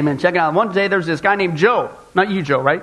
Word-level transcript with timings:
Amen. 0.00 0.16
Check 0.16 0.34
it 0.34 0.38
out. 0.38 0.54
One 0.54 0.72
day 0.72 0.88
there's 0.88 1.04
this 1.04 1.20
guy 1.20 1.34
named 1.34 1.58
Joe. 1.58 1.90
Not 2.14 2.30
you, 2.30 2.40
Joe, 2.40 2.62
right? 2.62 2.82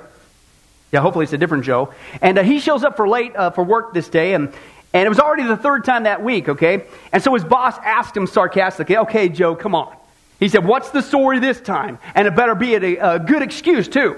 Yeah, 0.92 1.02
hopefully 1.02 1.24
it's 1.24 1.34
a 1.34 1.38
different 1.40 1.66
Joe. 1.66 1.92
And 2.22 2.38
uh, 2.38 2.44
he 2.44 2.60
shows 2.60 2.84
up 2.84 2.96
for 2.96 3.08
late 3.08 3.36
uh, 3.36 3.50
for 3.50 3.64
work 3.64 3.92
this 3.92 4.08
day, 4.08 4.36
and, 4.36 4.54
and 4.94 5.04
it 5.04 5.10
was 5.10 5.20
already 5.20 5.42
the 5.42 5.58
third 5.58 5.84
time 5.84 6.04
that 6.04 6.24
week, 6.24 6.48
okay? 6.48 6.86
And 7.12 7.24
so 7.24 7.34
his 7.34 7.44
boss 7.44 7.76
asked 7.84 8.16
him 8.16 8.28
sarcastically, 8.28 8.98
okay, 8.98 9.30
Joe, 9.30 9.56
come 9.56 9.74
on. 9.74 9.96
He 10.40 10.48
said, 10.48 10.64
what's 10.64 10.92
the 10.92 11.02
story 11.02 11.40
this 11.40 11.60
time? 11.60 11.98
And 12.14 12.28
it 12.28 12.36
better 12.36 12.54
be 12.54 12.76
a, 12.76 13.16
a 13.16 13.20
good 13.20 13.42
excuse, 13.42 13.88
too. 13.88 14.18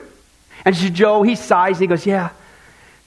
And 0.66 0.76
said, 0.76 0.94
Joe, 0.94 1.24
he 1.24 1.36
sighs, 1.36 1.78
and 1.78 1.84
he 1.84 1.88
goes, 1.88 2.06
yeah, 2.06 2.32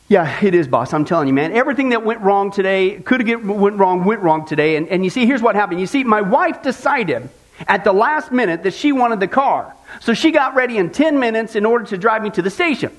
yeah, 0.08 0.42
it 0.42 0.54
is, 0.54 0.68
boss. 0.68 0.94
I'm 0.94 1.04
telling 1.04 1.28
you, 1.28 1.34
man. 1.34 1.52
Everything 1.52 1.90
that 1.90 2.02
went 2.02 2.22
wrong 2.22 2.50
today, 2.50 2.98
could 2.98 3.28
have 3.28 3.44
went 3.44 3.76
wrong, 3.76 4.04
went 4.04 4.22
wrong 4.22 4.46
today. 4.46 4.76
And, 4.76 4.88
and 4.88 5.04
you 5.04 5.10
see, 5.10 5.26
here's 5.26 5.42
what 5.42 5.54
happened. 5.54 5.80
You 5.80 5.86
see, 5.86 6.02
my 6.02 6.22
wife 6.22 6.62
decided 6.62 7.28
at 7.66 7.84
the 7.84 7.92
last 7.92 8.32
minute 8.32 8.62
that 8.62 8.74
she 8.74 8.92
wanted 8.92 9.20
the 9.20 9.28
car. 9.28 9.74
So 10.00 10.14
she 10.14 10.30
got 10.30 10.54
ready 10.54 10.78
in 10.78 10.90
10 10.90 11.18
minutes 11.18 11.54
in 11.54 11.66
order 11.66 11.84
to 11.86 11.98
drive 11.98 12.22
me 12.22 12.30
to 12.30 12.42
the 12.42 12.50
station. 12.50 12.92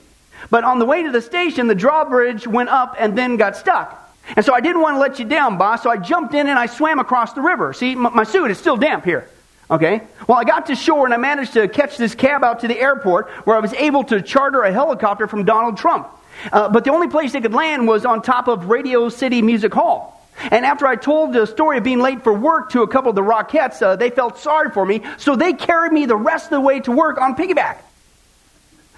But 0.50 0.64
on 0.64 0.80
the 0.80 0.86
way 0.86 1.04
to 1.04 1.12
the 1.12 1.22
station, 1.22 1.68
the 1.68 1.76
drawbridge 1.76 2.48
went 2.48 2.70
up 2.70 2.96
and 3.00 3.18
then 3.18 3.38
got 3.38 3.56
stuck. 3.56 4.00
And 4.36 4.46
so 4.46 4.54
I 4.54 4.62
didn't 4.62 4.82
want 4.82 4.96
to 4.96 5.00
let 5.00 5.20
you 5.20 5.26
down, 5.26 5.58
boss. 5.58 5.84
So 5.84 5.90
I 5.90 5.98
jumped 5.98 6.34
in 6.34 6.48
and 6.48 6.58
I 6.58 6.66
swam 6.66 7.00
across 7.00 7.34
the 7.34 7.42
river. 7.42 7.74
See, 7.74 7.96
my, 7.96 8.10
my 8.10 8.24
suit 8.24 8.52
is 8.52 8.58
still 8.58 8.78
damp 8.78 9.04
here. 9.04 9.30
Okay? 9.70 10.02
Well, 10.28 10.38
I 10.38 10.44
got 10.44 10.68
to 10.68 10.76
shore 10.76 11.06
and 11.06 11.14
I 11.14 11.18
managed 11.18 11.54
to 11.54 11.68
catch 11.68 11.98
this 11.98 12.16
cab 12.16 12.44
out 12.44 12.60
to 12.62 12.68
the 12.68 12.80
airport 12.80 13.30
where 13.46 13.56
I 13.56 13.60
was 13.60 13.74
able 13.74 14.04
to 14.06 14.22
charter 14.22 14.62
a 14.64 14.72
helicopter 14.72 15.28
from 15.28 15.46
Donald 15.46 15.78
Trump. 15.78 16.08
Uh, 16.52 16.70
but 16.70 16.84
the 16.84 16.92
only 16.92 17.08
place 17.08 17.34
they 17.34 17.42
could 17.42 17.54
land 17.54 17.88
was 17.88 18.06
on 18.06 18.22
top 18.22 18.48
of 18.48 18.70
Radio 18.70 19.10
City 19.10 19.42
Music 19.42 19.74
Hall. 19.74 20.23
And 20.52 20.66
after 20.66 20.88
I 20.88 20.96
told 20.96 21.34
the 21.34 21.46
story 21.46 21.78
of 21.78 21.84
being 21.84 22.00
late 22.00 22.24
for 22.24 22.34
work 22.34 22.72
to 22.72 22.82
a 22.82 22.88
couple 22.88 23.10
of 23.10 23.16
the 23.16 23.22
Rockettes, 23.22 23.82
uh, 23.82 23.96
they 23.96 24.10
felt 24.10 24.38
sorry 24.40 24.72
for 24.72 24.86
me, 24.86 25.02
so 25.18 25.36
they 25.36 25.54
carried 25.54 25.92
me 25.92 26.06
the 26.06 26.16
rest 26.16 26.46
of 26.46 26.52
the 26.52 26.62
way 26.62 26.80
to 26.82 26.92
work 26.92 27.20
on 27.20 27.36
piggyback. 27.36 27.78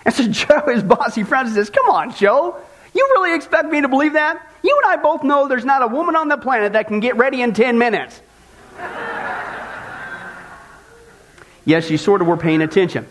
And 0.05 0.13
so 0.13 0.27
Joe, 0.29 0.61
his 0.67 0.83
bossy 0.83 1.23
friend, 1.23 1.49
says, 1.49 1.69
Come 1.69 1.89
on, 1.89 2.13
Joe. 2.13 2.57
You 2.93 3.05
really 3.15 3.35
expect 3.35 3.69
me 3.69 3.81
to 3.81 3.89
believe 3.89 4.13
that? 4.13 4.41
You 4.63 4.79
and 4.83 4.91
I 4.91 5.01
both 5.01 5.23
know 5.23 5.47
there's 5.47 5.65
not 5.65 5.81
a 5.83 5.87
woman 5.87 6.15
on 6.15 6.29
the 6.29 6.37
planet 6.37 6.73
that 6.73 6.87
can 6.87 7.01
get 7.01 7.17
ready 7.17 7.41
in 7.41 7.53
10 7.53 7.77
minutes. 7.77 8.21
yes, 11.65 11.89
you 11.89 11.97
sort 11.97 12.21
of 12.21 12.27
were 12.27 12.37
paying 12.37 12.61
attention. 12.61 13.05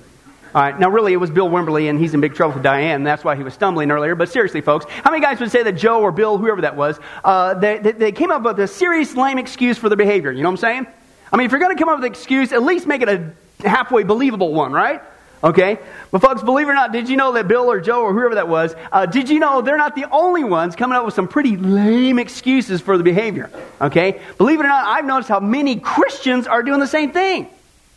All 0.55 0.63
right, 0.63 0.79
now 0.79 0.89
really 0.89 1.13
it 1.13 1.17
was 1.17 1.31
Bill 1.31 1.49
Wimberly, 1.49 1.91
and 1.91 1.99
he's 1.99 2.15
in 2.15 2.21
big 2.21 2.35
trouble 2.35 2.55
with 2.55 2.63
Diane. 2.63 3.03
That's 3.03 3.25
why 3.25 3.35
he 3.35 3.43
was 3.43 3.55
stumbling 3.55 3.91
earlier. 3.91 4.15
But 4.15 4.29
seriously, 4.29 4.61
folks, 4.61 4.87
how 4.89 5.11
many 5.11 5.21
guys 5.21 5.41
would 5.41 5.51
say 5.51 5.65
that 5.65 5.73
Joe 5.73 6.01
or 6.01 6.13
Bill, 6.13 6.39
whoever 6.39 6.61
that 6.61 6.77
was, 6.77 7.01
uh, 7.25 7.55
they, 7.55 7.79
they, 7.79 7.91
they, 7.91 8.13
came 8.13 8.31
up 8.31 8.43
with 8.43 8.61
a 8.61 8.69
serious 8.69 9.17
lame 9.17 9.39
excuse 9.39 9.79
for 9.79 9.89
their 9.89 9.97
behavior? 9.97 10.31
You 10.31 10.45
know 10.45 10.51
what 10.51 10.65
I'm 10.65 10.85
saying? 10.85 10.87
I 11.33 11.37
mean, 11.37 11.47
if 11.47 11.51
you're 11.51 11.61
going 11.61 11.77
to 11.77 11.83
come 11.83 11.89
up 11.89 11.99
with 11.99 12.05
an 12.05 12.13
excuse, 12.13 12.53
at 12.53 12.63
least 12.63 12.87
make 12.87 13.03
it 13.03 13.09
a 13.09 13.33
halfway 13.67 14.05
believable 14.05 14.55
one, 14.55 14.71
right? 14.71 15.03
Okay? 15.43 15.81
But 16.13 16.23
folks, 16.23 16.41
believe 16.41 16.69
it 16.69 16.71
or 16.71 16.75
not, 16.75 16.93
did 16.93 17.09
you 17.09 17.17
know 17.17 17.33
that 17.33 17.49
Bill 17.49 17.69
or 17.69 17.81
Joe 17.81 18.03
or 18.03 18.13
whoever 18.13 18.37
that 18.37 18.49
was, 18.49 18.77
uh, 18.93 19.07
did 19.07 19.29
you 19.29 19.41
know 19.41 19.61
they're 19.61 19.77
not 19.77 19.97
the 19.97 20.09
only 20.13 20.45
ones 20.45 20.77
coming 20.77 20.97
up 20.97 21.05
with 21.05 21.15
some 21.15 21.27
pretty 21.27 21.57
lame 21.57 22.21
excuses 22.21 22.81
for 22.81 22.97
the 22.97 23.03
behavior? 23.03 23.51
Okay? 23.81 24.21
Believe 24.39 24.61
it 24.61 24.67
or 24.67 24.69
not, 24.69 24.87
I've 24.87 25.05
noticed 25.05 25.29
how 25.29 25.41
many 25.41 25.81
Christians 25.81 26.47
are 26.47 26.63
doing 26.63 26.79
the 26.79 26.87
same 26.87 27.11
thing. 27.11 27.51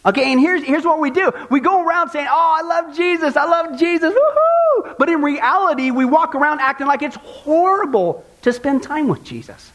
Okay, 0.08 0.32
and 0.32 0.40
here's, 0.40 0.64
here's 0.64 0.86
what 0.86 1.02
we 1.02 1.12
do. 1.12 1.34
We 1.50 1.60
go 1.60 1.86
around 1.86 2.12
saying, 2.12 2.28
Oh, 2.30 2.56
I 2.58 2.62
love 2.62 2.96
Jesus, 2.96 3.36
I 3.36 3.44
love 3.44 3.78
Jesus, 3.78 4.14
woohoo! 4.14 4.96
But 4.98 5.10
in 5.10 5.22
reality, 5.22 5.92
we 5.92 6.06
walk 6.06 6.34
around 6.34 6.62
acting 6.62 6.88
like 6.88 7.02
it's 7.02 7.18
horrible 7.18 8.26
to 8.44 8.54
spend 8.54 8.84
time 8.84 9.10
with 9.10 9.24
Jesus. 9.26 9.72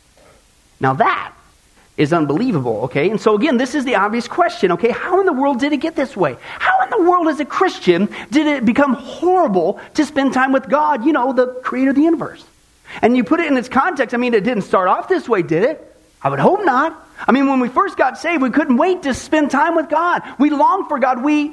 Now 0.80 0.94
that 0.94 1.34
is 1.98 2.14
unbelievable, 2.14 2.84
okay? 2.84 3.10
And 3.10 3.20
so 3.20 3.36
again, 3.36 3.58
this 3.58 3.74
is 3.74 3.84
the 3.84 3.96
obvious 3.96 4.26
question, 4.26 4.72
okay? 4.72 4.90
How 4.90 5.20
in 5.20 5.26
the 5.26 5.32
world 5.34 5.60
did 5.60 5.74
it 5.74 5.76
get 5.76 5.94
this 5.94 6.16
way? 6.16 6.38
How 6.40 6.82
in 6.82 6.88
the 6.88 7.02
world, 7.02 7.28
as 7.28 7.38
a 7.38 7.44
Christian, 7.44 8.08
did 8.30 8.46
it 8.46 8.64
become 8.64 8.94
horrible 8.94 9.78
to 9.94 10.04
spend 10.06 10.32
time 10.32 10.52
with 10.52 10.66
God, 10.68 11.04
you 11.04 11.12
know, 11.12 11.34
the 11.34 11.48
creator 11.62 11.90
of 11.90 11.96
the 11.96 12.02
universe? 12.02 12.42
And 13.02 13.16
you 13.16 13.24
put 13.24 13.40
it 13.40 13.48
in 13.48 13.56
its 13.58 13.68
context, 13.68 14.14
I 14.14 14.18
mean, 14.18 14.32
it 14.32 14.44
didn't 14.44 14.64
start 14.64 14.88
off 14.88 15.08
this 15.08 15.28
way, 15.28 15.42
did 15.42 15.62
it? 15.62 15.96
I 16.22 16.30
would 16.30 16.38
hope 16.38 16.64
not. 16.64 16.98
I 17.26 17.32
mean, 17.32 17.48
when 17.48 17.60
we 17.60 17.68
first 17.68 17.96
got 17.96 18.18
saved, 18.18 18.42
we 18.42 18.50
couldn't 18.50 18.76
wait 18.76 19.04
to 19.04 19.14
spend 19.14 19.50
time 19.50 19.74
with 19.74 19.88
God. 19.88 20.22
We 20.38 20.50
longed 20.50 20.88
for 20.88 20.98
God. 20.98 21.22
We 21.22 21.52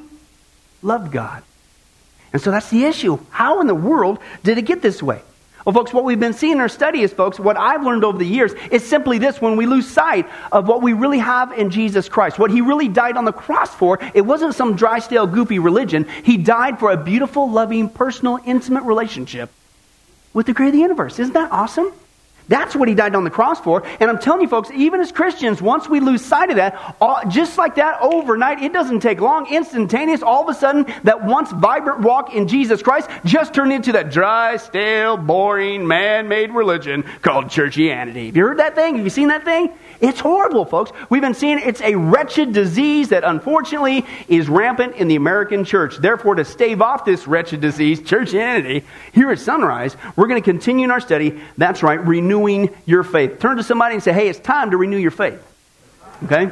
loved 0.81 1.12
God. 1.12 1.44
And 2.34 2.41
so 2.41 2.52
that's 2.52 2.69
the 2.69 2.85
issue. 2.85 3.19
How 3.30 3.62
in 3.62 3.68
the 3.68 3.75
world 3.75 4.19
did 4.44 4.57
it 4.57 4.63
get 4.63 4.81
this 4.81 5.02
way? 5.02 5.22
Well, 5.66 5.74
folks, 5.74 5.94
what 5.94 6.06
we've 6.06 6.19
been 6.19 6.34
seeing 6.34 6.53
in 6.53 6.62
our 6.62 6.69
study 6.69 7.02
is, 7.02 7.12
folks, 7.12 7.40
what 7.40 7.57
I've 7.57 7.84
learned 7.84 8.03
over 8.03 8.18
the 8.18 8.25
years 8.25 8.53
is 8.72 8.88
simply 8.88 9.18
this 9.18 9.41
when 9.41 9.57
we 9.57 9.66
lose 9.66 9.88
sight 9.88 10.28
of 10.52 10.68
what 10.68 10.81
we 10.81 10.94
really 10.94 11.19
have 11.19 11.52
in 11.52 11.69
Jesus 11.69 12.07
Christ, 12.07 12.40
what 12.40 12.50
He 12.50 12.62
really 12.62 12.88
died 12.88 13.18
on 13.18 13.25
the 13.25 13.34
cross 13.34 13.74
for, 13.75 14.00
it 14.13 14.22
wasn't 14.22 14.56
some 14.56 14.75
dry, 14.75 15.00
stale, 15.00 15.28
goopy 15.28 15.62
religion. 15.62 16.07
He 16.24 16.38
died 16.38 16.80
for 16.80 16.91
a 16.91 16.97
beautiful, 16.97 17.51
loving, 17.51 17.90
personal, 17.90 18.40
intimate 18.46 18.84
relationship 18.84 19.51
with 20.34 20.46
the 20.46 20.53
creator 20.53 20.69
of 20.69 20.74
the 20.74 20.81
universe. 20.81 21.19
Isn't 21.19 21.34
that 21.34 21.51
awesome? 21.51 21.91
That's 22.50 22.76
what 22.76 22.90
he 22.90 22.96
died 22.96 23.16
on 23.16 23.24
the 23.24 23.30
cross 23.30 23.60
for. 23.62 23.84
And 24.00 24.10
I'm 24.10 24.20
telling 24.20 24.42
you, 24.42 24.48
folks, 24.48 24.70
even 24.72 25.00
as 25.00 25.12
Christians, 25.12 25.62
once 25.62 25.88
we 25.88 26.00
lose 26.00 26.26
sight 26.26 26.50
of 26.50 26.58
that, 26.58 26.96
all, 27.00 27.22
just 27.30 27.58
like 27.58 27.76
that 27.76 28.02
overnight, 28.02 28.62
it 28.62 28.74
doesn't 28.74 29.00
take 29.00 29.22
long, 29.22 29.48
instantaneous, 29.48 30.24
all 30.24 30.44
of 30.44 30.50
a 30.50 30.60
sudden, 30.60 30.86
that 31.04 31.24
once 31.24 31.52
vibrant 31.52 32.02
walk 32.02 32.34
in 32.34 32.48
Jesus 32.48 32.82
Christ 32.82 33.08
just 33.24 33.54
turned 33.54 33.72
into 33.72 33.92
that 33.94 34.12
dry, 34.12 34.58
stale, 34.58 35.16
boring, 35.16 35.88
man 35.88 36.28
made 36.28 36.52
religion 36.52 37.04
called 37.22 37.46
churchianity. 37.46 38.26
Have 38.26 38.36
you 38.36 38.44
heard 38.44 38.60
that 38.60 38.76
thing? 38.76 38.96
Have 38.96 39.06
you 39.06 39.12
seen 39.12 39.28
that 39.28 39.46
thing? 39.46 39.72
It's 40.02 40.20
horrible, 40.20 40.66
folks. 40.66 40.92
We've 41.10 41.22
been 41.22 41.34
seeing 41.34 41.60
it's 41.60 41.81
a 41.81 41.96
wretched 41.96 42.54
disease 42.54 43.10
that 43.10 43.24
unfortunately 43.24 44.06
is 44.28 44.50
rampant 44.50 44.96
in 44.96 45.08
the 45.08 45.18
American 45.18 45.66
church. 45.66 45.98
Therefore, 45.98 46.36
to 46.36 46.46
stave 46.46 46.81
off 46.81 47.06
this 47.06 47.28
wretched 47.28 47.62
disease, 47.62 48.00
churchianity, 48.00 48.84
here 49.12 49.30
at 49.30 49.40
Sunrise, 49.40 49.96
we're 50.16 50.28
going 50.28 50.42
to 50.42 50.46
continue 50.46 50.86
in 50.86 50.92
our 50.92 51.02
study. 51.02 51.40
That's 51.58 51.84
right, 51.84 52.04
renewing 52.39 52.75
your 52.85 53.03
faith. 53.03 53.39
Turn 53.39 53.57
to 53.57 53.63
somebody 53.63 53.95
and 53.95 54.03
say, 54.03 54.13
hey, 54.13 54.29
it's 54.29 54.39
time 54.39 54.72
to 54.72 54.77
renew 54.77 54.97
your 54.97 55.11
faith. 55.11 55.41
Okay? 56.23 56.51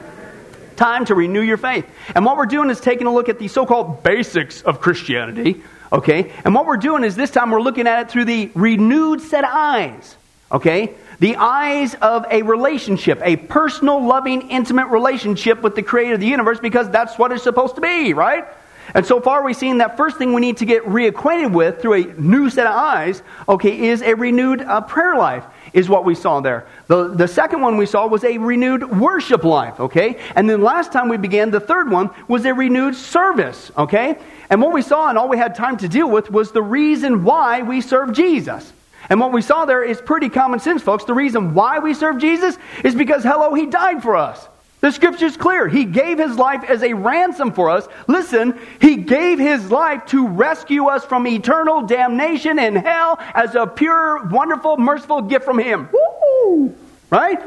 Time 0.76 1.06
to 1.06 1.16
renew 1.16 1.42
your 1.42 1.58
faith. 1.58 1.86
And 2.14 2.26
what 2.26 2.38
we're 2.38 2.46
doing 2.46 2.70
is 2.70 2.80
taking 2.80 3.08
a 3.08 3.14
look 3.14 3.30
at 3.30 3.40
the 3.40 3.48
so 3.48 3.66
called 3.66 4.04
basics 4.04 4.62
of 4.62 4.80
Christianity. 4.80 5.64
Okay? 5.92 6.32
And 6.44 6.54
what 6.54 6.66
we're 6.66 6.78
doing 6.78 7.04
is 7.04 7.16
this 7.16 7.32
time 7.32 7.52
we're 7.52 7.62
looking 7.62 7.88
at 7.88 8.02
it 8.02 8.12
through 8.12 8.26
the 8.26 8.52
renewed 8.54 9.22
set 9.22 9.44
of 9.44 9.50
eyes. 9.52 10.16
Okay? 10.52 10.96
the 11.20 11.36
eyes 11.38 11.96
of 11.96 12.28
a 12.30 12.44
relationship, 12.44 13.20
a 13.24 13.36
personal, 13.36 14.06
loving, 14.06 14.52
intimate 14.52 14.86
relationship 14.86 15.64
with 15.64 15.76
the 15.76 15.82
creator 15.82 16.14
of 16.14 16.20
the 16.20 16.28
universe 16.28 16.60
because 16.60 16.88
that's 16.92 17.18
what 17.18 17.32
it's 17.32 17.42
supposed 17.42 17.74
to 17.74 17.82
be, 17.82 18.14
right? 18.14 18.46
And 18.94 19.06
so 19.06 19.20
far, 19.20 19.44
we've 19.44 19.56
seen 19.56 19.80
that 19.80 19.98
first 19.98 20.18
thing 20.18 20.34
we 20.34 20.42
need 20.42 20.58
to 20.58 20.66
get 20.66 20.84
reacquainted 20.84 21.52
with 21.52 21.82
through 21.82 21.94
a 21.94 22.04
new 22.20 22.50
set 22.50 22.68
of 22.68 22.74
eyes, 22.74 23.22
okay, 23.50 23.88
is 23.88 24.02
a 24.02 24.14
renewed 24.14 24.62
uh, 24.62 24.82
prayer 24.82 25.16
life, 25.16 25.44
is 25.74 25.90
what 25.90 26.06
we 26.06 26.16
saw 26.16 26.40
there. 26.40 26.68
The, 26.88 27.10
the 27.10 27.28
second 27.28 27.62
one 27.62 27.78
we 27.78 27.86
saw 27.86 28.08
was 28.08 28.24
a 28.24 28.38
renewed 28.38 29.00
worship 29.00 29.44
life, 29.44 29.80
okay? 29.80 30.20
And 30.36 30.50
then 30.50 30.62
last 30.62 30.92
time 30.92 31.10
we 31.10 31.18
began, 31.18 31.52
the 31.52 31.60
third 31.60 31.92
one 31.92 32.10
was 32.28 32.46
a 32.46 32.54
renewed 32.54 32.96
service, 32.96 33.72
okay? 33.78 34.18
And 34.50 34.62
what 34.62 34.74
we 34.74 34.82
saw 34.82 35.10
and 35.10 35.18
all 35.18 35.30
we 35.30 35.38
had 35.38 35.56
time 35.56 35.78
to 35.78 35.88
deal 35.88 36.10
with 36.10 36.32
was 36.32 36.52
the 36.52 36.62
reason 36.62 37.24
why 37.24 37.62
we 37.62 37.82
serve 37.82 38.14
Jesus. 38.14 38.74
And 39.10 39.20
what 39.20 39.32
we 39.32 39.42
saw 39.42 39.66
there 39.66 39.84
is 39.84 40.02
pretty 40.02 40.30
common 40.30 40.60
sense, 40.60 40.82
folks. 40.82 41.06
The 41.06 41.14
reason 41.14 41.54
why 41.54 41.80
we 41.80 41.94
serve 41.94 42.18
Jesus 42.18 42.58
is 42.84 42.96
because, 42.96 43.24
hello, 43.24 43.54
He 43.54 43.66
died 43.66 44.02
for 44.02 44.16
us. 44.16 44.48
The 44.80 44.92
scripture's 44.92 45.36
clear. 45.36 45.68
He 45.68 45.86
gave 45.86 46.20
his 46.20 46.36
life 46.36 46.64
as 46.64 46.84
a 46.84 46.94
ransom 46.94 47.52
for 47.52 47.70
us. 47.70 47.88
Listen, 48.08 48.60
he 48.80 48.96
gave 48.96 49.40
his 49.40 49.72
life 49.72 50.06
to 50.08 50.28
rescue 50.28 50.86
us 50.86 51.04
from 51.04 51.26
eternal 51.26 51.82
damnation 51.82 52.60
and 52.60 52.78
hell 52.78 53.18
as 53.34 53.56
a 53.56 53.66
pure, 53.66 54.26
wonderful, 54.28 54.78
merciful 54.78 55.24
gift 55.24 55.46
from 55.46 55.58
him. 55.58 55.90
Woo! 55.92 56.76
Right? 57.10 57.42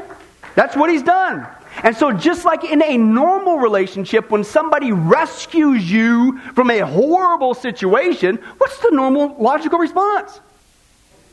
That's 0.55 0.75
what 0.75 0.89
he's 0.89 1.03
done. 1.03 1.47
And 1.83 1.95
so, 1.95 2.11
just 2.11 2.43
like 2.43 2.65
in 2.65 2.83
a 2.83 2.97
normal 2.97 3.59
relationship, 3.59 4.29
when 4.29 4.43
somebody 4.43 4.91
rescues 4.91 5.89
you 5.89 6.37
from 6.53 6.69
a 6.69 6.79
horrible 6.79 7.53
situation, 7.53 8.37
what's 8.57 8.77
the 8.79 8.91
normal 8.91 9.37
logical 9.39 9.79
response? 9.79 10.41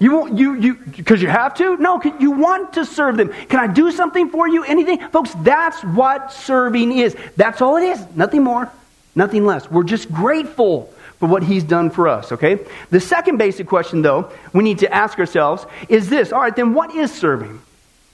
You 0.00 0.12
won't, 0.12 0.39
you, 0.39 0.55
you, 0.55 0.75
because 0.75 1.21
you 1.21 1.29
have 1.29 1.55
to? 1.55 1.77
No, 1.77 2.00
you 2.21 2.31
want 2.31 2.75
to 2.75 2.85
serve 2.85 3.17
them. 3.17 3.31
Can 3.49 3.59
I 3.59 3.67
do 3.67 3.91
something 3.91 4.31
for 4.31 4.47
you? 4.47 4.62
Anything? 4.62 5.00
Folks, 5.09 5.33
that's 5.43 5.83
what 5.83 6.33
serving 6.33 6.97
is. 6.97 7.17
That's 7.37 7.61
all 7.61 7.77
it 7.77 7.83
is. 7.83 8.05
Nothing 8.15 8.45
more, 8.45 8.71
nothing 9.17 9.45
less. 9.45 9.69
We're 9.71 9.83
just 9.83 10.11
grateful 10.12 10.93
for 11.19 11.29
what 11.29 11.43
He's 11.43 11.65
done 11.65 11.91
for 11.91 12.06
us, 12.06 12.31
okay? 12.31 12.61
The 12.91 13.00
second 13.00 13.39
basic 13.39 13.67
question, 13.67 14.03
though, 14.03 14.31
we 14.53 14.62
need 14.62 14.79
to 14.81 14.93
ask 14.93 15.19
ourselves 15.19 15.67
is 15.89 16.09
this 16.09 16.33
all 16.33 16.41
right, 16.41 16.55
then 16.55 16.75
what 16.75 16.95
is 16.95 17.12
serving? 17.12 17.61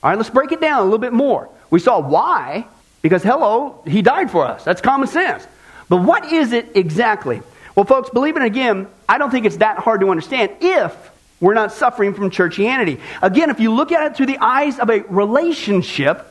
All 0.02 0.10
right, 0.10 0.16
let's 0.16 0.30
break 0.30 0.52
it 0.52 0.60
down 0.60 0.80
a 0.80 0.84
little 0.84 0.98
bit 0.98 1.12
more. 1.12 1.50
We 1.68 1.80
saw 1.80 2.00
why, 2.00 2.66
because 3.02 3.22
hello, 3.22 3.82
He 3.86 4.00
died 4.00 4.30
for 4.30 4.46
us. 4.46 4.64
That's 4.64 4.80
common 4.80 5.08
sense. 5.08 5.46
But 5.90 5.98
what 5.98 6.32
is 6.32 6.52
it 6.52 6.76
exactly? 6.76 7.42
Well, 7.76 7.84
folks, 7.84 8.08
believe 8.08 8.36
it 8.36 8.42
again, 8.42 8.86
I 9.06 9.18
don't 9.18 9.30
think 9.30 9.44
it's 9.44 9.58
that 9.58 9.78
hard 9.78 10.00
to 10.00 10.08
understand 10.08 10.52
if 10.60 11.10
we're 11.40 11.54
not 11.54 11.72
suffering 11.72 12.14
from 12.14 12.30
churchianity. 12.30 13.00
Again, 13.22 13.50
if 13.50 13.60
you 13.60 13.74
look 13.74 13.92
at 13.92 14.06
it 14.06 14.16
through 14.16 14.26
the 14.26 14.38
eyes 14.38 14.78
of 14.78 14.88
a 14.88 15.00
relationship, 15.02 16.26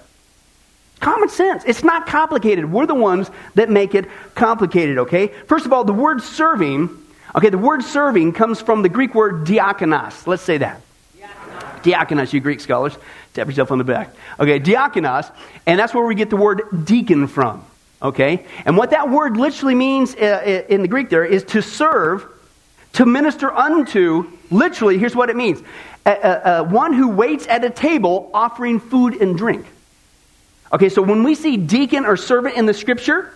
common 1.00 1.30
sense. 1.30 1.64
It's 1.66 1.84
not 1.84 2.08
complicated. 2.08 2.72
We're 2.72 2.86
the 2.86 2.96
ones 2.96 3.30
that 3.56 3.70
make 3.70 3.94
it 3.94 4.10
complicated, 4.36 4.98
okay? 5.00 5.28
First 5.48 5.66
of 5.66 5.74
all, 5.74 5.84
the 5.84 5.94
word 5.94 6.22
serving, 6.22 6.90
okay, 7.36 7.50
the 7.50 7.58
word 7.58 7.84
serving 7.84 8.34
comes 8.34 8.62
from 8.62 8.82
the 8.82 8.90
Greek 8.90 9.14
word 9.14 9.46
diakonos. 9.46 10.26
Let's 10.26 10.44
say 10.44 10.58
that. 10.60 10.82
Diakonos, 11.84 12.32
you 12.32 12.40
Greek 12.40 12.62
scholars. 12.62 12.98
Tap 13.34 13.48
yourself 13.48 13.72
on 13.72 13.78
the 13.78 13.84
back. 13.84 14.16
Okay, 14.40 14.60
diakonos, 14.60 15.30
and 15.66 15.78
that's 15.78 15.94
where 15.94 16.06
we 16.06 16.16
get 16.16 16.30
the 16.30 16.38
word 16.38 16.86
deacon 16.86 17.28
from, 17.28 17.66
okay? 18.02 18.46
And 18.66 18.78
what 18.78 18.92
that 18.92 19.10
word 19.10 19.36
literally 19.36 19.76
means 19.76 20.16
uh, 20.16 20.20
uh, 20.20 20.74
in 20.74 20.82
the 20.82 20.88
Greek 20.88 21.10
there 21.10 21.26
is 21.26 21.44
to 21.46 21.62
serve, 21.62 22.26
to 22.94 23.06
minister 23.06 23.52
unto, 23.52 24.32
literally, 24.52 24.98
here's 24.98 25.16
what 25.16 25.30
it 25.30 25.36
means 25.36 25.62
one 26.06 26.94
who 26.94 27.10
waits 27.10 27.48
at 27.48 27.64
a 27.64 27.70
table 27.70 28.30
offering 28.34 28.80
food 28.80 29.22
and 29.22 29.38
drink. 29.38 29.66
Okay, 30.72 30.90
so 30.90 31.02
when 31.02 31.24
we 31.24 31.36
see 31.36 31.58
deacon 31.58 32.06
or 32.06 32.18
servant 32.18 32.56
in 32.56 32.66
the 32.66 32.74
scripture, 32.74 33.32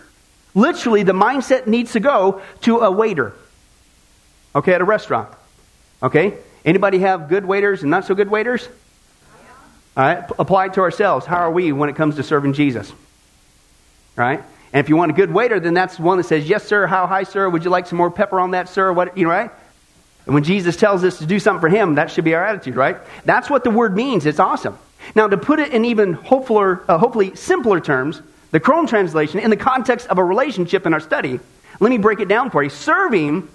literally 0.54 1.04
the 1.04 1.12
mindset 1.12 1.66
needs 1.66 1.92
to 1.92 2.00
go 2.00 2.42
to 2.62 2.78
a 2.78 2.90
waiter. 2.90 3.32
Okay, 4.54 4.72
at 4.72 4.80
a 4.80 4.84
restaurant. 4.84 5.28
Okay? 6.02 6.34
Anybody 6.64 6.98
have 6.98 7.28
good 7.28 7.44
waiters 7.44 7.82
and 7.82 7.90
not 7.90 8.04
so 8.04 8.14
good 8.14 8.28
waiters? 8.28 8.68
All 9.96 10.04
right, 10.04 10.24
apply 10.38 10.66
it 10.66 10.74
to 10.74 10.80
ourselves. 10.80 11.26
How 11.26 11.38
are 11.38 11.50
we 11.50 11.72
when 11.72 11.88
it 11.88 11.96
comes 11.96 12.16
to 12.16 12.22
serving 12.22 12.52
Jesus? 12.52 12.90
All 12.90 12.96
right? 14.16 14.42
And 14.72 14.80
if 14.80 14.88
you 14.88 14.96
want 14.96 15.10
a 15.10 15.14
good 15.14 15.32
waiter, 15.32 15.60
then 15.60 15.74
that's 15.74 15.98
one 15.98 16.18
that 16.18 16.24
says, 16.24 16.48
Yes, 16.48 16.64
sir, 16.64 16.86
how 16.86 17.06
high, 17.06 17.22
sir? 17.22 17.48
Would 17.48 17.64
you 17.64 17.70
like 17.70 17.86
some 17.86 17.98
more 17.98 18.10
pepper 18.10 18.38
on 18.40 18.52
that, 18.52 18.68
sir? 18.68 18.92
What, 18.92 19.16
you 19.16 19.24
know, 19.24 19.30
right? 19.30 19.50
And 20.26 20.34
when 20.34 20.44
Jesus 20.44 20.76
tells 20.76 21.04
us 21.04 21.18
to 21.18 21.26
do 21.26 21.38
something 21.38 21.60
for 21.60 21.70
him, 21.70 21.94
that 21.94 22.10
should 22.10 22.24
be 22.24 22.34
our 22.34 22.44
attitude, 22.44 22.76
right? 22.76 22.98
That's 23.24 23.48
what 23.48 23.64
the 23.64 23.70
word 23.70 23.96
means. 23.96 24.26
It's 24.26 24.38
awesome. 24.38 24.78
Now, 25.14 25.26
to 25.26 25.38
put 25.38 25.58
it 25.58 25.72
in 25.72 25.86
even 25.86 26.16
hopefuler, 26.16 26.84
uh, 26.86 26.98
hopefully 26.98 27.34
simpler 27.34 27.80
terms, 27.80 28.20
the 28.50 28.60
Crone 28.60 28.86
translation, 28.86 29.40
in 29.40 29.48
the 29.48 29.56
context 29.56 30.06
of 30.08 30.18
a 30.18 30.24
relationship 30.24 30.86
in 30.86 30.92
our 30.92 31.00
study, 31.00 31.40
let 31.80 31.90
me 31.90 31.96
break 31.96 32.20
it 32.20 32.28
down 32.28 32.50
for 32.50 32.62
you. 32.62 32.68
Serving 32.68 33.48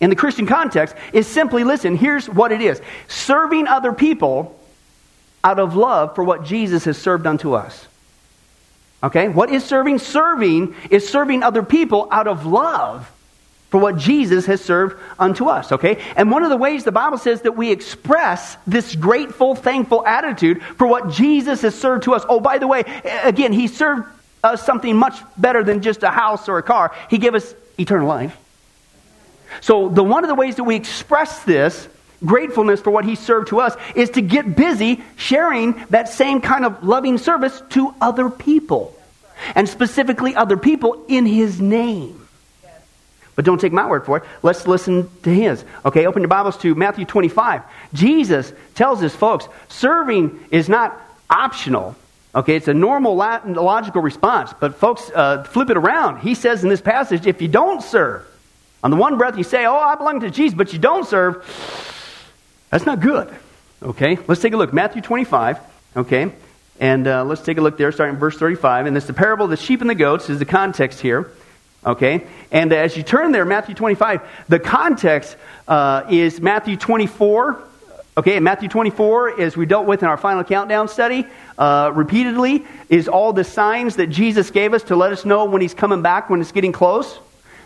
in 0.00 0.10
the 0.10 0.16
Christian 0.16 0.46
context 0.46 0.94
is 1.14 1.26
simply 1.26 1.64
listen, 1.64 1.96
here's 1.96 2.28
what 2.28 2.52
it 2.52 2.60
is 2.60 2.82
serving 3.08 3.66
other 3.66 3.92
people 3.92 4.58
out 5.42 5.58
of 5.58 5.76
love 5.76 6.14
for 6.14 6.24
what 6.24 6.44
Jesus 6.44 6.84
has 6.84 6.98
served 6.98 7.26
unto 7.26 7.54
us. 7.54 7.86
Okay? 9.04 9.28
What 9.28 9.50
is 9.50 9.64
serving? 9.64 9.98
Serving 9.98 10.74
is 10.90 11.08
serving 11.08 11.42
other 11.42 11.62
people 11.62 12.08
out 12.10 12.26
of 12.26 12.46
love 12.46 13.10
for 13.74 13.78
what 13.78 13.96
Jesus 13.96 14.46
has 14.46 14.60
served 14.60 14.96
unto 15.18 15.46
us, 15.46 15.72
okay? 15.72 16.00
And 16.14 16.30
one 16.30 16.44
of 16.44 16.50
the 16.50 16.56
ways 16.56 16.84
the 16.84 16.92
Bible 16.92 17.18
says 17.18 17.42
that 17.42 17.56
we 17.56 17.72
express 17.72 18.56
this 18.68 18.94
grateful, 18.94 19.56
thankful 19.56 20.06
attitude 20.06 20.62
for 20.62 20.86
what 20.86 21.10
Jesus 21.10 21.62
has 21.62 21.74
served 21.74 22.04
to 22.04 22.14
us. 22.14 22.24
Oh, 22.28 22.38
by 22.38 22.58
the 22.58 22.68
way, 22.68 22.84
again, 23.24 23.52
he 23.52 23.66
served 23.66 24.06
us 24.44 24.64
something 24.64 24.96
much 24.96 25.18
better 25.36 25.64
than 25.64 25.82
just 25.82 26.04
a 26.04 26.10
house 26.10 26.48
or 26.48 26.58
a 26.58 26.62
car. 26.62 26.94
He 27.10 27.18
gave 27.18 27.34
us 27.34 27.52
eternal 27.76 28.06
life. 28.06 28.36
So, 29.60 29.88
the 29.88 30.04
one 30.04 30.22
of 30.22 30.28
the 30.28 30.36
ways 30.36 30.54
that 30.54 30.64
we 30.64 30.76
express 30.76 31.42
this 31.42 31.88
gratefulness 32.24 32.80
for 32.80 32.90
what 32.90 33.04
he 33.04 33.14
served 33.14 33.48
to 33.48 33.60
us 33.60 33.76
is 33.94 34.10
to 34.10 34.20
get 34.20 34.56
busy 34.56 35.02
sharing 35.16 35.72
that 35.90 36.08
same 36.08 36.40
kind 36.40 36.64
of 36.64 36.84
loving 36.84 37.18
service 37.18 37.62
to 37.70 37.94
other 38.00 38.28
people. 38.28 38.94
And 39.54 39.68
specifically 39.68 40.34
other 40.34 40.56
people 40.56 41.04
in 41.08 41.26
his 41.26 41.60
name. 41.60 42.24
But 43.36 43.44
don't 43.44 43.60
take 43.60 43.72
my 43.72 43.86
word 43.86 44.06
for 44.06 44.18
it. 44.18 44.24
Let's 44.42 44.66
listen 44.66 45.10
to 45.22 45.30
his. 45.30 45.64
Okay, 45.84 46.06
open 46.06 46.22
your 46.22 46.28
Bibles 46.28 46.56
to 46.58 46.74
Matthew 46.74 47.04
25. 47.04 47.62
Jesus 47.92 48.52
tells 48.74 49.00
his 49.00 49.14
folks, 49.14 49.48
serving 49.68 50.38
is 50.50 50.68
not 50.68 51.00
optional. 51.28 51.96
Okay, 52.34 52.56
it's 52.56 52.68
a 52.68 52.74
normal 52.74 53.16
logical 53.16 54.02
response. 54.02 54.52
But 54.58 54.76
folks, 54.76 55.10
uh, 55.14 55.44
flip 55.44 55.70
it 55.70 55.76
around. 55.76 56.20
He 56.20 56.34
says 56.34 56.62
in 56.62 56.68
this 56.68 56.80
passage, 56.80 57.26
if 57.26 57.42
you 57.42 57.48
don't 57.48 57.82
serve, 57.82 58.24
on 58.82 58.90
the 58.90 58.96
one 58.96 59.18
breath 59.18 59.36
you 59.36 59.44
say, 59.44 59.66
oh, 59.66 59.76
I 59.76 59.94
belong 59.94 60.20
to 60.20 60.30
Jesus, 60.30 60.56
but 60.56 60.72
you 60.72 60.78
don't 60.78 61.06
serve, 61.06 61.44
that's 62.74 62.86
not 62.86 62.98
good. 62.98 63.32
Okay, 63.84 64.18
let's 64.26 64.42
take 64.42 64.52
a 64.52 64.56
look. 64.56 64.72
Matthew 64.72 65.00
25. 65.00 65.60
Okay, 65.96 66.32
and 66.80 67.06
uh, 67.06 67.22
let's 67.22 67.40
take 67.40 67.56
a 67.56 67.60
look 67.60 67.78
there, 67.78 67.92
starting 67.92 68.16
in 68.16 68.18
verse 68.18 68.36
35. 68.36 68.86
And 68.86 68.96
this 68.96 69.04
the 69.04 69.12
parable 69.12 69.44
of 69.44 69.52
the 69.52 69.56
sheep 69.56 69.80
and 69.80 69.88
the 69.88 69.94
goats 69.94 70.28
is 70.28 70.40
the 70.40 70.44
context 70.44 71.00
here. 71.00 71.30
Okay? 71.86 72.26
And 72.50 72.72
as 72.72 72.96
you 72.96 73.04
turn 73.04 73.30
there, 73.30 73.44
Matthew 73.44 73.76
25, 73.76 74.22
the 74.48 74.58
context 74.58 75.36
uh, 75.68 76.02
is 76.10 76.40
Matthew 76.40 76.76
24. 76.76 77.62
Okay, 78.16 78.34
and 78.34 78.42
Matthew 78.42 78.68
24, 78.68 79.40
as 79.40 79.56
we 79.56 79.66
dealt 79.66 79.86
with 79.86 80.02
in 80.02 80.08
our 80.08 80.16
final 80.16 80.42
countdown 80.42 80.88
study, 80.88 81.28
uh, 81.56 81.92
repeatedly, 81.94 82.64
is 82.88 83.06
all 83.06 83.32
the 83.32 83.44
signs 83.44 83.94
that 83.96 84.08
Jesus 84.08 84.50
gave 84.50 84.74
us 84.74 84.82
to 84.84 84.96
let 84.96 85.12
us 85.12 85.24
know 85.24 85.44
when 85.44 85.62
he's 85.62 85.74
coming 85.74 86.02
back, 86.02 86.28
when 86.28 86.40
it's 86.40 86.50
getting 86.50 86.72
close. 86.72 87.20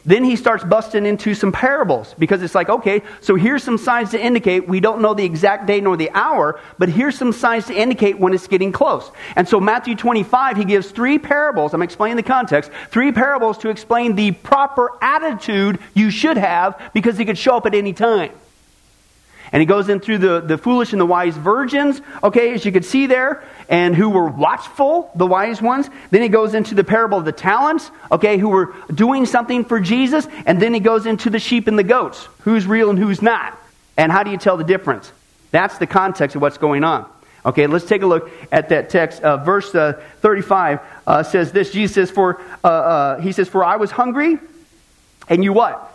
Then 0.08 0.24
he 0.24 0.36
starts 0.36 0.64
busting 0.64 1.04
into 1.04 1.34
some 1.34 1.52
parables 1.52 2.14
because 2.18 2.42
it's 2.42 2.54
like, 2.54 2.70
okay, 2.70 3.02
so 3.20 3.34
here's 3.34 3.62
some 3.62 3.76
signs 3.76 4.12
to 4.12 4.18
indicate 4.18 4.66
we 4.66 4.80
don't 4.80 5.02
know 5.02 5.12
the 5.12 5.22
exact 5.22 5.66
day 5.66 5.82
nor 5.82 5.98
the 5.98 6.10
hour, 6.12 6.58
but 6.78 6.88
here's 6.88 7.18
some 7.18 7.30
signs 7.30 7.66
to 7.66 7.74
indicate 7.74 8.18
when 8.18 8.32
it's 8.32 8.46
getting 8.46 8.72
close. 8.72 9.10
And 9.36 9.46
so 9.46 9.60
Matthew 9.60 9.94
25, 9.94 10.56
he 10.56 10.64
gives 10.64 10.90
three 10.92 11.18
parables. 11.18 11.74
I'm 11.74 11.82
explaining 11.82 12.16
the 12.16 12.22
context. 12.22 12.70
Three 12.90 13.12
parables 13.12 13.58
to 13.58 13.68
explain 13.68 14.16
the 14.16 14.30
proper 14.30 14.92
attitude 15.02 15.78
you 15.92 16.10
should 16.10 16.38
have 16.38 16.80
because 16.94 17.18
he 17.18 17.26
could 17.26 17.36
show 17.36 17.58
up 17.58 17.66
at 17.66 17.74
any 17.74 17.92
time. 17.92 18.32
And 19.52 19.60
he 19.60 19.66
goes 19.66 19.88
in 19.88 20.00
through 20.00 20.18
the, 20.18 20.40
the 20.40 20.58
foolish 20.58 20.92
and 20.92 21.00
the 21.00 21.06
wise 21.06 21.36
virgins, 21.36 22.00
okay, 22.22 22.52
as 22.54 22.64
you 22.64 22.72
can 22.72 22.82
see 22.82 23.06
there, 23.06 23.42
and 23.68 23.94
who 23.94 24.10
were 24.10 24.26
watchful, 24.28 25.10
the 25.14 25.26
wise 25.26 25.62
ones. 25.62 25.88
Then 26.10 26.22
he 26.22 26.28
goes 26.28 26.54
into 26.54 26.74
the 26.74 26.84
parable 26.84 27.18
of 27.18 27.24
the 27.24 27.32
talents, 27.32 27.90
okay, 28.12 28.38
who 28.38 28.48
were 28.48 28.74
doing 28.94 29.26
something 29.26 29.64
for 29.64 29.80
Jesus. 29.80 30.26
And 30.46 30.60
then 30.60 30.74
he 30.74 30.80
goes 30.80 31.06
into 31.06 31.30
the 31.30 31.38
sheep 31.38 31.66
and 31.66 31.78
the 31.78 31.82
goats, 31.84 32.28
who's 32.40 32.66
real 32.66 32.90
and 32.90 32.98
who's 32.98 33.22
not. 33.22 33.58
And 33.96 34.12
how 34.12 34.22
do 34.22 34.30
you 34.30 34.38
tell 34.38 34.56
the 34.56 34.64
difference? 34.64 35.12
That's 35.50 35.78
the 35.78 35.86
context 35.86 36.36
of 36.36 36.42
what's 36.42 36.58
going 36.58 36.84
on. 36.84 37.10
Okay, 37.44 37.66
let's 37.66 37.86
take 37.86 38.02
a 38.02 38.06
look 38.06 38.30
at 38.52 38.68
that 38.68 38.90
text. 38.90 39.22
Uh, 39.22 39.38
verse 39.38 39.74
uh, 39.74 39.94
35 40.20 40.80
uh, 41.06 41.22
says 41.22 41.52
this 41.52 41.70
Jesus 41.70 41.94
says, 41.94 42.10
For, 42.10 42.40
uh, 42.62 42.68
uh, 42.68 43.20
he 43.20 43.32
says, 43.32 43.48
For 43.48 43.64
I 43.64 43.76
was 43.76 43.90
hungry, 43.90 44.38
and 45.28 45.42
you 45.42 45.52
what? 45.52 45.87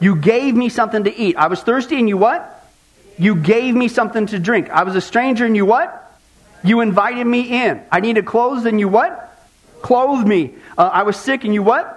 You 0.00 0.16
gave 0.16 0.54
me 0.54 0.68
something 0.68 1.04
to 1.04 1.16
eat. 1.16 1.36
I 1.36 1.48
was 1.48 1.60
thirsty 1.60 1.98
and 1.98 2.08
you 2.08 2.16
what? 2.16 2.54
You 3.18 3.34
gave 3.34 3.74
me 3.74 3.88
something 3.88 4.26
to 4.26 4.38
drink. 4.38 4.70
I 4.70 4.84
was 4.84 4.94
a 4.94 5.00
stranger 5.00 5.44
and 5.44 5.56
you 5.56 5.66
what? 5.66 6.04
You 6.62 6.80
invited 6.80 7.26
me 7.26 7.64
in. 7.64 7.82
I 7.90 8.00
needed 8.00 8.26
clothes 8.26 8.64
and 8.64 8.78
you 8.78 8.88
what? 8.88 9.24
Clothed 9.82 10.26
me. 10.26 10.54
Uh, 10.76 10.90
I 10.92 11.02
was 11.02 11.16
sick 11.16 11.44
and 11.44 11.52
you 11.52 11.62
what? 11.62 11.94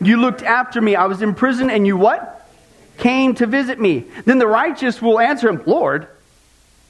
You 0.00 0.20
looked 0.20 0.42
after 0.42 0.80
me. 0.80 0.96
I 0.96 1.06
was 1.06 1.22
in 1.22 1.34
prison 1.34 1.70
and 1.70 1.86
you 1.86 1.96
what? 1.96 2.32
Came 2.98 3.34
to 3.36 3.46
visit 3.46 3.80
me. 3.80 4.04
Then 4.24 4.38
the 4.38 4.46
righteous 4.46 5.00
will 5.00 5.20
answer 5.20 5.48
him, 5.48 5.62
Lord, 5.66 6.08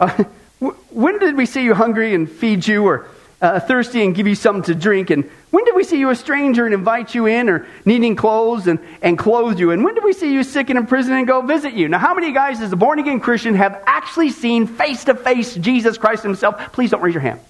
uh, 0.00 0.24
when 0.90 1.18
did 1.18 1.36
we 1.36 1.46
see 1.46 1.64
you 1.64 1.74
hungry 1.74 2.14
and 2.14 2.30
feed 2.30 2.66
you 2.66 2.84
or 2.84 3.06
uh, 3.40 3.60
thirsty 3.60 4.02
and 4.02 4.14
give 4.14 4.26
you 4.26 4.34
something 4.34 4.62
to 4.64 4.74
drink? 4.74 5.10
And 5.10 5.30
when 5.50 5.64
did 5.64 5.74
we 5.74 5.84
see 5.84 5.98
you 5.98 6.10
a 6.10 6.16
stranger 6.16 6.64
and 6.64 6.74
invite 6.74 7.14
you 7.14 7.26
in 7.26 7.48
or 7.48 7.66
needing 7.84 8.16
clothes 8.16 8.66
and, 8.66 8.78
and 9.02 9.18
clothe 9.18 9.58
you? 9.58 9.70
And 9.70 9.84
when 9.84 9.94
did 9.94 10.04
we 10.04 10.12
see 10.12 10.32
you 10.32 10.42
sick 10.42 10.70
and 10.70 10.78
in 10.78 10.86
prison 10.86 11.12
and 11.14 11.26
go 11.26 11.42
visit 11.42 11.74
you? 11.74 11.88
Now, 11.88 11.98
how 11.98 12.14
many 12.14 12.32
guys, 12.32 12.60
as 12.60 12.72
a 12.72 12.76
born 12.76 12.98
again 12.98 13.20
Christian, 13.20 13.54
have 13.54 13.82
actually 13.86 14.30
seen 14.30 14.66
face 14.66 15.04
to 15.04 15.14
face 15.14 15.54
Jesus 15.54 15.98
Christ 15.98 16.22
Himself? 16.22 16.72
Please 16.72 16.90
don't 16.90 17.02
raise 17.02 17.14
your 17.14 17.22
hand. 17.22 17.40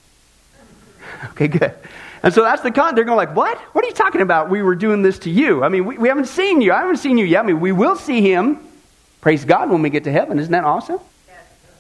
Okay, 1.31 1.49
good. 1.49 1.73
And 2.23 2.35
so 2.35 2.43
that's 2.43 2.63
the 2.63 2.71
con. 2.71 2.95
They're 2.95 3.05
going 3.05 3.17
like, 3.17 3.37
what? 3.37 3.57
What 3.73 3.85
are 3.85 3.89
you 3.89 3.95
talking 3.95 4.21
about? 4.21 4.51
We 4.51 4.63
were 4.63 4.75
doing 4.75 5.03
this 5.03 5.21
to 5.21 5.31
you. 5.31 5.63
I 5.63 5.69
mean, 5.69 5.85
we, 5.85 5.97
we 5.99 6.09
haven't 6.09 6.27
seen 6.27 6.61
you. 6.61 6.73
I 6.73 6.81
haven't 6.81 6.97
seen 6.97 7.19
you 7.19 7.25
yet. 7.25 7.45
I 7.45 7.47
mean, 7.47 7.61
we 7.61 7.73
will 7.73 7.97
see 7.97 8.21
him. 8.21 8.59
Praise 9.21 9.45
God 9.45 9.71
when 9.71 9.83
we 9.83 9.91
get 9.91 10.05
to 10.05 10.13
heaven. 10.13 10.39
Isn't 10.39 10.53
that 10.53 10.65
awesome? 10.65 10.99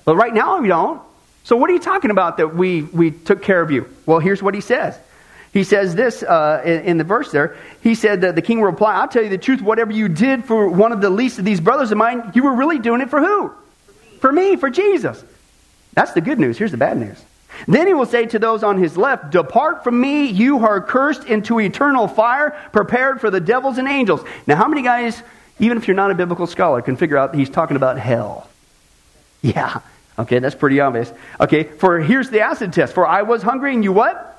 But 0.05 0.17
right 0.17 0.33
now 0.33 0.61
we 0.61 0.69
don't. 0.69 1.03
So 1.47 1.57
what 1.57 1.71
are 1.71 1.75
you 1.75 1.79
talking 1.79 2.11
about 2.11 2.38
that 2.38 2.57
we, 2.57 2.83
we 2.83 3.12
took 3.12 3.41
care 3.41 3.62
of 3.62 3.71
you? 3.71 3.88
Well, 4.05 4.19
here's 4.19 4.43
what 4.43 4.57
he 4.57 4.61
says. 4.61 4.99
He 5.53 5.62
says 5.62 5.95
this 5.95 6.25
uh, 6.25 6.61
in, 6.65 6.81
in, 6.81 6.99
the 6.99 7.05
verse 7.05 7.31
there. 7.31 7.57
He 7.83 7.95
said 7.95 8.23
that 8.23 8.35
the 8.35 8.43
king 8.43 8.59
will 8.59 8.67
reply, 8.67 8.97
I'll 8.97 9.07
tell 9.07 9.23
you 9.23 9.29
the 9.29 9.38
truth, 9.38 9.62
whatever 9.62 9.93
you 9.93 10.09
did 10.09 10.45
for 10.45 10.69
one 10.69 10.91
of 10.91 11.00
the 11.00 11.09
least 11.09 11.38
of 11.38 11.45
these 11.45 11.61
brothers 11.61 11.93
of 11.93 11.99
mine, 11.99 12.33
you 12.35 12.43
were 12.43 12.57
really 12.57 12.81
doing 12.81 13.00
it 13.00 13.11
for 13.11 13.21
who? 13.21 13.53
For 14.19 14.33
me, 14.33 14.57
for, 14.57 14.57
me, 14.57 14.57
for 14.57 14.71
Jesus. 14.71 15.25
That's 15.95 16.15
the 16.15 16.21
good 16.21 16.41
news. 16.41 16.59
Here's 16.59 16.73
the 16.73 16.79
bad 16.79 16.99
news. 16.99 17.25
Then 17.69 17.87
he 17.87 17.95
will 17.95 18.07
say 18.07 18.26
to 18.26 18.41
those 18.41 18.65
on 18.65 18.76
his 18.76 18.97
left, 18.97 19.31
Depart 19.31 19.85
from 19.85 20.00
me, 20.00 20.26
you 20.26 20.67
are 20.67 20.81
cursed 20.81 21.26
into 21.26 21.61
eternal 21.61 22.09
fire, 22.09 22.61
prepared 22.73 23.21
for 23.21 23.31
the 23.31 23.41
devils 23.41 23.79
and 23.79 23.87
angels. 23.87 24.21
Now, 24.49 24.57
how 24.57 24.67
many 24.67 24.83
guys, 24.83 25.23
even 25.61 25.79
if 25.79 25.87
you're 25.87 25.95
not 25.95 26.11
a 26.11 26.17
biblical 26.17 26.49
scholar, 26.49 26.83
can 26.83 26.97
figure 26.97 27.17
out 27.17 27.37
he's 27.37 27.50
talking 27.50 27.76
about 27.76 28.00
hell? 28.00 28.49
Yeah. 29.43 29.79
Okay, 30.19 30.39
that's 30.39 30.55
pretty 30.55 30.81
obvious. 30.81 31.13
Okay, 31.41 31.65
for 31.65 32.01
here's 32.01 32.31
the 32.31 32.41
acid 32.41 32.73
test. 32.73 32.95
For 32.95 33.07
I 33.07 33.23
was 33.23 33.43
hungry 33.43 33.75
and 33.75 33.85
you 33.85 33.93
what? 33.93 34.33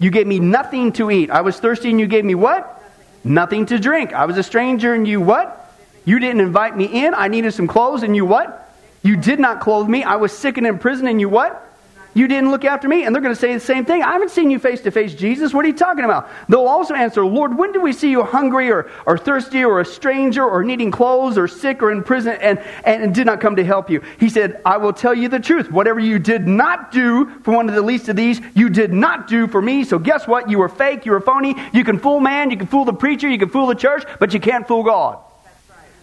You 0.00 0.10
gave 0.10 0.26
me 0.26 0.40
nothing 0.40 0.92
to 0.94 1.10
eat. 1.10 1.30
I 1.30 1.42
was 1.42 1.60
thirsty 1.60 1.90
and 1.90 2.00
you 2.00 2.06
gave 2.06 2.24
me 2.24 2.34
what? 2.34 2.82
Nothing 3.22 3.66
to 3.66 3.78
drink. 3.78 4.12
I 4.12 4.24
was 4.24 4.36
a 4.36 4.42
stranger 4.42 4.94
and 4.94 5.06
you 5.06 5.20
what? 5.20 5.72
You 6.04 6.18
didn't 6.18 6.40
invite 6.40 6.76
me 6.76 7.04
in. 7.04 7.14
I 7.14 7.28
needed 7.28 7.52
some 7.54 7.68
clothes 7.68 8.02
and 8.02 8.16
you 8.16 8.24
what? 8.24 8.74
You 9.04 9.16
did 9.16 9.38
not 9.38 9.60
clothe 9.60 9.88
me. 9.88 10.02
I 10.02 10.16
was 10.16 10.36
sick 10.36 10.58
and 10.58 10.66
in 10.66 10.78
prison 10.78 11.06
and 11.06 11.20
you 11.20 11.28
what? 11.28 11.71
You 12.14 12.28
didn't 12.28 12.50
look 12.50 12.64
after 12.64 12.88
me. 12.88 13.04
And 13.04 13.14
they're 13.14 13.22
going 13.22 13.34
to 13.34 13.40
say 13.40 13.54
the 13.54 13.60
same 13.60 13.84
thing. 13.84 14.02
I 14.02 14.12
haven't 14.12 14.30
seen 14.30 14.50
you 14.50 14.58
face 14.58 14.80
to 14.82 14.90
face, 14.90 15.14
Jesus. 15.14 15.54
What 15.54 15.64
are 15.64 15.68
you 15.68 15.74
talking 15.74 16.04
about? 16.04 16.28
They'll 16.48 16.66
also 16.66 16.94
answer, 16.94 17.24
Lord, 17.24 17.56
when 17.56 17.72
did 17.72 17.82
we 17.82 17.92
see 17.92 18.10
you 18.10 18.22
hungry 18.22 18.70
or, 18.70 18.90
or 19.06 19.16
thirsty 19.16 19.64
or 19.64 19.80
a 19.80 19.84
stranger 19.84 20.44
or 20.44 20.62
needing 20.62 20.90
clothes 20.90 21.38
or 21.38 21.48
sick 21.48 21.82
or 21.82 21.90
in 21.90 22.02
prison 22.02 22.36
and, 22.40 22.58
and, 22.84 23.02
and 23.02 23.14
did 23.14 23.26
not 23.26 23.40
come 23.40 23.56
to 23.56 23.64
help 23.64 23.88
you? 23.88 24.02
He 24.20 24.28
said, 24.28 24.60
I 24.64 24.76
will 24.76 24.92
tell 24.92 25.14
you 25.14 25.28
the 25.28 25.40
truth. 25.40 25.70
Whatever 25.70 26.00
you 26.00 26.18
did 26.18 26.46
not 26.46 26.92
do 26.92 27.30
for 27.40 27.54
one 27.54 27.68
of 27.68 27.74
the 27.74 27.82
least 27.82 28.08
of 28.08 28.16
these, 28.16 28.40
you 28.54 28.68
did 28.68 28.92
not 28.92 29.26
do 29.26 29.46
for 29.46 29.62
me. 29.62 29.84
So 29.84 29.98
guess 29.98 30.26
what? 30.26 30.50
You 30.50 30.58
were 30.58 30.68
fake. 30.68 31.06
You 31.06 31.12
were 31.12 31.20
phony. 31.20 31.54
You 31.72 31.84
can 31.84 31.98
fool 31.98 32.20
man. 32.20 32.50
You 32.50 32.58
can 32.58 32.66
fool 32.66 32.84
the 32.84 32.92
preacher. 32.92 33.28
You 33.28 33.38
can 33.38 33.48
fool 33.48 33.66
the 33.66 33.74
church, 33.74 34.04
but 34.18 34.34
you 34.34 34.40
can't 34.40 34.68
fool 34.68 34.82
God. 34.82 35.18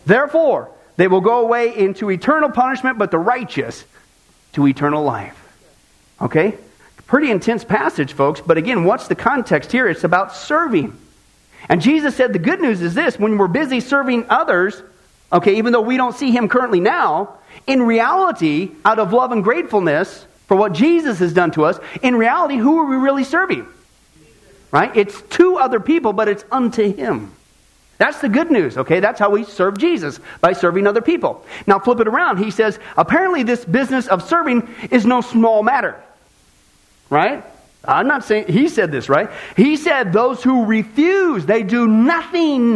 Therefore, 0.06 0.72
they 0.96 1.08
will 1.08 1.22
go 1.22 1.42
away 1.42 1.78
into 1.78 2.10
eternal 2.10 2.50
punishment, 2.50 2.98
but 2.98 3.12
the 3.12 3.20
righteous 3.20 3.86
to 4.54 4.68
eternal 4.68 5.04
life. 5.04 5.49
Okay? 6.22 6.58
Pretty 7.08 7.32
intense 7.32 7.64
passage, 7.64 8.14
folks, 8.14 8.40
but 8.40 8.58
again, 8.58 8.84
what's 8.84 9.08
the 9.08 9.16
context 9.16 9.72
here? 9.72 9.88
It's 9.88 10.04
about 10.04 10.36
serving. 10.36 10.96
And 11.68 11.82
Jesus 11.82 12.16
said 12.16 12.34
the 12.34 12.40
good 12.40 12.62
news 12.62 12.82
is 12.82 12.94
this 12.94 13.18
when 13.18 13.38
we're 13.38 13.48
busy 13.48 13.80
serving 13.80 14.26
others, 14.30 14.82
okay, 15.34 15.58
even 15.58 15.74
though 15.74 15.82
we 15.82 15.98
don't 15.98 16.16
see 16.16 16.32
him 16.32 16.48
currently 16.48 16.80
now, 16.80 17.36
in 17.66 17.82
reality, 17.82 18.72
out 18.86 19.00
of 19.00 19.12
love 19.12 19.32
and 19.32 19.44
gratefulness 19.44 20.26
for 20.48 20.56
what 20.56 20.74
Jesus 20.74 21.20
has 21.20 21.34
done 21.34 21.52
to 21.52 21.66
us, 21.66 21.80
in 22.04 22.16
reality, 22.16 22.58
who 22.58 22.80
are 22.80 22.86
we 22.86 22.96
really 22.96 23.24
serving? 23.24 23.66
Right? 24.72 24.96
It's 24.96 25.20
to 25.22 25.58
other 25.58 25.80
people, 25.80 26.14
but 26.14 26.28
it's 26.28 26.46
unto 26.52 26.94
him. 26.94 27.32
That's 27.98 28.22
the 28.22 28.30
good 28.30 28.50
news, 28.50 28.78
okay? 28.78 29.00
That's 29.00 29.20
how 29.20 29.30
we 29.30 29.44
serve 29.44 29.78
Jesus, 29.78 30.20
by 30.42 30.54
serving 30.54 30.88
other 30.88 31.02
people. 31.02 31.46
Now 31.68 31.80
flip 31.80 32.00
it 32.00 32.08
around. 32.08 32.38
He 32.38 32.52
says, 32.52 32.80
apparently 32.96 33.44
this 33.44 33.66
business 33.66 34.08
of 34.08 34.24
serving 34.24 34.70
is 34.90 35.06
no 35.06 35.22
small 35.22 35.64
matter. 35.64 36.02
Right? 37.10 37.44
I'm 37.84 38.08
not 38.08 38.24
saying, 38.24 38.48
he 38.48 38.68
said 38.68 38.92
this, 38.92 39.10
right? 39.10 39.30
He 39.56 39.78
said, 39.78 40.12
those 40.12 40.44
who 40.44 40.66
refuse, 40.66 41.46
they 41.46 41.64
do 41.64 41.88
nothing. 41.88 42.74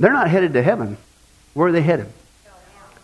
They're 0.00 0.12
not 0.12 0.28
headed 0.28 0.52
to 0.52 0.62
heaven. 0.62 0.96
Where 1.54 1.68
are 1.68 1.72
they 1.72 1.82
headed? 1.82 2.12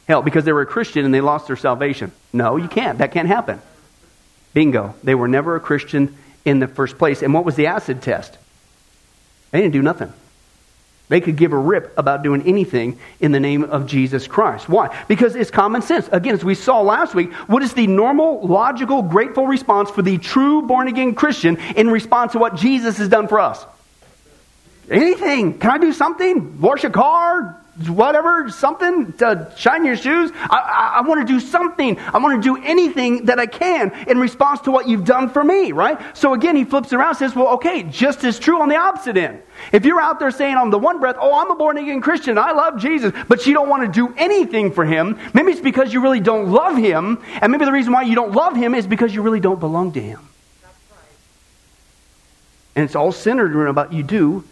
Hell, 0.06 0.22
because 0.22 0.44
they 0.44 0.52
were 0.52 0.60
a 0.60 0.66
Christian 0.66 1.04
and 1.04 1.14
they 1.14 1.22
lost 1.22 1.46
their 1.46 1.56
salvation. 1.56 2.12
No, 2.32 2.56
you 2.56 2.68
can't. 2.68 2.98
That 2.98 3.12
can't 3.12 3.26
happen. 3.26 3.60
Bingo. 4.52 4.94
They 5.02 5.14
were 5.14 5.28
never 5.28 5.56
a 5.56 5.60
Christian 5.60 6.16
in 6.44 6.60
the 6.60 6.68
first 6.68 6.98
place. 6.98 7.22
And 7.22 7.32
what 7.32 7.44
was 7.44 7.56
the 7.56 7.66
acid 7.68 8.02
test? 8.02 8.36
They 9.50 9.62
didn't 9.62 9.72
do 9.72 9.82
nothing. 9.82 10.12
They 11.08 11.20
could 11.20 11.36
give 11.36 11.52
a 11.52 11.58
rip 11.58 11.96
about 11.98 12.22
doing 12.22 12.42
anything 12.46 12.98
in 13.20 13.32
the 13.32 13.40
name 13.40 13.64
of 13.64 13.86
Jesus 13.86 14.26
Christ. 14.26 14.68
Why? 14.68 15.04
Because 15.06 15.36
it's 15.36 15.50
common 15.50 15.82
sense. 15.82 16.08
Again, 16.10 16.34
as 16.34 16.44
we 16.44 16.54
saw 16.54 16.80
last 16.80 17.14
week, 17.14 17.32
what 17.46 17.62
is 17.62 17.74
the 17.74 17.86
normal, 17.86 18.46
logical, 18.46 19.02
grateful 19.02 19.46
response 19.46 19.90
for 19.90 20.00
the 20.00 20.16
true 20.16 20.62
born 20.62 20.88
again 20.88 21.14
Christian 21.14 21.58
in 21.76 21.90
response 21.90 22.32
to 22.32 22.38
what 22.38 22.56
Jesus 22.56 22.96
has 22.98 23.08
done 23.08 23.28
for 23.28 23.38
us? 23.38 23.64
Anything. 24.90 25.58
Can 25.58 25.70
I 25.70 25.78
do 25.78 25.92
something? 25.92 26.60
Wash 26.60 26.84
a 26.84 26.90
car? 26.90 27.60
Whatever, 27.88 28.48
something 28.50 29.12
to 29.14 29.52
shine 29.56 29.84
your 29.84 29.96
shoes. 29.96 30.30
I, 30.34 30.56
I, 30.56 30.98
I 30.98 31.00
want 31.02 31.26
to 31.26 31.32
do 31.32 31.40
something. 31.40 31.98
I 31.98 32.18
want 32.18 32.42
to 32.42 32.56
do 32.56 32.62
anything 32.64 33.26
that 33.26 33.38
I 33.38 33.46
can 33.46 33.92
in 34.08 34.18
response 34.18 34.60
to 34.62 34.70
what 34.70 34.88
you've 34.88 35.04
done 35.04 35.30
for 35.30 35.42
me, 35.42 35.72
right? 35.72 35.98
So 36.16 36.34
again, 36.34 36.56
he 36.56 36.64
flips 36.64 36.92
around 36.92 37.16
says, 37.16 37.34
well, 37.34 37.48
okay, 37.54 37.82
just 37.84 38.24
as 38.24 38.38
true 38.38 38.60
on 38.60 38.68
the 38.68 38.76
opposite 38.76 39.16
end. 39.16 39.42
If 39.72 39.84
you're 39.84 40.00
out 40.00 40.18
there 40.18 40.30
saying 40.30 40.56
on 40.56 40.70
the 40.70 40.78
one 40.78 41.00
breath, 41.00 41.16
oh, 41.18 41.40
I'm 41.40 41.50
a 41.50 41.54
born 41.54 41.78
again 41.78 42.00
Christian, 42.00 42.38
I 42.38 42.52
love 42.52 42.78
Jesus, 42.78 43.12
but 43.28 43.46
you 43.46 43.54
don't 43.54 43.68
want 43.68 43.84
to 43.84 43.92
do 43.92 44.14
anything 44.16 44.72
for 44.72 44.84
him, 44.84 45.18
maybe 45.32 45.52
it's 45.52 45.60
because 45.60 45.92
you 45.92 46.00
really 46.00 46.20
don't 46.20 46.50
love 46.50 46.76
him, 46.76 47.22
and 47.40 47.52
maybe 47.52 47.64
the 47.64 47.72
reason 47.72 47.92
why 47.92 48.02
you 48.02 48.14
don't 48.14 48.32
love 48.32 48.56
him 48.56 48.74
is 48.74 48.86
because 48.86 49.14
you 49.14 49.22
really 49.22 49.40
don't 49.40 49.60
belong 49.60 49.92
to 49.92 50.00
him. 50.00 50.20
And 52.76 52.84
it's 52.84 52.96
all 52.96 53.12
centered 53.12 53.54
around 53.54 53.68
about 53.68 53.92
you 53.92 54.02
do 54.02 54.44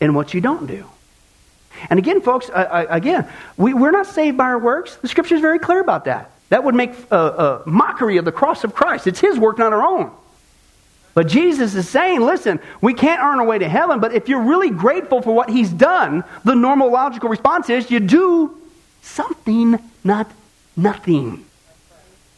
and 0.00 0.14
what 0.14 0.32
you 0.32 0.40
don't 0.40 0.66
do. 0.66 0.86
And 1.90 1.98
again, 1.98 2.20
folks, 2.20 2.50
I, 2.50 2.64
I, 2.64 2.96
again, 2.96 3.28
we, 3.56 3.74
we're 3.74 3.90
not 3.90 4.06
saved 4.06 4.36
by 4.36 4.44
our 4.44 4.58
works. 4.58 4.96
The 4.96 5.08
scripture 5.08 5.34
is 5.34 5.40
very 5.40 5.58
clear 5.58 5.80
about 5.80 6.04
that. 6.04 6.30
That 6.48 6.64
would 6.64 6.74
make 6.74 6.92
a, 7.10 7.16
a 7.16 7.62
mockery 7.66 8.18
of 8.18 8.24
the 8.24 8.32
cross 8.32 8.64
of 8.64 8.74
Christ. 8.74 9.06
It's 9.06 9.20
his 9.20 9.38
work, 9.38 9.58
not 9.58 9.72
our 9.72 9.82
own. 9.82 10.12
But 11.14 11.28
Jesus 11.28 11.74
is 11.74 11.88
saying, 11.88 12.20
listen, 12.20 12.60
we 12.82 12.92
can't 12.92 13.22
earn 13.22 13.40
our 13.40 13.46
way 13.46 13.58
to 13.58 13.68
heaven, 13.68 14.00
but 14.00 14.12
if 14.12 14.28
you're 14.28 14.42
really 14.42 14.68
grateful 14.68 15.22
for 15.22 15.34
what 15.34 15.48
he's 15.48 15.70
done, 15.70 16.24
the 16.44 16.54
normal 16.54 16.92
logical 16.92 17.30
response 17.30 17.70
is 17.70 17.90
you 17.90 18.00
do 18.00 18.54
something, 19.00 19.78
not 20.04 20.30
nothing. 20.76 21.45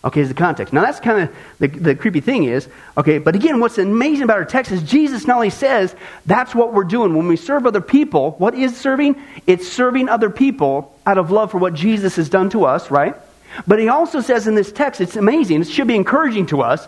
Okay, 0.04 0.20
is 0.20 0.28
the 0.28 0.34
context. 0.34 0.72
Now 0.72 0.82
that's 0.82 1.00
kind 1.00 1.22
of 1.22 1.36
the, 1.58 1.66
the 1.66 1.94
creepy 1.96 2.20
thing 2.20 2.44
is, 2.44 2.68
okay, 2.96 3.18
but 3.18 3.34
again, 3.34 3.58
what's 3.58 3.78
amazing 3.78 4.22
about 4.22 4.36
our 4.36 4.44
text 4.44 4.70
is 4.70 4.80
Jesus 4.82 5.26
not 5.26 5.36
only 5.36 5.50
says 5.50 5.94
that's 6.24 6.54
what 6.54 6.72
we're 6.72 6.84
doing 6.84 7.16
when 7.16 7.26
we 7.26 7.36
serve 7.36 7.66
other 7.66 7.80
people. 7.80 8.32
What 8.38 8.54
is 8.54 8.76
serving? 8.76 9.20
It's 9.48 9.66
serving 9.66 10.08
other 10.08 10.30
people 10.30 10.96
out 11.04 11.18
of 11.18 11.32
love 11.32 11.50
for 11.50 11.58
what 11.58 11.74
Jesus 11.74 12.14
has 12.14 12.28
done 12.28 12.48
to 12.50 12.64
us, 12.64 12.92
right? 12.92 13.16
But 13.66 13.80
he 13.80 13.88
also 13.88 14.20
says 14.20 14.46
in 14.46 14.54
this 14.54 14.70
text, 14.70 15.00
it's 15.00 15.16
amazing, 15.16 15.62
it 15.62 15.68
should 15.68 15.88
be 15.88 15.96
encouraging 15.96 16.46
to 16.46 16.62
us, 16.62 16.86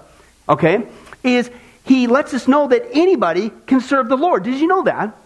okay, 0.49 0.87
is 1.25 1.50
he 1.85 2.07
lets 2.07 2.33
us 2.33 2.47
know 2.47 2.69
that 2.69 2.85
anybody 2.93 3.50
can 3.67 3.81
serve 3.81 4.09
the 4.09 4.17
Lord. 4.17 4.45
Did 4.45 4.61
you 4.61 4.69
know 4.69 4.85
that? 4.85 5.17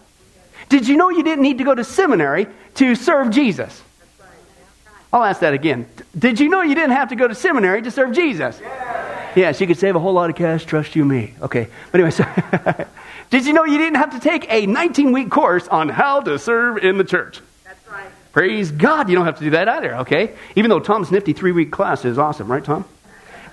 Did 0.69 0.87
you 0.87 0.97
know 0.97 1.09
you 1.09 1.21
didn't 1.21 1.43
need 1.43 1.59
to 1.59 1.63
go 1.63 1.75
to 1.75 1.83
seminary 1.83 2.47
to 2.75 2.95
serve 2.95 3.29
Jesus? 3.29 3.83
I'll 5.15 5.23
ask 5.23 5.39
that 5.39 5.53
again. 5.53 5.85
Did 6.19 6.41
you 6.41 6.49
know 6.49 6.61
you 6.61 6.75
didn't 6.75 6.91
have 6.91 7.07
to 7.07 7.15
go 7.15 7.25
to 7.25 7.33
seminary 7.33 7.81
to 7.83 7.89
serve 7.89 8.11
Jesus? 8.11 8.59
Yeah. 8.61 9.31
Yes, 9.33 9.61
you 9.61 9.67
could 9.67 9.77
save 9.77 9.95
a 9.95 9.99
whole 9.99 10.11
lot 10.11 10.29
of 10.29 10.35
cash, 10.35 10.65
trust 10.65 10.93
you 10.93 11.05
me. 11.05 11.33
Okay. 11.41 11.69
But 11.93 12.01
anyway, 12.01 12.11
so 12.11 12.25
did 13.29 13.45
you 13.45 13.53
know 13.53 13.63
you 13.63 13.77
didn't 13.77 13.95
have 13.95 14.11
to 14.11 14.19
take 14.19 14.45
a 14.51 14.65
19 14.65 15.13
week 15.13 15.31
course 15.31 15.69
on 15.69 15.87
how 15.87 16.19
to 16.19 16.37
serve 16.37 16.79
in 16.79 16.97
the 16.97 17.05
church? 17.05 17.39
That's 17.63 17.87
right. 17.89 18.09
Praise 18.33 18.71
God, 18.71 19.07
you 19.07 19.15
don't 19.15 19.23
have 19.23 19.37
to 19.37 19.45
do 19.45 19.51
that 19.51 19.69
either, 19.69 19.95
okay? 19.99 20.35
Even 20.57 20.67
though 20.67 20.81
Tom's 20.81 21.09
nifty 21.11 21.31
three 21.31 21.53
week 21.53 21.71
class 21.71 22.03
is 22.03 22.17
awesome, 22.17 22.51
right, 22.51 22.63
Tom? 22.63 22.83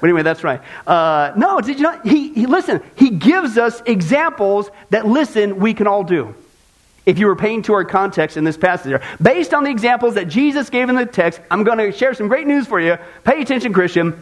But 0.01 0.09
anyway, 0.09 0.25
that's 0.25 0.43
right. 0.43 0.61
Uh, 0.85 1.33
no, 1.37 1.61
did 1.61 1.77
you 1.77 1.85
not? 1.85 2.05
He, 2.05 2.33
he, 2.33 2.47
listen, 2.47 2.83
he 2.97 3.11
gives 3.11 3.57
us 3.57 3.81
examples 3.87 4.69
that, 4.91 5.07
listen, 5.07 5.61
we 5.61 5.75
can 5.75 5.87
all 5.87 6.03
do 6.03 6.35
if 7.05 7.19
you 7.19 7.27
were 7.27 7.37
paying 7.37 7.63
to 7.63 7.75
our 7.75 7.85
context 7.85 8.37
in 8.37 8.45
this 8.45 8.57
passage. 8.57 9.01
Based 9.21 9.53
on 9.53 9.65
the 9.65 9.71
examples 9.71 10.15
that 10.15 10.29
Jesus 10.29 10.71
gave 10.71 10.89
in 10.89 10.95
the 10.95 11.07
text, 11.07 11.41
I'm 11.51 11.65
going 11.65 11.79
to 11.79 11.93
share 11.93 12.15
some 12.15 12.29
great 12.29 12.47
news 12.47 12.67
for 12.67 12.81
you. 12.81 12.97
Pay 13.25 13.43
attention, 13.43 13.73
Christian. 13.73 14.21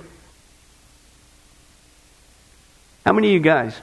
How 3.05 3.13
many 3.13 3.29
of 3.29 3.35
you 3.35 3.41
guys? 3.41 3.79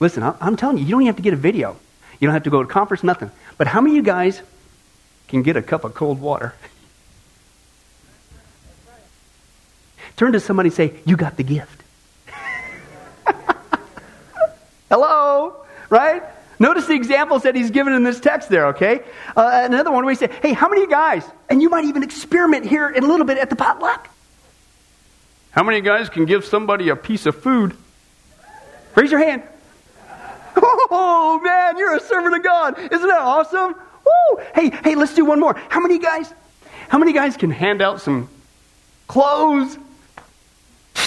Listen, 0.00 0.22
I'm 0.22 0.56
telling 0.56 0.78
you, 0.78 0.84
you 0.84 0.90
don't 0.90 1.02
even 1.02 1.06
have 1.06 1.16
to 1.16 1.22
get 1.22 1.32
a 1.32 1.36
video. 1.36 1.76
You 2.20 2.28
don't 2.28 2.34
have 2.34 2.44
to 2.44 2.50
go 2.50 2.62
to 2.62 2.68
conference, 2.68 3.02
nothing. 3.02 3.30
But 3.56 3.66
how 3.66 3.80
many 3.80 3.92
of 3.92 3.96
you 3.96 4.02
guys 4.02 4.42
can 5.28 5.42
get 5.42 5.56
a 5.56 5.62
cup 5.62 5.84
of 5.84 5.94
cold 5.94 6.20
water? 6.20 6.54
Turn 10.16 10.32
to 10.32 10.40
somebody 10.40 10.68
and 10.68 10.76
say, 10.76 10.94
You 11.06 11.16
got 11.16 11.36
the 11.36 11.42
gift. 11.42 11.82
Hello? 14.90 15.64
Right? 15.88 16.22
Notice 16.64 16.86
the 16.86 16.94
examples 16.94 17.42
that 17.42 17.54
he's 17.54 17.70
given 17.70 17.92
in 17.92 18.04
this 18.04 18.18
text 18.18 18.48
there, 18.48 18.68
okay? 18.68 19.02
Uh, 19.36 19.64
another 19.64 19.90
one 19.90 20.02
where 20.06 20.14
he 20.14 20.16
said, 20.16 20.32
Hey, 20.40 20.54
how 20.54 20.66
many 20.66 20.86
guys? 20.86 21.22
And 21.50 21.60
you 21.60 21.68
might 21.68 21.84
even 21.84 22.02
experiment 22.02 22.64
here 22.64 22.88
in 22.88 23.04
a 23.04 23.06
little 23.06 23.26
bit 23.26 23.36
at 23.36 23.50
the 23.50 23.56
potluck. 23.56 24.08
How 25.50 25.62
many 25.62 25.82
guys 25.82 26.08
can 26.08 26.24
give 26.24 26.42
somebody 26.42 26.88
a 26.88 26.96
piece 26.96 27.26
of 27.26 27.36
food? 27.36 27.76
Raise 28.94 29.10
your 29.10 29.22
hand. 29.22 29.42
Oh, 30.56 31.38
man, 31.44 31.76
you're 31.76 31.96
a 31.96 32.00
servant 32.00 32.34
of 32.34 32.42
God. 32.42 32.78
Isn't 32.78 33.08
that 33.08 33.20
awesome? 33.20 33.74
Woo! 33.74 34.42
Hey, 34.54 34.70
hey, 34.70 34.94
let's 34.94 35.14
do 35.14 35.26
one 35.26 35.40
more. 35.40 35.54
How 35.68 35.80
many 35.80 35.98
guys? 35.98 36.32
How 36.88 36.96
many 36.96 37.12
guys 37.12 37.36
can 37.36 37.50
hand 37.50 37.82
out 37.82 38.00
some 38.00 38.30
clothes? 39.06 39.76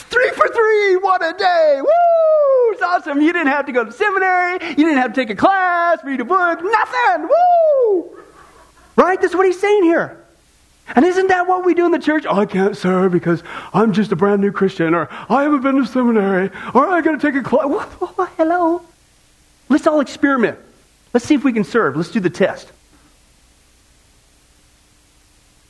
Three 0.10 0.30
for 0.32 0.48
three. 0.48 0.96
What 0.98 1.24
a 1.24 1.38
day. 1.38 1.82
Woo! 1.82 2.74
It's 2.74 2.82
awesome. 2.82 3.22
You 3.22 3.34
didn't 3.34 3.48
have 3.48 3.66
to 3.66 3.72
go 3.72 3.84
to 3.84 3.92
seminary. 3.92 4.54
You 4.70 4.76
didn't 4.76 4.98
have 4.98 5.14
to 5.14 5.22
take 5.22 5.30
a 5.30 5.36
class, 5.36 6.00
read 6.04 6.20
a 6.20 6.26
book, 6.26 6.60
nothing. 6.64 7.28
Woo! 7.28 8.18
Right? 8.96 9.20
That's 9.22 9.36
what 9.36 9.46
he's 9.46 9.60
saying 9.60 9.84
here. 9.84 10.24
And 10.96 11.04
isn't 11.04 11.28
that 11.28 11.48
what 11.48 11.66
we 11.66 11.74
do 11.74 11.86
in 11.86 11.92
the 11.92 12.00
church? 12.00 12.26
Oh, 12.28 12.40
I 12.40 12.46
can't 12.46 12.78
serve 12.78 13.12
because 13.12 13.44
I'm 13.74 13.92
just 13.92 14.12
a 14.12 14.16
brand 14.16 14.42
new 14.42 14.52
Christian, 14.52 14.94
or 14.94 15.10
I 15.30 15.44
haven't 15.44 15.62
been 15.62 15.76
to 15.76 15.86
seminary, 15.86 16.50
or 16.74 16.88
I 16.88 17.02
got 17.02 17.20
to 17.20 17.32
take 17.32 17.36
a 17.36 17.44
class. 17.44 17.66
hello. 18.38 18.82
Let's 19.70 19.86
all 19.86 20.00
experiment. 20.00 20.58
Let's 21.14 21.26
see 21.26 21.36
if 21.36 21.44
we 21.44 21.52
can 21.52 21.66
serve. 21.66 21.98
Let's 21.98 22.12
do 22.12 22.20
the 22.22 22.30
test. 22.30 22.72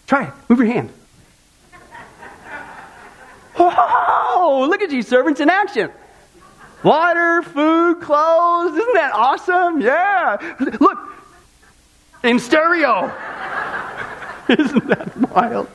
Try 0.05 0.25
it. 0.25 0.33
Move 0.49 0.59
your 0.59 0.67
hand. 0.67 0.91
Oh! 3.59 4.26
Oh, 4.49 4.65
look 4.65 4.81
at 4.81 4.91
you, 4.91 5.01
servants 5.01 5.41
in 5.41 5.49
action. 5.49 5.91
Water, 6.81 7.41
food, 7.41 7.99
clothes. 7.99 8.77
Isn't 8.77 8.93
that 8.93 9.11
awesome? 9.13 9.81
Yeah. 9.81 10.55
Look, 10.79 10.97
in 12.23 12.39
stereo. 12.39 13.07
Isn't 14.49 14.87
that 14.87 15.17
wild? 15.17 15.67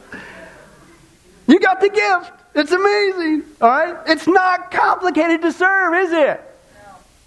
You 1.47 1.61
got 1.61 1.83
the 1.83 1.91
gift. 1.91 2.33
It's 2.55 2.73
amazing. 2.73 3.43
All 3.61 3.69
right? 3.69 3.97
It's 4.07 4.27
not 4.27 4.71
complicated 4.71 5.43
to 5.43 5.53
serve, 5.53 5.95
is 6.07 6.13
it? 6.13 6.41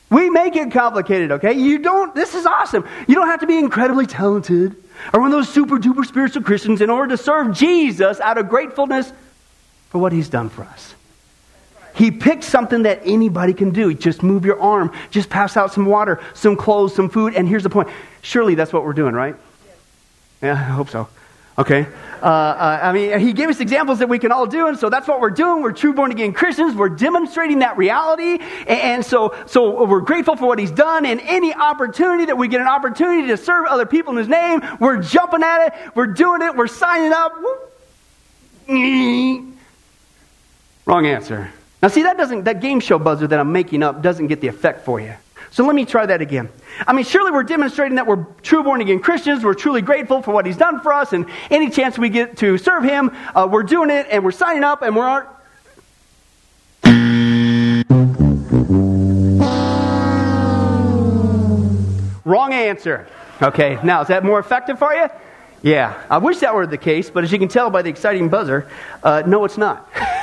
We 0.09 0.31
make 0.31 0.55
it 0.55 0.71
complicated, 0.71 1.31
okay? 1.33 1.53
You 1.53 1.77
don't, 1.77 2.15
this 2.15 2.33
is 2.33 2.47
awesome. 2.47 2.87
You 3.07 3.13
don't 3.13 3.27
have 3.27 3.41
to 3.41 3.47
be 3.47 3.59
incredibly 3.59 4.07
talented 4.07 4.75
or 5.13 5.19
one 5.19 5.31
of 5.31 5.37
those 5.37 5.49
super 5.49 5.77
duper 5.77 6.07
spiritual 6.07 6.41
Christians 6.41 6.81
in 6.81 6.89
order 6.89 7.15
to 7.15 7.21
serve 7.21 7.55
Jesus 7.55 8.19
out 8.19 8.39
of 8.39 8.49
gratefulness 8.49 9.13
for 9.89 9.99
what 9.99 10.11
he's 10.11 10.27
done 10.27 10.49
for 10.49 10.63
us. 10.63 10.94
He 11.95 12.11
picked 12.11 12.43
something 12.43 12.83
that 12.83 13.01
anybody 13.05 13.53
can 13.53 13.71
do. 13.71 13.93
Just 13.93 14.21
move 14.21 14.45
your 14.45 14.59
arm, 14.59 14.91
just 15.11 15.29
pass 15.29 15.57
out 15.57 15.73
some 15.73 15.85
water, 15.85 16.21
some 16.33 16.55
clothes, 16.55 16.93
some 16.93 17.09
food, 17.09 17.35
and 17.35 17.47
here's 17.47 17.63
the 17.63 17.69
point. 17.69 17.89
Surely 18.21 18.55
that's 18.55 18.73
what 18.73 18.83
we're 18.83 18.93
doing, 18.93 19.15
right? 19.15 19.35
Yeah, 20.41 20.53
I 20.53 20.55
hope 20.55 20.89
so. 20.89 21.07
Okay. 21.57 21.87
Uh, 22.21 22.25
uh, 22.25 22.79
I 22.83 22.91
mean, 22.91 23.17
he 23.19 23.31
gave 23.31 23.47
us 23.47 23.61
examples 23.61 23.99
that 23.99 24.09
we 24.09 24.19
can 24.19 24.33
all 24.33 24.45
do, 24.45 24.67
and 24.67 24.77
so 24.77 24.89
that's 24.89 25.07
what 25.07 25.21
we're 25.21 25.29
doing. 25.29 25.63
We're 25.63 25.71
true 25.71 25.93
born 25.93 26.11
again 26.11 26.33
Christians. 26.33 26.75
We're 26.75 26.89
demonstrating 26.89 27.59
that 27.59 27.77
reality, 27.77 28.43
and, 28.67 28.69
and 28.69 29.05
so 29.05 29.33
so 29.45 29.85
we're 29.85 30.01
grateful 30.01 30.35
for 30.35 30.47
what 30.47 30.59
he's 30.59 30.71
done. 30.71 31.05
And 31.05 31.21
any 31.21 31.53
opportunity 31.53 32.25
that 32.25 32.37
we 32.37 32.49
get 32.49 32.59
an 32.59 32.67
opportunity 32.67 33.27
to 33.27 33.37
serve 33.37 33.67
other 33.67 33.85
people 33.85 34.11
in 34.11 34.17
his 34.17 34.27
name, 34.27 34.61
we're 34.81 35.01
jumping 35.01 35.43
at 35.43 35.67
it. 35.67 35.95
We're 35.95 36.07
doing 36.07 36.41
it. 36.41 36.55
We're 36.55 36.67
signing 36.67 37.13
up. 37.13 37.33
Wrong 40.85 41.05
answer. 41.05 41.51
Now, 41.85 41.89
see, 41.89 42.01
that 42.01 42.17
doesn't 42.17 42.45
that 42.45 42.61
game 42.61 42.79
show 42.79 42.97
buzzer 42.97 43.27
that 43.27 43.39
I'm 43.39 43.51
making 43.51 43.83
up 43.83 44.01
doesn't 44.01 44.25
get 44.25 44.41
the 44.41 44.47
effect 44.47 44.85
for 44.85 44.99
you. 44.99 45.13
So 45.51 45.63
let 45.67 45.75
me 45.75 45.85
try 45.85 46.03
that 46.07 46.19
again. 46.19 46.49
I 46.87 46.93
mean, 46.93 47.05
surely 47.05 47.29
we're 47.29 47.43
demonstrating 47.43 47.97
that 47.97 48.07
we're 48.07 48.25
true 48.41 48.63
born 48.63 48.81
again 48.81 48.99
Christians. 48.99 49.43
We're 49.43 49.53
truly 49.53 49.83
grateful 49.83 50.23
for 50.23 50.31
what 50.31 50.47
He's 50.47 50.57
done 50.57 50.79
for 50.79 50.91
us, 50.91 51.13
and 51.13 51.27
any 51.51 51.69
chance 51.69 51.95
we 51.95 52.09
get 52.09 52.37
to 52.37 52.57
serve 52.57 52.85
Him, 52.85 53.15
uh, 53.35 53.47
we're 53.51 53.61
doing 53.61 53.91
it, 53.91 54.07
and 54.09 54.23
we're 54.23 54.31
signing 54.31 54.63
up, 54.63 54.81
and 54.81 54.95
we're. 54.95 55.27
Wrong 62.25 62.51
answer. 62.51 63.07
Okay, 63.43 63.77
now 63.83 64.01
is 64.01 64.07
that 64.07 64.23
more 64.25 64.39
effective 64.39 64.79
for 64.79 64.91
you? 64.91 65.07
Yeah, 65.61 66.03
I 66.09 66.17
wish 66.17 66.39
that 66.39 66.55
were 66.55 66.65
the 66.65 66.79
case, 66.79 67.11
but 67.11 67.23
as 67.23 67.31
you 67.31 67.37
can 67.37 67.47
tell 67.47 67.69
by 67.69 67.83
the 67.83 67.91
exciting 67.91 68.29
buzzer, 68.29 68.67
uh, 69.03 69.21
no, 69.27 69.45
it's 69.45 69.59
not. 69.59 69.87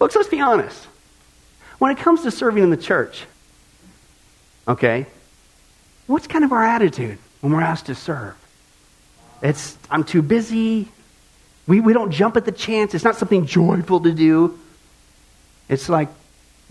Folks, 0.00 0.16
let's 0.16 0.30
be 0.30 0.40
honest. 0.40 0.86
When 1.78 1.92
it 1.92 1.98
comes 1.98 2.22
to 2.22 2.30
serving 2.30 2.62
in 2.62 2.70
the 2.70 2.78
church, 2.78 3.26
okay, 4.66 5.06
what's 6.06 6.26
kind 6.26 6.42
of 6.42 6.52
our 6.52 6.64
attitude 6.64 7.18
when 7.42 7.52
we're 7.52 7.60
asked 7.60 7.86
to 7.86 7.94
serve? 7.94 8.34
It's, 9.42 9.76
I'm 9.90 10.04
too 10.04 10.22
busy. 10.22 10.88
We, 11.66 11.80
we 11.80 11.92
don't 11.92 12.12
jump 12.12 12.38
at 12.38 12.46
the 12.46 12.52
chance. 12.52 12.94
It's 12.94 13.04
not 13.04 13.16
something 13.16 13.44
joyful 13.44 14.00
to 14.00 14.12
do. 14.12 14.58
It's 15.68 15.90
like 15.90 16.08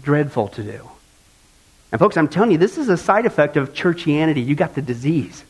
dreadful 0.01 0.47
to 0.49 0.63
do. 0.63 0.89
And, 1.91 1.99
folks, 1.99 2.17
I'm 2.17 2.29
telling 2.29 2.49
you, 2.49 2.57
this 2.57 2.79
is 2.79 2.89
a 2.89 2.97
side 2.97 3.27
effect 3.27 3.57
of 3.57 3.73
churchianity. 3.73 4.43
You 4.43 4.55
got 4.55 4.73
the 4.73 4.81
disease. 4.81 5.43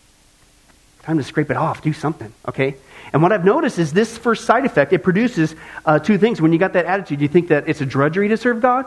Time 1.09 1.17
to 1.17 1.23
scrape 1.23 1.49
it 1.49 1.57
off. 1.57 1.81
Do 1.81 1.91
something, 1.91 2.31
okay? 2.47 2.75
And 3.13 3.23
what 3.23 3.31
I've 3.31 3.43
noticed 3.43 3.79
is 3.79 3.91
this 3.91 4.15
first 4.15 4.45
side 4.45 4.63
effect, 4.63 4.93
it 4.93 5.01
produces 5.01 5.55
uh, 5.83 5.97
two 5.97 6.19
things. 6.19 6.39
When 6.39 6.53
you 6.53 6.59
got 6.59 6.73
that 6.73 6.85
attitude, 6.85 7.19
you 7.19 7.27
think 7.27 7.47
that 7.47 7.67
it's 7.67 7.81
a 7.81 7.85
drudgery 7.87 8.27
to 8.27 8.37
serve 8.37 8.61
God, 8.61 8.85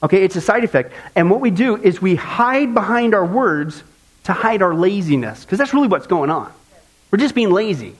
Okay, 0.00 0.22
it's 0.22 0.36
a 0.36 0.40
side 0.40 0.62
effect. 0.62 0.92
And 1.16 1.28
what 1.28 1.40
we 1.40 1.50
do 1.50 1.76
is 1.76 2.00
we 2.00 2.14
hide 2.14 2.72
behind 2.72 3.14
our 3.14 3.26
words 3.26 3.82
to 4.24 4.32
hide 4.32 4.62
our 4.62 4.74
laziness, 4.74 5.44
because 5.44 5.58
that's 5.58 5.74
really 5.74 5.88
what's 5.88 6.06
going 6.06 6.30
on. 6.30 6.52
We're 7.10 7.18
just 7.18 7.34
being 7.34 7.50
lazy. 7.50 7.96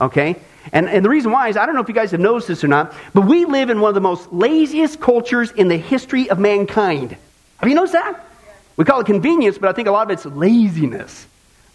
Okay? 0.00 0.36
And, 0.72 0.88
and 0.88 1.04
the 1.04 1.10
reason 1.10 1.32
why 1.32 1.48
is 1.48 1.58
I 1.58 1.66
don't 1.66 1.74
know 1.74 1.82
if 1.82 1.88
you 1.88 1.94
guys 1.94 2.12
have 2.12 2.20
noticed 2.20 2.48
this 2.48 2.64
or 2.64 2.68
not, 2.68 2.94
but 3.12 3.26
we 3.26 3.44
live 3.44 3.68
in 3.68 3.80
one 3.80 3.90
of 3.90 3.94
the 3.94 4.00
most 4.00 4.32
laziest 4.32 5.00
cultures 5.00 5.50
in 5.50 5.68
the 5.68 5.76
history 5.76 6.30
of 6.30 6.38
mankind. 6.38 7.14
Have 7.58 7.68
you 7.68 7.74
noticed 7.74 7.92
that? 7.92 8.26
We 8.78 8.86
call 8.86 9.00
it 9.00 9.06
convenience, 9.06 9.58
but 9.58 9.68
I 9.68 9.74
think 9.74 9.88
a 9.88 9.90
lot 9.90 10.10
of 10.10 10.10
it's 10.10 10.24
laziness. 10.24 11.26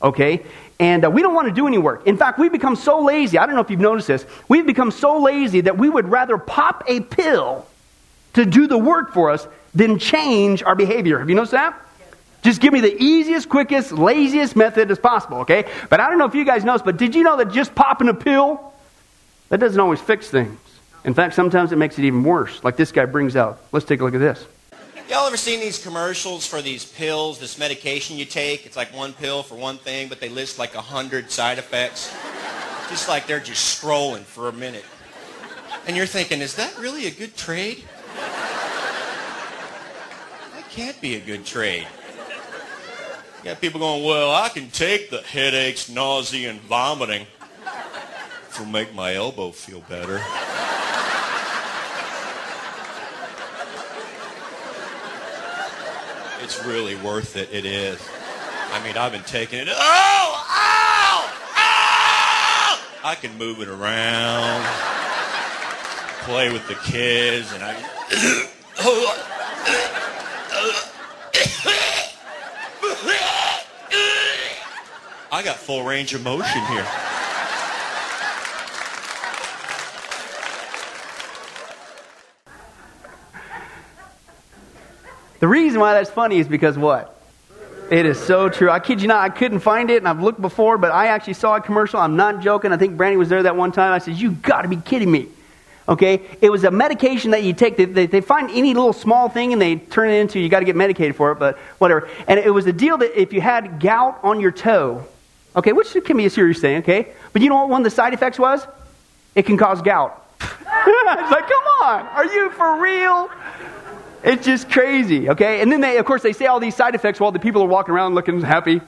Okay? 0.02 0.44
And 0.80 1.06
uh, 1.06 1.12
we 1.12 1.22
don't 1.22 1.36
want 1.36 1.48
to 1.48 1.54
do 1.54 1.68
any 1.68 1.78
work. 1.78 2.08
In 2.08 2.18
fact, 2.18 2.40
we've 2.40 2.52
become 2.52 2.76
so 2.76 3.04
lazy. 3.04 3.38
I 3.38 3.46
don't 3.46 3.56
know 3.56 3.62
if 3.62 3.70
you've 3.70 3.80
noticed 3.80 4.08
this. 4.08 4.26
We've 4.48 4.66
become 4.66 4.92
so 4.92 5.20
lazy 5.20 5.62
that 5.62 5.78
we 5.78 5.90
would 5.90 6.10
rather 6.10 6.38
pop 6.38 6.84
a 6.88 7.02
pill 7.02 7.68
to 8.34 8.46
do 8.46 8.68
the 8.68 8.78
work 8.78 9.14
for 9.14 9.30
us 9.30 9.48
than 9.76 10.00
change 10.00 10.64
our 10.64 10.76
behavior. 10.76 11.20
Have 11.20 11.30
you 11.30 11.36
noticed 11.36 11.52
that? 11.52 11.80
Just 12.42 12.60
give 12.60 12.74
me 12.74 12.82
the 12.82 12.96
easiest, 13.02 13.50
quickest, 13.50 13.92
laziest 13.92 14.56
method 14.56 14.90
as 14.90 14.98
possible, 14.98 15.40
okay? 15.40 15.66
But 15.90 16.00
I 16.00 16.10
don't 16.10 16.18
know 16.18 16.26
if 16.26 16.34
you 16.34 16.44
guys 16.44 16.64
noticed, 16.64 16.86
but 16.86 16.98
did 16.98 17.14
you 17.14 17.24
know 17.24 17.38
that 17.38 17.52
just 17.52 17.76
popping 17.76 18.10
a 18.10 18.14
pill, 18.14 18.74
that 19.50 19.60
doesn't 19.60 19.80
always 19.80 20.02
fix 20.02 20.30
things. 20.30 20.58
In 21.04 21.14
fact, 21.14 21.36
sometimes 21.36 21.72
it 21.72 21.76
makes 21.76 22.00
it 22.00 22.06
even 22.06 22.24
worse, 22.24 22.64
like 22.64 22.78
this 22.78 22.92
guy 22.92 23.06
brings 23.06 23.36
out. 23.36 23.60
Let's 23.72 23.86
take 23.86 24.02
a 24.02 24.04
look 24.04 24.16
at 24.16 24.20
this. 24.20 24.44
Y'all 25.12 25.28
ever 25.28 25.36
seen 25.36 25.60
these 25.60 25.78
commercials 25.78 26.47
for 26.47 26.62
these 26.62 26.86
pills, 26.86 27.38
this 27.38 27.60
medication 27.60 28.15
you 28.15 28.24
take? 28.24 28.65
It's 28.65 28.78
like 28.78 28.95
one 28.95 29.12
pill 29.12 29.43
for 29.43 29.56
one 29.56 29.78
thing, 29.78 30.08
but 30.08 30.21
they 30.21 30.30
list 30.30 30.58
like 30.58 30.74
a 30.74 30.80
hundred 30.80 31.30
side 31.30 31.58
effects. 31.58 32.15
Just 32.89 33.10
like 33.10 33.28
they're 33.28 33.41
just 33.41 33.78
scrolling 33.78 34.21
for 34.21 34.47
a 34.47 34.54
minute. 34.54 34.86
And 35.86 35.97
you're 35.97 36.06
thinking, 36.06 36.39
is 36.39 36.56
that 36.56 36.78
really 36.80 37.08
a 37.08 37.12
good 37.12 37.36
trade? 37.36 37.84
That 40.54 40.63
can't 40.69 41.02
be 41.02 41.15
a 41.15 41.19
good 41.19 41.45
trade. 41.45 41.86
You 43.39 43.43
got 43.43 43.60
people 43.60 43.82
going, 43.82 44.06
well, 44.06 44.32
I 44.32 44.47
can 44.47 44.69
take 44.69 45.10
the 45.10 45.24
headaches, 45.24 45.89
nausea, 45.89 46.52
and 46.52 46.62
vomiting. 46.62 47.28
It'll 48.52 48.65
make 48.65 48.95
my 48.95 49.15
elbow 49.15 49.52
feel 49.52 49.82
better. 49.89 50.21
It's 56.54 56.66
really 56.66 56.98
worth 56.98 57.38
it. 57.38 57.48
It 57.54 57.64
is. 57.64 57.98
I 58.74 58.84
mean, 58.84 58.98
I've 58.98 59.14
been 59.14 59.24
taking 59.24 59.60
it. 59.60 59.70
Oh! 59.70 60.46
Oh! 60.50 61.34
Oh! 61.56 62.82
I 63.06 63.16
can 63.16 63.38
move 63.38 63.62
it 63.62 63.70
around, 63.70 64.66
play 66.26 66.52
with 66.52 66.68
the 66.68 66.76
kids, 66.76 67.54
and 67.54 67.64
I. 67.64 67.72
I 75.32 75.44
got 75.44 75.56
full 75.56 75.86
range 75.86 76.14
of 76.14 76.22
motion 76.22 76.66
here. 76.66 76.86
The 85.41 85.47
reason 85.47 85.80
why 85.80 85.95
that's 85.95 86.12
funny 86.12 86.38
is 86.38 86.47
because 86.47 86.77
what? 86.77 87.19
It 87.89 88.06
is 88.06 88.17
so 88.19 88.47
true. 88.47 88.69
I 88.69 88.80
kid 88.80 89.01
you 89.01 89.08
not, 89.08 89.19
I 89.19 89.30
couldn't 89.30 89.60
find 89.60 89.89
it, 89.89 89.97
and 89.97 90.08
I've 90.08 90.21
looked 90.21 90.39
before, 90.39 90.77
but 90.77 90.91
I 90.91 91.08
actually 91.08 91.34
saw 91.34 91.56
a 91.56 91.62
commercial. 91.62 91.99
I'm 91.99 92.15
not 92.15 92.41
joking. 92.41 92.71
I 92.71 92.77
think 92.77 92.95
Brandy 92.95 93.17
was 93.17 93.27
there 93.27 93.41
that 93.43 93.56
one 93.56 93.71
time. 93.71 93.91
I 93.91 93.97
said, 93.97 94.15
You 94.15 94.32
got 94.32 94.62
to 94.62 94.67
be 94.67 94.77
kidding 94.77 95.12
me. 95.12 95.27
Okay? 95.89 96.21
It 96.41 96.51
was 96.51 96.63
a 96.63 96.69
medication 96.69 97.32
that 97.32 97.41
you 97.41 97.54
take. 97.54 97.75
They, 97.75 97.86
they, 97.86 98.06
they, 98.06 98.21
find 98.21 98.51
any 98.51 98.75
little 98.75 98.93
small 98.93 99.30
thing 99.30 99.51
and 99.51 99.60
they 99.60 99.77
turn 99.77 100.10
it 100.10 100.21
into, 100.21 100.39
you 100.39 100.47
got 100.47 100.60
to 100.60 100.65
get 100.65 100.75
medicated 100.75 101.15
for 101.15 101.32
it, 101.32 101.39
but 101.39 101.58
whatever. 101.80 102.08
And 102.27 102.39
it 102.39 102.51
was 102.51 102.67
a 102.67 102.71
deal 102.71 102.99
that 102.99 103.19
if 103.19 103.34
you 103.34 103.41
had 103.41 103.80
gout 103.80 104.19
on 104.23 104.39
your 104.39 104.51
toe, 104.51 105.04
okay, 105.56 105.73
which 105.73 105.97
can 106.06 106.17
be 106.17 106.27
a 106.27 106.30
serious 106.30 106.62
thing, 106.62 106.77
okay? 106.77 107.12
But 107.34 107.41
you 107.41 107.49
know 107.49 107.56
what 107.56 107.69
one 107.69 107.82
of 107.82 107.86
the 107.86 107.89
side 107.89 108.13
effects 108.13 108.38
was? 108.38 108.65
It 109.34 109.47
can 109.47 109.58
cause 109.58 109.82
gout. 109.82 110.23
it's 110.39 111.32
like, 111.32 111.49
come 111.49 111.63
on, 111.84 112.06
are 112.08 112.25
you 112.25 112.51
for 112.51 112.80
real? 112.80 113.30
It's 114.24 114.46
just 114.46 114.70
crazy, 114.70 115.30
okay? 115.30 115.62
And 115.62 115.72
then 115.72 115.82
they, 115.82 115.98
of 115.98 116.06
course, 116.06 116.22
they 116.22 116.34
say 116.34 116.46
all 116.46 116.60
these 116.60 116.76
side 116.76 116.96
effects 116.96 117.20
while 117.20 117.32
the 117.32 117.40
people 117.40 117.64
are 117.64 117.68
walking 117.68 117.94
around 117.94 118.16
looking 118.16 118.42
happy. 118.42 118.82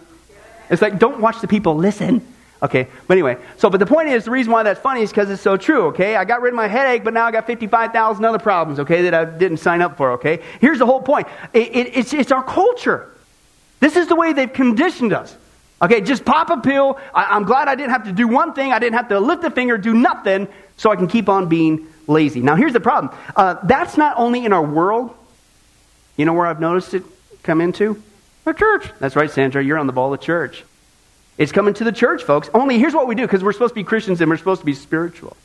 It's 0.69 0.82
like, 0.82 1.00
don't 1.00 1.19
watch 1.19 1.41
the 1.41 1.48
people, 1.48 1.76
listen. 1.76 2.26
Okay, 2.62 2.88
but 3.08 3.15
anyway, 3.15 3.38
so 3.58 3.69
but 3.69 3.82
the 3.82 3.86
point 3.86 4.08
is 4.08 4.24
the 4.24 4.32
reason 4.32 4.54
why 4.54 4.63
that's 4.63 4.80
funny 4.80 5.02
is 5.02 5.10
because 5.10 5.30
it's 5.30 5.41
so 5.41 5.58
true. 5.58 5.88
Okay, 5.88 6.15
I 6.15 6.24
got 6.24 6.41
rid 6.41 6.54
of 6.54 6.56
my 6.56 6.69
headache, 6.69 7.04
but 7.04 7.13
now 7.13 7.26
I 7.26 7.32
got 7.32 7.46
fifty-five 7.46 7.91
thousand 7.91 8.24
other 8.24 8.39
problems. 8.39 8.80
Okay, 8.80 9.02
that 9.02 9.13
I 9.13 9.26
didn't 9.26 9.58
sign 9.58 9.82
up 9.82 9.98
for. 9.98 10.12
Okay, 10.12 10.41
here's 10.62 10.80
the 10.80 10.86
whole 10.86 11.02
point. 11.02 11.28
It, 11.52 11.76
it, 11.76 11.98
it's 11.98 12.13
it's 12.13 12.32
our 12.32 12.41
culture. 12.41 13.10
This 13.82 13.98
is 13.98 14.08
the 14.08 14.15
way 14.15 14.32
they've 14.32 14.52
conditioned 14.52 15.12
us. 15.12 15.36
Okay, 15.82 16.00
just 16.00 16.24
pop 16.24 16.50
a 16.52 16.62
pill. 16.62 16.98
I, 17.13 17.36
am 17.36 17.43
glad 17.43 17.67
I 17.67 17.76
didn't 17.76 17.91
have 17.91 18.06
to 18.06 18.13
do 18.13 18.30
one 18.30 18.54
thing. 18.54 18.72
I 18.72 18.80
didn't 18.80 18.96
have 18.96 19.10
to 19.10 19.19
lift 19.19 19.43
a 19.43 19.52
finger, 19.52 19.78
do 19.78 19.93
nothing, 19.93 20.48
so 20.78 20.89
I 20.89 20.96
can 20.96 21.08
keep 21.08 21.28
on 21.28 21.50
being 21.50 21.88
lazy. 22.08 22.39
Now, 22.39 22.56
here's 22.56 22.72
the 22.72 22.80
problem. 22.80 23.13
Uh, 23.36 23.56
that's 23.63 23.98
not 23.98 24.17
only 24.17 24.46
in 24.46 24.54
our 24.54 24.63
world. 24.63 25.13
You 26.17 26.26
know 26.26 26.34
where 26.34 26.45
I've 26.45 26.60
noticed 26.60 26.93
it 26.93 27.04
come 27.41 27.62
into? 27.62 28.02
The 28.45 28.54
church. 28.54 28.88
That's 28.99 29.15
right, 29.15 29.32
Sandra. 29.32 29.63
You're 29.63 29.78
on 29.78 29.88
the 29.88 29.93
ball 29.93 30.13
of 30.13 30.21
church. 30.21 30.63
It's 31.38 31.52
coming 31.52 31.73
to 31.76 31.84
the 31.84 31.91
church, 31.91 32.23
folks. 32.23 32.49
Only 32.54 32.78
here's 32.78 32.93
what 32.93 33.08
we 33.08 33.15
do 33.15 33.23
because 33.23 33.43
we're 33.43 33.54
supposed 33.54 33.71
to 33.71 33.76
be 33.76 33.84
Christians 33.84 34.21
and 34.21 34.30
we're 34.30 34.38
supposed 34.38 34.62
to 34.62 34.65
be 34.65 34.73
spiritual. 34.73 35.36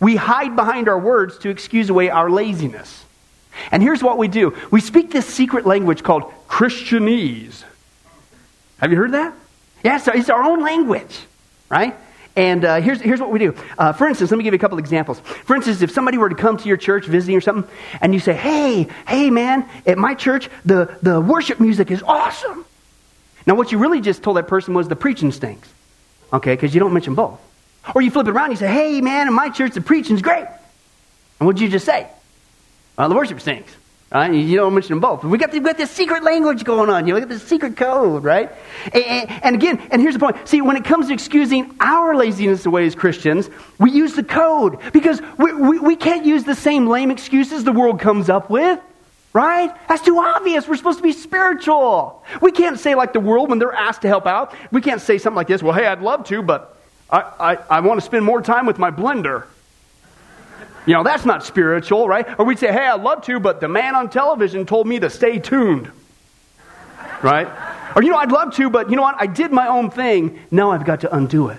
We 0.00 0.16
hide 0.16 0.56
behind 0.56 0.88
our 0.88 0.98
words 0.98 1.38
to 1.38 1.48
excuse 1.48 1.88
away 1.88 2.10
our 2.10 2.28
laziness. 2.28 3.04
And 3.70 3.82
here's 3.82 4.02
what 4.02 4.18
we 4.18 4.28
do 4.28 4.54
we 4.70 4.80
speak 4.80 5.10
this 5.10 5.26
secret 5.26 5.66
language 5.66 6.02
called 6.02 6.24
Christianese. 6.48 7.64
Have 8.78 8.90
you 8.90 8.98
heard 8.98 9.12
that? 9.12 9.34
Yes, 9.82 10.06
yeah, 10.06 10.18
it's 10.18 10.28
our 10.28 10.42
own 10.42 10.62
language, 10.62 11.18
right? 11.70 11.96
And 12.36 12.66
uh, 12.66 12.80
here's, 12.82 13.00
here's 13.00 13.18
what 13.18 13.30
we 13.30 13.38
do. 13.38 13.54
Uh, 13.78 13.94
for 13.94 14.06
instance, 14.06 14.30
let 14.30 14.36
me 14.36 14.44
give 14.44 14.52
you 14.52 14.58
a 14.58 14.60
couple 14.60 14.78
examples. 14.78 15.20
For 15.20 15.56
instance, 15.56 15.80
if 15.80 15.90
somebody 15.90 16.18
were 16.18 16.28
to 16.28 16.34
come 16.34 16.58
to 16.58 16.68
your 16.68 16.76
church 16.76 17.06
visiting 17.06 17.34
or 17.34 17.40
something, 17.40 17.70
and 18.02 18.12
you 18.12 18.20
say, 18.20 18.34
hey, 18.34 18.88
hey, 19.08 19.30
man, 19.30 19.66
at 19.86 19.96
my 19.96 20.14
church, 20.14 20.50
the, 20.64 20.94
the 21.00 21.18
worship 21.18 21.60
music 21.60 21.90
is 21.90 22.02
awesome. 22.02 22.66
Now, 23.46 23.54
what 23.54 23.72
you 23.72 23.78
really 23.78 24.02
just 24.02 24.22
told 24.22 24.36
that 24.36 24.48
person 24.48 24.74
was 24.74 24.86
the 24.86 24.96
preaching 24.96 25.32
stinks. 25.32 25.72
Okay, 26.32 26.52
because 26.52 26.74
you 26.74 26.80
don't 26.80 26.92
mention 26.92 27.14
both. 27.14 27.40
Or 27.94 28.02
you 28.02 28.10
flip 28.10 28.26
it 28.26 28.30
around 28.30 28.50
and 28.50 28.52
you 28.52 28.58
say, 28.58 28.72
hey, 28.72 29.00
man, 29.00 29.28
in 29.28 29.32
my 29.32 29.48
church, 29.48 29.72
the 29.72 29.80
preaching's 29.80 30.20
great. 30.20 30.46
And 31.38 31.46
what'd 31.46 31.60
you 31.60 31.68
just 31.68 31.86
say? 31.86 32.08
Well, 32.98 33.08
the 33.08 33.14
worship 33.14 33.40
stinks. 33.40 33.72
Right? 34.12 34.32
You 34.32 34.56
don't 34.56 34.72
mention 34.72 34.90
them 34.90 35.00
both. 35.00 35.24
We 35.24 35.36
got, 35.36 35.52
we 35.52 35.58
got 35.58 35.76
this 35.76 35.90
secret 35.90 36.22
language 36.22 36.62
going 36.62 36.90
on. 36.90 37.06
You 37.06 37.12
know, 37.12 37.14
we 37.16 37.20
got 37.20 37.28
this 37.28 37.42
secret 37.42 37.76
code, 37.76 38.22
right? 38.22 38.52
And, 38.92 39.04
and, 39.04 39.44
and, 39.44 39.56
again, 39.56 39.82
and 39.90 40.00
here's 40.00 40.14
the 40.14 40.20
point. 40.20 40.48
See, 40.48 40.60
when 40.60 40.76
it 40.76 40.84
comes 40.84 41.08
to 41.08 41.12
excusing 41.12 41.74
our 41.80 42.14
laziness 42.14 42.66
away 42.66 42.86
as 42.86 42.94
Christians, 42.94 43.50
we 43.80 43.90
use 43.90 44.14
the 44.14 44.22
code 44.22 44.78
because 44.92 45.20
we, 45.38 45.52
we, 45.52 45.78
we 45.80 45.96
can't 45.96 46.24
use 46.24 46.44
the 46.44 46.54
same 46.54 46.86
lame 46.86 47.10
excuses 47.10 47.64
the 47.64 47.72
world 47.72 47.98
comes 47.98 48.30
up 48.30 48.48
with. 48.48 48.78
Right? 49.32 49.74
That's 49.88 50.02
too 50.02 50.18
obvious. 50.18 50.66
We're 50.68 50.76
supposed 50.76 50.98
to 50.98 51.02
be 51.02 51.12
spiritual. 51.12 52.24
We 52.40 52.52
can't 52.52 52.78
say 52.78 52.94
like 52.94 53.12
the 53.12 53.20
world 53.20 53.50
when 53.50 53.58
they're 53.58 53.74
asked 53.74 54.02
to 54.02 54.08
help 54.08 54.24
out. 54.24 54.54
We 54.70 54.80
can't 54.80 55.00
say 55.00 55.18
something 55.18 55.36
like 55.36 55.48
this. 55.48 55.62
Well, 55.62 55.74
hey, 55.74 55.84
I'd 55.84 56.00
love 56.00 56.24
to, 56.28 56.42
but 56.42 56.78
I, 57.10 57.18
I, 57.20 57.54
I 57.68 57.80
want 57.80 58.00
to 58.00 58.06
spend 58.06 58.24
more 58.24 58.40
time 58.40 58.66
with 58.66 58.78
my 58.78 58.90
blender. 58.90 59.46
You 60.86 60.94
know, 60.94 61.02
that's 61.02 61.24
not 61.24 61.44
spiritual, 61.44 62.08
right? 62.08 62.26
Or 62.38 62.44
we'd 62.44 62.58
say, 62.58 62.72
hey, 62.72 62.86
I'd 62.86 63.02
love 63.02 63.22
to, 63.22 63.40
but 63.40 63.60
the 63.60 63.68
man 63.68 63.94
on 63.96 64.08
television 64.08 64.66
told 64.66 64.86
me 64.86 65.00
to 65.00 65.10
stay 65.10 65.38
tuned. 65.38 65.90
Right? 67.22 67.48
Or, 67.96 68.02
you 68.02 68.10
know, 68.10 68.18
I'd 68.18 68.30
love 68.30 68.54
to, 68.56 68.70
but 68.70 68.90
you 68.90 68.96
know 68.96 69.02
what? 69.02 69.16
I 69.18 69.26
did 69.26 69.50
my 69.50 69.66
own 69.66 69.90
thing. 69.90 70.38
Now 70.50 70.70
I've 70.70 70.84
got 70.84 71.00
to 71.00 71.14
undo 71.14 71.48
it. 71.48 71.58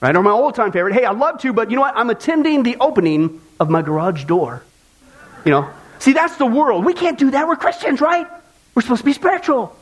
Right? 0.00 0.14
Or 0.14 0.22
my 0.22 0.30
old 0.30 0.54
time 0.54 0.70
favorite, 0.70 0.94
hey, 0.94 1.04
I'd 1.04 1.16
love 1.16 1.40
to, 1.40 1.52
but 1.52 1.70
you 1.70 1.76
know 1.76 1.82
what? 1.82 1.96
I'm 1.96 2.08
attending 2.08 2.62
the 2.62 2.76
opening 2.78 3.40
of 3.58 3.68
my 3.68 3.82
garage 3.82 4.24
door. 4.24 4.62
You 5.44 5.50
know? 5.50 5.70
See, 5.98 6.12
that's 6.12 6.36
the 6.36 6.46
world. 6.46 6.84
We 6.84 6.94
can't 6.94 7.18
do 7.18 7.32
that. 7.32 7.48
We're 7.48 7.56
Christians, 7.56 8.00
right? 8.00 8.26
We're 8.74 8.82
supposed 8.82 9.00
to 9.00 9.06
be 9.06 9.12
spiritual. 9.12 9.76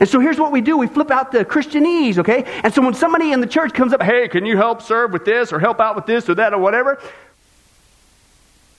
And 0.00 0.08
so 0.08 0.20
here's 0.20 0.38
what 0.38 0.52
we 0.52 0.60
do 0.60 0.76
we 0.76 0.86
flip 0.86 1.10
out 1.10 1.32
the 1.32 1.44
Christianese, 1.44 2.18
okay? 2.18 2.44
And 2.62 2.72
so 2.72 2.82
when 2.82 2.94
somebody 2.94 3.32
in 3.32 3.40
the 3.40 3.46
church 3.46 3.72
comes 3.72 3.92
up, 3.92 4.02
hey, 4.02 4.28
can 4.28 4.46
you 4.46 4.56
help 4.56 4.82
serve 4.82 5.12
with 5.12 5.24
this 5.24 5.52
or 5.52 5.58
help 5.58 5.80
out 5.80 5.96
with 5.96 6.06
this 6.06 6.28
or 6.28 6.34
that 6.36 6.52
or 6.52 6.58
whatever? 6.58 7.00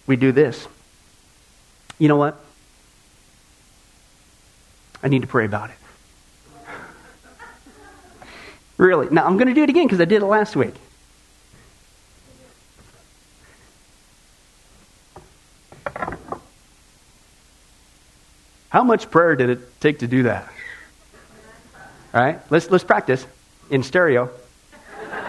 We 0.09 0.15
do 0.15 0.31
this. 0.31 0.67
You 1.99 2.07
know 2.07 2.15
what? 2.15 2.43
I 5.03 5.07
need 5.07 5.21
to 5.21 5.27
pray 5.27 5.45
about 5.45 5.69
it. 5.69 5.75
Really. 8.77 9.09
Now, 9.11 9.25
I'm 9.25 9.35
going 9.35 9.49
to 9.49 9.53
do 9.53 9.63
it 9.63 9.69
again 9.69 9.85
because 9.85 9.99
I 9.99 10.05
did 10.05 10.21
it 10.21 10.25
last 10.25 10.55
week. 10.55 10.73
How 18.69 18.83
much 18.83 19.11
prayer 19.11 19.35
did 19.35 19.49
it 19.49 19.81
take 19.81 19.99
to 19.99 20.07
do 20.07 20.23
that? 20.23 20.49
All 22.13 22.21
right, 22.23 22.39
let's, 22.49 22.71
let's 22.71 22.85
practice 22.85 23.25
in 23.69 23.83
stereo. 23.83 24.31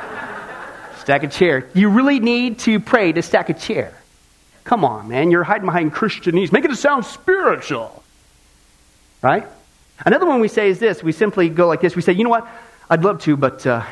Stack 1.00 1.24
a 1.24 1.28
chair. 1.28 1.68
You 1.74 1.90
really 1.90 2.20
need 2.20 2.60
to 2.60 2.78
pray 2.78 3.10
to 3.10 3.20
stack 3.20 3.50
a 3.50 3.54
chair. 3.54 3.99
Come 4.70 4.84
on, 4.84 5.08
man. 5.08 5.32
You're 5.32 5.42
hiding 5.42 5.66
behind 5.66 5.92
Christianese. 5.92 6.52
Make 6.52 6.64
it 6.64 6.72
sound 6.76 7.04
spiritual. 7.04 8.04
Right? 9.20 9.44
Another 10.06 10.26
one 10.26 10.38
we 10.38 10.46
say 10.46 10.68
is 10.68 10.78
this. 10.78 11.02
We 11.02 11.10
simply 11.10 11.48
go 11.48 11.66
like 11.66 11.80
this. 11.80 11.96
We 11.96 12.02
say, 12.02 12.12
you 12.12 12.22
know 12.22 12.30
what? 12.30 12.46
I'd 12.88 13.02
love 13.02 13.20
to, 13.22 13.36
but 13.36 13.66
uh, 13.66 13.82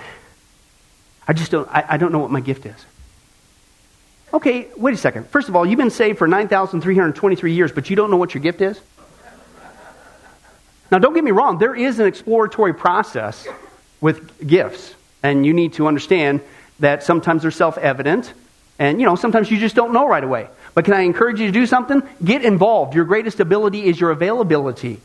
I 1.26 1.32
just 1.32 1.50
don't, 1.50 1.68
I, 1.68 1.84
I 1.88 1.96
don't 1.96 2.12
know 2.12 2.20
what 2.20 2.30
my 2.30 2.38
gift 2.38 2.64
is. 2.64 2.76
Okay, 4.32 4.68
wait 4.76 4.94
a 4.94 4.96
second. 4.96 5.28
First 5.30 5.48
of 5.48 5.56
all, 5.56 5.66
you've 5.66 5.78
been 5.78 5.90
saved 5.90 6.16
for 6.16 6.28
9,323 6.28 7.52
years, 7.52 7.72
but 7.72 7.90
you 7.90 7.96
don't 7.96 8.08
know 8.08 8.16
what 8.16 8.32
your 8.32 8.42
gift 8.44 8.60
is? 8.60 8.80
Now, 10.92 11.00
don't 11.00 11.12
get 11.12 11.24
me 11.24 11.32
wrong. 11.32 11.58
There 11.58 11.74
is 11.74 11.98
an 11.98 12.06
exploratory 12.06 12.72
process 12.72 13.48
with 14.00 14.46
gifts, 14.46 14.94
and 15.24 15.44
you 15.44 15.54
need 15.54 15.72
to 15.72 15.88
understand 15.88 16.40
that 16.78 17.02
sometimes 17.02 17.42
they're 17.42 17.50
self 17.50 17.78
evident, 17.78 18.32
and, 18.78 19.00
you 19.00 19.06
know, 19.06 19.16
sometimes 19.16 19.50
you 19.50 19.58
just 19.58 19.74
don't 19.74 19.92
know 19.92 20.06
right 20.06 20.22
away. 20.22 20.46
But 20.74 20.84
can 20.84 20.94
I 20.94 21.02
encourage 21.02 21.40
you 21.40 21.46
to 21.46 21.52
do 21.52 21.66
something? 21.66 22.02
Get 22.24 22.44
involved. 22.44 22.94
Your 22.94 23.04
greatest 23.04 23.40
ability 23.40 23.84
is 23.86 24.00
your 24.00 24.10
availability. 24.10 25.00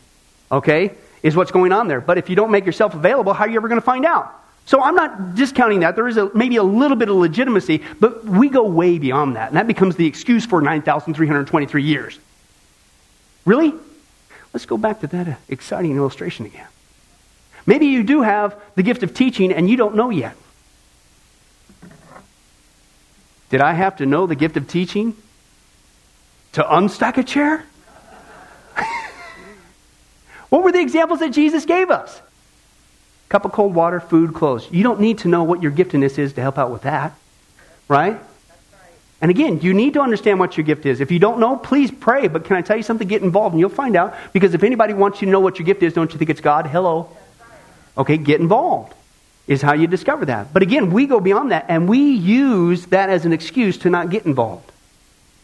Okay? 0.51 0.91
Is 1.21 1.35
what's 1.35 1.51
going 1.51 1.71
on 1.71 1.87
there. 1.87 2.01
But 2.01 2.17
if 2.17 2.29
you 2.29 2.35
don't 2.35 2.51
make 2.51 2.65
yourself 2.65 2.93
available, 2.93 3.33
how 3.33 3.45
are 3.45 3.49
you 3.49 3.55
ever 3.55 3.67
going 3.67 3.79
to 3.79 3.85
find 3.85 4.05
out? 4.05 4.33
So 4.65 4.81
I'm 4.81 4.95
not 4.95 5.35
discounting 5.35 5.81
that. 5.81 5.95
There 5.95 6.07
is 6.07 6.17
a, 6.17 6.29
maybe 6.33 6.55
a 6.55 6.63
little 6.63 6.95
bit 6.95 7.09
of 7.09 7.15
legitimacy, 7.15 7.83
but 7.99 8.23
we 8.23 8.49
go 8.49 8.63
way 8.63 8.97
beyond 8.97 9.35
that. 9.35 9.49
And 9.49 9.57
that 9.57 9.67
becomes 9.67 9.95
the 9.95 10.05
excuse 10.05 10.45
for 10.45 10.61
9,323 10.61 11.83
years. 11.83 12.19
Really? 13.45 13.73
Let's 14.53 14.65
go 14.65 14.77
back 14.77 15.01
to 15.01 15.07
that 15.07 15.27
uh, 15.27 15.35
exciting 15.49 15.97
illustration 15.97 16.45
again. 16.45 16.67
Maybe 17.65 17.87
you 17.87 18.03
do 18.03 18.21
have 18.21 18.55
the 18.75 18.83
gift 18.83 19.03
of 19.03 19.13
teaching 19.13 19.51
and 19.51 19.69
you 19.69 19.75
don't 19.75 19.95
know 19.95 20.09
yet. 20.09 20.35
Did 23.49 23.61
I 23.61 23.73
have 23.73 23.97
to 23.97 24.05
know 24.05 24.27
the 24.27 24.35
gift 24.35 24.57
of 24.57 24.67
teaching 24.67 25.15
to 26.53 26.63
unstack 26.63 27.17
a 27.17 27.23
chair? 27.23 27.63
what 30.49 30.63
were 30.63 30.71
the 30.71 30.81
examples 30.81 31.19
that 31.19 31.29
Jesus 31.29 31.65
gave 31.65 31.89
us? 31.89 32.21
Cup 33.29 33.45
of 33.45 33.51
cold 33.51 33.73
water, 33.73 33.99
food, 33.99 34.33
clothes. 34.33 34.67
You 34.71 34.83
don't 34.83 34.99
need 34.99 35.19
to 35.19 35.27
know 35.27 35.43
what 35.43 35.61
your 35.61 35.71
giftedness 35.71 36.19
is 36.19 36.33
to 36.33 36.41
help 36.41 36.57
out 36.57 36.71
with 36.71 36.83
that, 36.83 37.13
right? 37.87 38.19
And 39.23 39.31
again, 39.31 39.61
you 39.61 39.73
need 39.73 39.93
to 39.93 40.01
understand 40.01 40.37
what 40.37 40.57
your 40.57 40.65
gift 40.65 40.85
is. 40.85 40.99
If 40.99 41.09
you 41.09 41.17
don't 41.17 41.39
know, 41.39 41.55
please 41.55 41.89
pray. 41.89 42.27
But 42.27 42.43
can 42.43 42.57
I 42.57 42.61
tell 42.61 42.75
you 42.75 42.83
something? 42.83 43.07
Get 43.07 43.21
involved 43.21 43.53
and 43.53 43.59
you'll 43.61 43.69
find 43.69 43.95
out. 43.95 44.15
Because 44.33 44.53
if 44.53 44.63
anybody 44.63 44.93
wants 44.93 45.21
you 45.21 45.27
to 45.27 45.31
know 45.31 45.39
what 45.39 45.57
your 45.57 45.65
gift 45.65 45.81
is, 45.81 45.93
don't 45.93 46.11
you 46.11 46.19
think 46.19 46.29
it's 46.29 46.41
God? 46.41 46.67
Hello. 46.67 47.09
Okay, 47.97 48.17
get 48.17 48.41
involved 48.41 48.93
is 49.47 49.61
how 49.61 49.73
you 49.73 49.87
discover 49.87 50.25
that. 50.25 50.51
But 50.51 50.61
again, 50.61 50.91
we 50.91 51.07
go 51.07 51.21
beyond 51.21 51.51
that 51.51 51.67
and 51.69 51.87
we 51.87 51.99
use 51.99 52.87
that 52.87 53.09
as 53.09 53.25
an 53.25 53.31
excuse 53.31 53.77
to 53.79 53.89
not 53.89 54.09
get 54.09 54.25
involved. 54.25 54.72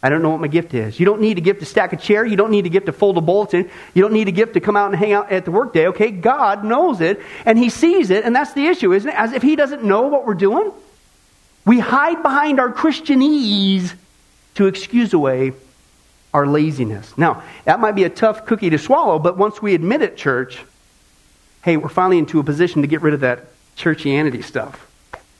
I 0.01 0.09
don't 0.09 0.21
know 0.21 0.29
what 0.29 0.39
my 0.39 0.47
gift 0.47 0.73
is. 0.73 0.99
You 0.99 1.05
don't 1.05 1.19
need 1.19 1.37
a 1.37 1.41
gift 1.41 1.59
to 1.59 1.65
stack 1.65 1.91
a 1.91 1.97
chair. 1.97 2.25
You 2.25 2.37
don't 2.37 2.51
need 2.51 2.65
a 2.65 2.69
gift 2.69 2.85
to 2.85 2.93
fold 2.93 3.17
a 3.17 3.21
bulletin. 3.21 3.69
You 3.93 4.01
don't 4.01 4.13
need 4.13 4.29
a 4.29 4.31
gift 4.31 4.53
to 4.53 4.61
come 4.61 4.77
out 4.77 4.91
and 4.91 4.95
hang 4.95 5.11
out 5.11 5.31
at 5.31 5.43
the 5.43 5.51
workday. 5.51 5.87
Okay, 5.87 6.09
God 6.11 6.63
knows 6.63 7.01
it 7.01 7.21
and 7.45 7.57
He 7.57 7.69
sees 7.69 8.09
it, 8.09 8.23
and 8.23 8.35
that's 8.35 8.53
the 8.53 8.65
issue, 8.67 8.93
isn't 8.93 9.09
it? 9.09 9.15
As 9.15 9.33
if 9.33 9.41
He 9.41 9.55
doesn't 9.55 9.83
know 9.83 10.03
what 10.03 10.25
we're 10.25 10.35
doing. 10.35 10.71
We 11.65 11.79
hide 11.79 12.23
behind 12.23 12.59
our 12.59 12.71
Christianese 12.71 13.93
to 14.55 14.67
excuse 14.67 15.13
away 15.13 15.51
our 16.33 16.47
laziness. 16.47 17.17
Now, 17.17 17.43
that 17.65 17.79
might 17.79 17.95
be 17.95 18.03
a 18.05 18.09
tough 18.09 18.45
cookie 18.45 18.69
to 18.69 18.77
swallow, 18.77 19.19
but 19.19 19.37
once 19.37 19.61
we 19.61 19.75
admit 19.75 20.01
it, 20.01 20.15
church, 20.15 20.63
hey, 21.63 21.75
we're 21.77 21.89
finally 21.89 22.19
into 22.19 22.39
a 22.39 22.43
position 22.43 22.83
to 22.83 22.87
get 22.87 23.01
rid 23.01 23.13
of 23.13 23.21
that 23.21 23.47
churchianity 23.75 24.43
stuff. 24.43 24.87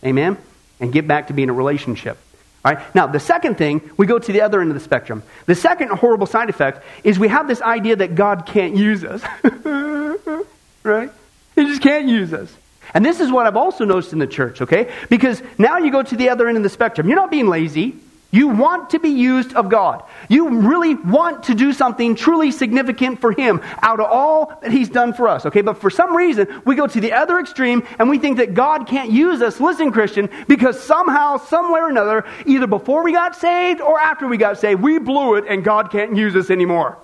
Amen? 0.03 0.37
And 0.79 0.91
get 0.91 1.07
back 1.07 1.27
to 1.27 1.33
being 1.33 1.49
a 1.49 1.53
relationship. 1.53 2.17
Right? 2.63 2.93
Now, 2.93 3.07
the 3.07 3.19
second 3.19 3.57
thing, 3.57 3.89
we 3.95 4.05
go 4.05 4.19
to 4.19 4.31
the 4.33 4.41
other 4.41 4.59
end 4.59 4.69
of 4.69 4.73
the 4.73 4.83
spectrum. 4.83 5.23
The 5.45 5.55
second 5.55 5.91
horrible 5.91 6.27
side 6.27 6.49
effect 6.49 6.83
is 7.03 7.17
we 7.17 7.29
have 7.29 7.47
this 7.47 7.61
idea 7.61 7.95
that 7.95 8.15
God 8.15 8.45
can't 8.45 8.75
use 8.75 9.03
us. 9.03 9.23
right? 10.83 11.09
He 11.55 11.65
just 11.65 11.81
can't 11.81 12.07
use 12.07 12.33
us. 12.33 12.53
And 12.93 13.05
this 13.05 13.19
is 13.19 13.31
what 13.31 13.45
I've 13.45 13.55
also 13.55 13.85
noticed 13.85 14.13
in 14.13 14.19
the 14.19 14.27
church, 14.27 14.61
okay? 14.61 14.91
Because 15.09 15.41
now 15.57 15.77
you 15.77 15.91
go 15.91 16.01
to 16.01 16.15
the 16.15 16.29
other 16.29 16.47
end 16.47 16.57
of 16.57 16.63
the 16.63 16.69
spectrum. 16.69 17.07
You're 17.07 17.17
not 17.17 17.31
being 17.31 17.47
lazy. 17.47 17.95
You 18.31 18.47
want 18.49 18.91
to 18.91 18.99
be 18.99 19.09
used 19.09 19.55
of 19.55 19.69
God. 19.69 20.03
You 20.27 20.59
really 20.59 20.93
want 20.93 21.43
to 21.45 21.55
do 21.55 21.73
something 21.73 22.13
truly 22.13 22.51
significant 22.51 23.19
for 23.19 23.31
Him 23.31 23.59
out 23.81 23.99
of 23.99 24.05
all 24.05 24.59
that 24.61 24.71
He's 24.71 24.89
done 24.89 25.13
for 25.13 25.27
us. 25.27 25.47
Okay, 25.47 25.61
but 25.61 25.79
for 25.79 25.89
some 25.89 26.15
reason, 26.15 26.61
we 26.63 26.75
go 26.75 26.85
to 26.85 27.01
the 27.01 27.13
other 27.13 27.39
extreme 27.39 27.83
and 27.97 28.07
we 28.07 28.19
think 28.19 28.37
that 28.37 28.53
God 28.53 28.85
can't 28.85 29.11
use 29.11 29.41
us, 29.41 29.59
listen, 29.59 29.91
Christian, 29.91 30.29
because 30.47 30.79
somehow, 30.79 31.37
somewhere 31.37 31.87
or 31.87 31.89
another, 31.89 32.25
either 32.45 32.67
before 32.67 33.03
we 33.03 33.13
got 33.13 33.35
saved 33.35 33.81
or 33.81 33.99
after 33.99 34.27
we 34.27 34.37
got 34.37 34.59
saved, 34.59 34.81
we 34.81 34.99
blew 34.99 35.35
it 35.35 35.45
and 35.47 35.63
God 35.63 35.91
can't 35.91 36.15
use 36.15 36.35
us 36.35 36.51
anymore. 36.51 36.97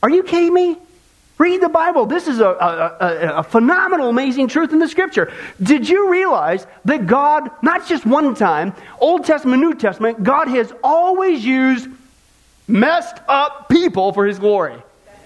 Are 0.00 0.10
you 0.10 0.22
kidding 0.22 0.54
me? 0.54 0.76
Read 1.36 1.60
the 1.60 1.68
Bible. 1.68 2.06
This 2.06 2.28
is 2.28 2.38
a, 2.38 2.46
a, 2.46 3.38
a, 3.38 3.42
phenomenal, 3.42 4.08
amazing 4.08 4.46
truth 4.46 4.72
in 4.72 4.78
the 4.78 4.88
scripture. 4.88 5.32
Did 5.60 5.88
you 5.88 6.08
realize 6.08 6.64
that 6.84 7.08
God, 7.08 7.50
not 7.60 7.88
just 7.88 8.06
one 8.06 8.36
time, 8.36 8.72
Old 9.00 9.24
Testament, 9.24 9.60
New 9.60 9.74
Testament, 9.74 10.22
God 10.22 10.46
has 10.46 10.72
always 10.84 11.44
used 11.44 11.88
messed 12.68 13.16
up 13.26 13.68
people 13.68 14.12
for 14.12 14.26
his 14.26 14.38
glory? 14.38 14.76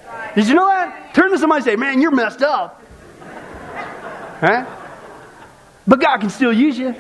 Right. 0.07 0.35
Did 0.35 0.49
you 0.49 0.55
know 0.55 0.67
that? 0.67 1.15
Turn 1.15 1.31
to 1.31 1.39
somebody 1.39 1.59
and 1.59 1.65
say, 1.65 1.77
Man, 1.77 2.01
you're 2.01 2.11
messed 2.11 2.41
up. 2.41 2.83
Right? 4.41 4.67
But 5.87 6.01
God 6.01 6.19
can 6.19 6.31
still 6.31 6.53
use 6.53 6.79
you. 6.79 6.95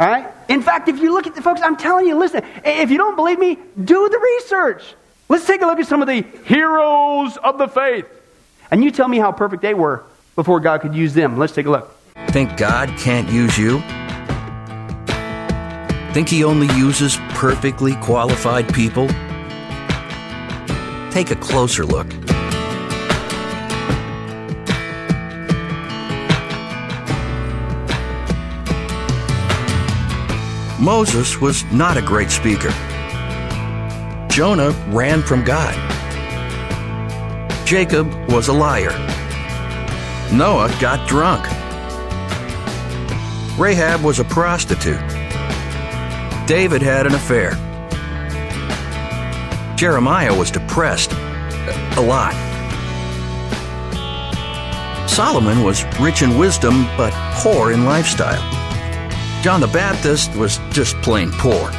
All 0.00 0.06
right? 0.06 0.26
In 0.48 0.62
fact, 0.62 0.88
if 0.88 0.98
you 0.98 1.12
look 1.12 1.26
at 1.26 1.34
the 1.34 1.42
folks, 1.42 1.60
I'm 1.60 1.76
telling 1.76 2.06
you, 2.06 2.18
listen, 2.18 2.42
if 2.64 2.90
you 2.90 2.96
don't 2.96 3.16
believe 3.16 3.38
me, 3.38 3.58
do 3.84 4.08
the 4.08 4.18
research. 4.18 4.82
Let's 5.30 5.46
take 5.46 5.62
a 5.62 5.66
look 5.66 5.78
at 5.78 5.86
some 5.86 6.02
of 6.02 6.08
the 6.08 6.22
heroes 6.44 7.36
of 7.36 7.56
the 7.56 7.68
faith. 7.68 8.04
And 8.72 8.82
you 8.82 8.90
tell 8.90 9.06
me 9.06 9.16
how 9.16 9.30
perfect 9.30 9.62
they 9.62 9.74
were 9.74 10.02
before 10.34 10.58
God 10.58 10.80
could 10.80 10.92
use 10.92 11.14
them. 11.14 11.38
Let's 11.38 11.52
take 11.52 11.66
a 11.66 11.70
look. 11.70 11.96
Think 12.30 12.56
God 12.56 12.88
can't 12.98 13.30
use 13.30 13.56
you? 13.56 13.78
Think 16.12 16.28
He 16.28 16.42
only 16.42 16.66
uses 16.76 17.16
perfectly 17.28 17.94
qualified 18.02 18.74
people? 18.74 19.06
Take 21.12 21.30
a 21.30 21.36
closer 21.36 21.86
look. 21.86 22.08
Moses 30.80 31.40
was 31.40 31.62
not 31.66 31.96
a 31.96 32.02
great 32.02 32.32
speaker. 32.32 32.72
Jonah 34.30 34.70
ran 34.90 35.22
from 35.22 35.44
God. 35.44 35.74
Jacob 37.66 38.06
was 38.30 38.46
a 38.46 38.52
liar. 38.52 38.92
Noah 40.32 40.72
got 40.80 41.08
drunk. 41.08 41.44
Rahab 43.58 44.04
was 44.04 44.20
a 44.20 44.24
prostitute. 44.24 45.00
David 46.46 46.80
had 46.80 47.06
an 47.06 47.14
affair. 47.14 47.50
Jeremiah 49.76 50.36
was 50.36 50.52
depressed. 50.52 51.12
A 51.12 52.00
lot. 52.00 52.32
Solomon 55.10 55.64
was 55.64 55.84
rich 55.98 56.22
in 56.22 56.38
wisdom 56.38 56.84
but 56.96 57.12
poor 57.34 57.72
in 57.72 57.84
lifestyle. 57.84 58.40
John 59.42 59.60
the 59.60 59.66
Baptist 59.66 60.32
was 60.36 60.58
just 60.70 60.94
plain 61.02 61.32
poor. 61.32 61.72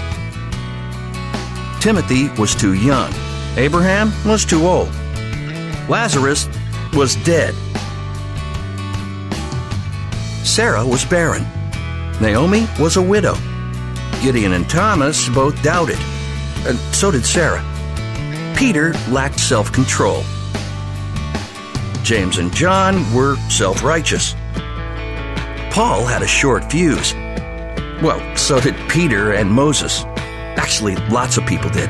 Timothy 1.81 2.29
was 2.39 2.53
too 2.53 2.75
young. 2.75 3.11
Abraham 3.57 4.13
was 4.23 4.45
too 4.45 4.67
old. 4.67 4.89
Lazarus 5.89 6.47
was 6.93 7.15
dead. 7.25 7.55
Sarah 10.45 10.85
was 10.85 11.03
barren. 11.05 11.43
Naomi 12.21 12.67
was 12.79 12.97
a 12.97 13.01
widow. 13.01 13.33
Gideon 14.21 14.53
and 14.53 14.69
Thomas 14.69 15.27
both 15.29 15.59
doubted. 15.63 15.97
And 16.67 16.77
so 16.93 17.09
did 17.09 17.25
Sarah. 17.25 17.63
Peter 18.55 18.93
lacked 19.09 19.39
self 19.39 19.71
control. 19.71 20.23
James 22.03 22.37
and 22.37 22.53
John 22.53 23.11
were 23.11 23.37
self 23.49 23.83
righteous. 23.83 24.35
Paul 25.71 26.05
had 26.05 26.21
a 26.21 26.27
short 26.27 26.71
fuse. 26.71 27.15
Well, 28.03 28.37
so 28.37 28.59
did 28.59 28.75
Peter 28.87 29.33
and 29.33 29.51
Moses. 29.51 30.05
Actually, 30.57 30.95
lots 31.09 31.37
of 31.37 31.45
people 31.45 31.69
did. 31.69 31.89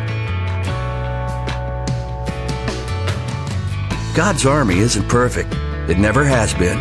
God's 4.15 4.45
army 4.45 4.80
isn't 4.80 5.08
perfect. 5.08 5.54
It 5.89 5.97
never 5.97 6.26
has 6.26 6.54
been. 6.54 6.78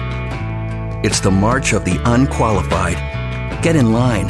It's 1.04 1.20
the 1.20 1.30
march 1.30 1.72
of 1.72 1.84
the 1.84 2.00
unqualified. 2.04 2.96
Get 3.62 3.76
in 3.76 3.92
line. 3.92 4.28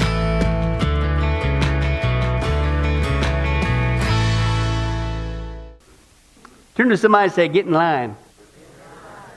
Turn 6.74 6.88
to 6.88 6.96
somebody 6.96 7.24
and 7.24 7.32
say, 7.32 7.48
get 7.48 7.66
in 7.66 7.72
line. 7.72 8.16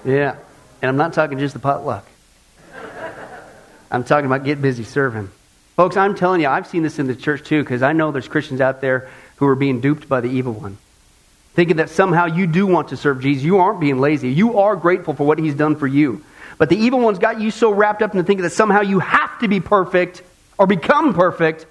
Yeah. 0.06 0.36
And 0.82 0.90
I'm 0.90 0.98
not 0.98 1.14
talking 1.14 1.40
just 1.40 1.54
the 1.54 1.60
potluck. 1.60 2.06
I'm 3.90 4.04
talking 4.04 4.26
about 4.26 4.44
get 4.44 4.62
busy 4.62 4.84
serving. 4.84 5.30
Folks, 5.76 5.98
I'm 5.98 6.16
telling 6.16 6.42
you, 6.42 6.48
I've 6.48 6.68
seen 6.68 6.84
this 6.84 7.00
in 7.00 7.08
the 7.08 7.16
church 7.16 7.44
too, 7.44 7.64
because 7.64 7.82
I 7.82 7.94
know 7.94 8.12
there's 8.12 8.28
Christians 8.28 8.62
out 8.62 8.82
there 8.82 9.10
who 9.38 9.48
are 9.48 9.56
being 9.56 9.82
duped 9.82 10.08
by 10.08 10.22
the 10.22 10.30
evil 10.30 10.54
one. 10.54 10.78
Thinking 11.56 11.78
that 11.78 11.90
somehow 11.90 12.26
you 12.26 12.48
do 12.48 12.68
want 12.68 12.90
to 12.90 12.98
serve 12.98 13.22
Jesus. 13.22 13.44
You 13.44 13.58
aren't 13.58 13.80
being 13.80 14.00
lazy. 14.00 14.30
You 14.30 14.60
are 14.60 14.76
grateful 14.76 15.14
for 15.14 15.26
what 15.26 15.40
he's 15.40 15.56
done 15.56 15.76
for 15.76 15.88
you. 15.88 16.24
But 16.58 16.70
the 16.70 16.78
evil 16.78 17.00
one's 17.00 17.20
got 17.20 17.42
you 17.42 17.52
so 17.52 17.72
wrapped 17.72 18.02
up 18.02 18.12
into 18.12 18.24
thinking 18.24 18.44
that 18.44 18.52
somehow 18.52 18.82
you 18.82 19.00
have 19.00 19.40
to 19.40 19.48
be 19.48 19.60
perfect 19.60 20.22
or 20.58 20.68
become 20.68 21.14
perfect 21.14 21.66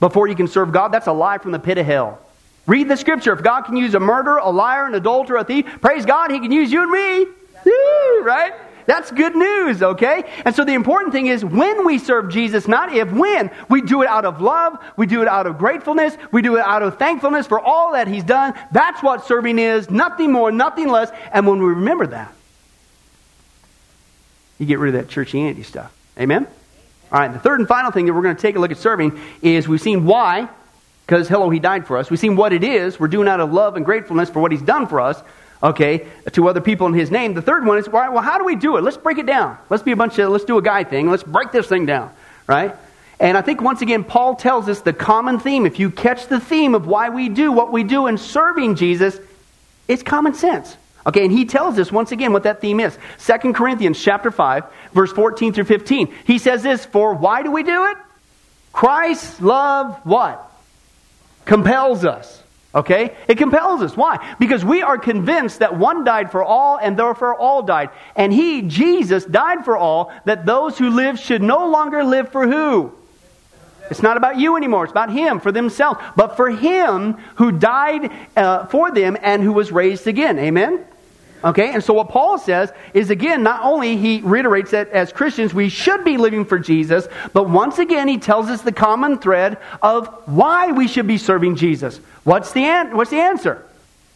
before 0.00 0.26
you 0.26 0.34
can 0.34 0.48
serve 0.48 0.72
God. 0.72 0.88
That's 0.88 1.06
a 1.06 1.12
lie 1.12 1.38
from 1.38 1.52
the 1.52 1.58
pit 1.58 1.78
of 1.78 1.86
hell. 1.86 2.18
Read 2.66 2.88
the 2.88 2.96
scripture. 2.96 3.32
If 3.32 3.42
God 3.42 3.62
can 3.62 3.76
use 3.76 3.94
a 3.94 4.00
murderer, 4.00 4.38
a 4.38 4.50
liar, 4.50 4.86
an 4.86 4.94
adulterer, 4.94 5.38
a 5.38 5.44
thief, 5.44 5.66
praise 5.80 6.04
God, 6.04 6.30
he 6.30 6.40
can 6.40 6.52
use 6.52 6.72
you 6.72 6.82
and 6.82 6.90
me. 6.90 7.32
Woo, 7.64 8.22
right? 8.22 8.52
That's 8.86 9.10
good 9.10 9.34
news, 9.36 9.82
okay? 9.82 10.24
And 10.44 10.54
so 10.54 10.64
the 10.64 10.74
important 10.74 11.12
thing 11.12 11.26
is 11.26 11.44
when 11.44 11.86
we 11.86 11.98
serve 11.98 12.30
Jesus, 12.30 12.66
not 12.66 12.94
if, 12.94 13.10
when. 13.12 13.50
We 13.68 13.82
do 13.82 14.02
it 14.02 14.08
out 14.08 14.24
of 14.24 14.40
love, 14.40 14.78
we 14.96 15.06
do 15.06 15.22
it 15.22 15.28
out 15.28 15.46
of 15.46 15.58
gratefulness, 15.58 16.16
we 16.30 16.42
do 16.42 16.56
it 16.56 16.62
out 16.62 16.82
of 16.82 16.98
thankfulness 16.98 17.46
for 17.46 17.60
all 17.60 17.92
that 17.92 18.08
He's 18.08 18.24
done. 18.24 18.54
That's 18.72 19.02
what 19.02 19.26
serving 19.26 19.58
is, 19.58 19.90
nothing 19.90 20.32
more, 20.32 20.50
nothing 20.50 20.88
less. 20.88 21.10
And 21.32 21.46
when 21.46 21.58
we 21.58 21.66
remember 21.66 22.06
that, 22.08 22.32
you 24.58 24.66
get 24.66 24.78
rid 24.78 24.94
of 24.94 25.06
that 25.06 25.12
churchianity 25.12 25.64
stuff. 25.64 25.92
Amen? 26.18 26.46
All 27.10 27.20
right, 27.20 27.32
the 27.32 27.38
third 27.38 27.60
and 27.60 27.68
final 27.68 27.90
thing 27.90 28.06
that 28.06 28.14
we're 28.14 28.22
going 28.22 28.36
to 28.36 28.42
take 28.42 28.56
a 28.56 28.58
look 28.58 28.70
at 28.70 28.78
serving 28.78 29.18
is 29.42 29.68
we've 29.68 29.80
seen 29.80 30.06
why, 30.06 30.48
because 31.06 31.28
hello, 31.28 31.50
He 31.50 31.58
died 31.58 31.86
for 31.86 31.98
us. 31.98 32.10
We've 32.10 32.18
seen 32.18 32.36
what 32.36 32.52
it 32.52 32.64
is. 32.64 32.98
We're 32.98 33.08
doing 33.08 33.28
out 33.28 33.40
of 33.40 33.52
love 33.52 33.76
and 33.76 33.84
gratefulness 33.84 34.30
for 34.30 34.40
what 34.40 34.50
He's 34.50 34.62
done 34.62 34.86
for 34.86 35.00
us 35.00 35.22
okay, 35.62 36.06
to 36.32 36.48
other 36.48 36.60
people 36.60 36.86
in 36.86 36.94
his 36.94 37.10
name. 37.10 37.34
The 37.34 37.42
third 37.42 37.64
one 37.64 37.78
is, 37.78 37.88
well, 37.88 38.18
how 38.18 38.38
do 38.38 38.44
we 38.44 38.56
do 38.56 38.76
it? 38.76 38.82
Let's 38.82 38.96
break 38.96 39.18
it 39.18 39.26
down. 39.26 39.58
Let's 39.70 39.82
be 39.82 39.92
a 39.92 39.96
bunch 39.96 40.18
of, 40.18 40.30
let's 40.30 40.44
do 40.44 40.58
a 40.58 40.62
guy 40.62 40.84
thing. 40.84 41.10
Let's 41.10 41.22
break 41.22 41.52
this 41.52 41.66
thing 41.66 41.86
down, 41.86 42.10
right? 42.46 42.74
And 43.20 43.38
I 43.38 43.42
think 43.42 43.60
once 43.60 43.82
again, 43.82 44.02
Paul 44.02 44.34
tells 44.34 44.68
us 44.68 44.80
the 44.80 44.92
common 44.92 45.38
theme. 45.38 45.64
If 45.64 45.78
you 45.78 45.90
catch 45.90 46.26
the 46.26 46.40
theme 46.40 46.74
of 46.74 46.86
why 46.86 47.10
we 47.10 47.28
do 47.28 47.52
what 47.52 47.70
we 47.70 47.84
do 47.84 48.08
in 48.08 48.18
serving 48.18 48.74
Jesus, 48.74 49.18
it's 49.86 50.02
common 50.02 50.34
sense. 50.34 50.76
Okay, 51.06 51.24
and 51.24 51.32
he 51.32 51.44
tells 51.44 51.78
us 51.78 51.90
once 51.92 52.12
again 52.12 52.32
what 52.32 52.44
that 52.44 52.60
theme 52.60 52.80
is. 52.80 52.96
2 53.26 53.52
Corinthians 53.52 54.00
chapter 54.02 54.30
5, 54.30 54.64
verse 54.92 55.12
14 55.12 55.52
through 55.52 55.64
15. 55.64 56.12
He 56.24 56.38
says 56.38 56.62
this, 56.62 56.84
for 56.84 57.14
why 57.14 57.42
do 57.42 57.50
we 57.50 57.62
do 57.62 57.86
it? 57.86 57.96
Christ's 58.72 59.40
love 59.40 60.00
what? 60.04 60.50
Compels 61.44 62.04
us. 62.04 62.41
Okay? 62.74 63.14
It 63.28 63.36
compels 63.36 63.82
us. 63.82 63.96
Why? 63.96 64.34
Because 64.38 64.64
we 64.64 64.80
are 64.80 64.96
convinced 64.96 65.58
that 65.58 65.76
one 65.76 66.04
died 66.04 66.30
for 66.30 66.42
all 66.42 66.78
and 66.78 66.98
therefore 66.98 67.34
all 67.34 67.62
died. 67.62 67.90
And 68.16 68.32
he, 68.32 68.62
Jesus, 68.62 69.24
died 69.24 69.64
for 69.64 69.76
all 69.76 70.12
that 70.24 70.46
those 70.46 70.78
who 70.78 70.88
live 70.88 71.18
should 71.18 71.42
no 71.42 71.68
longer 71.68 72.02
live 72.02 72.30
for 72.30 72.46
who? 72.46 72.92
It's 73.90 74.02
not 74.02 74.16
about 74.16 74.38
you 74.38 74.56
anymore. 74.56 74.84
It's 74.84 74.90
about 74.90 75.10
him, 75.10 75.38
for 75.38 75.52
themselves. 75.52 76.00
But 76.16 76.36
for 76.36 76.48
him 76.48 77.14
who 77.34 77.52
died 77.52 78.10
uh, 78.36 78.64
for 78.66 78.90
them 78.90 79.18
and 79.20 79.42
who 79.42 79.52
was 79.52 79.70
raised 79.70 80.06
again. 80.06 80.38
Amen? 80.38 80.82
Okay, 81.44 81.72
and 81.72 81.82
so 81.82 81.94
what 81.94 82.08
Paul 82.08 82.38
says 82.38 82.72
is 82.94 83.10
again, 83.10 83.42
not 83.42 83.64
only 83.64 83.96
he 83.96 84.20
reiterates 84.20 84.70
that 84.70 84.90
as 84.90 85.12
Christians 85.12 85.52
we 85.52 85.68
should 85.68 86.04
be 86.04 86.16
living 86.16 86.44
for 86.44 86.58
Jesus, 86.58 87.08
but 87.32 87.48
once 87.48 87.78
again 87.78 88.06
he 88.06 88.18
tells 88.18 88.48
us 88.48 88.62
the 88.62 88.72
common 88.72 89.18
thread 89.18 89.58
of 89.82 90.06
why 90.26 90.70
we 90.70 90.86
should 90.86 91.06
be 91.06 91.18
serving 91.18 91.56
Jesus. 91.56 91.98
What's 92.24 92.52
the, 92.52 92.64
an- 92.64 92.96
what's 92.96 93.10
the 93.10 93.20
answer? 93.20 93.64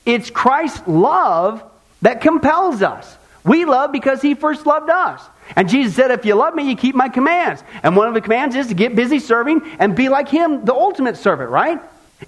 It's 0.04 0.30
Christ's 0.30 0.86
love 0.86 1.62
that 2.02 2.20
compels 2.20 2.80
us. 2.82 3.16
We 3.44 3.64
love 3.64 3.92
because 3.92 4.22
he 4.22 4.34
first 4.34 4.66
loved 4.66 4.90
us. 4.90 5.22
And 5.54 5.68
Jesus 5.68 5.94
said, 5.94 6.10
If 6.10 6.24
you 6.24 6.34
love 6.34 6.54
me, 6.54 6.68
you 6.68 6.76
keep 6.76 6.94
my 6.94 7.08
commands. 7.08 7.62
And 7.82 7.96
one 7.96 8.08
of 8.08 8.14
the 8.14 8.20
commands 8.20 8.56
is 8.56 8.68
to 8.68 8.74
get 8.74 8.96
busy 8.96 9.18
serving 9.18 9.62
and 9.78 9.94
be 9.94 10.08
like 10.08 10.28
him, 10.28 10.64
the 10.64 10.74
ultimate 10.74 11.16
servant, 11.16 11.50
right? 11.50 11.80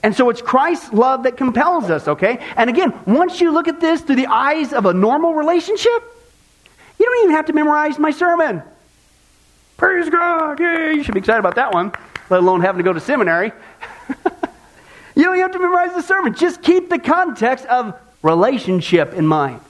And 0.03 0.15
so 0.15 0.29
it's 0.29 0.43
Christ's 0.43 0.93
love 0.93 1.23
that 1.23 1.37
compels 1.37 1.91
us, 1.91 2.09
okay? 2.09 2.39
And 2.57 2.69
again, 2.69 2.93
once 3.07 3.41
you 3.41 3.51
look 3.51 3.69
at 3.69 3.81
this 3.81 4.03
through 4.03 4.17
the 4.17 4.27
eyes 4.27 4.73
of 4.73 4.87
a 4.87 4.93
normal 4.93 5.35
relationship, 5.35 6.03
you 6.99 7.07
don't 7.07 7.25
even 7.25 7.37
have 7.37 7.47
to 7.47 7.53
memorize 7.53 7.99
my 7.99 8.11
sermon. 8.11 8.63
Praise 9.77 10.11
God. 10.11 10.61
Yay. 10.61 10.95
You 10.95 11.03
should 11.03 11.15
be 11.15 11.21
excited 11.21 11.39
about 11.39 11.55
that 11.55 11.73
one, 11.73 11.93
let 12.31 12.41
alone 12.41 12.61
having 12.61 12.79
to 12.79 12.83
go 12.83 12.93
to 12.93 13.01
seminary. 13.01 13.53
you 15.15 15.25
don't 15.25 15.39
have 15.39 15.53
to 15.53 15.59
memorize 15.59 15.95
the 15.95 16.03
sermon. 16.03 16.35
Just 16.35 16.63
keep 16.63 16.91
the 16.91 16.99
context 16.99 17.65
of 17.67 17.99
relationship 18.23 19.15
in 19.15 19.27
mind. 19.27 19.61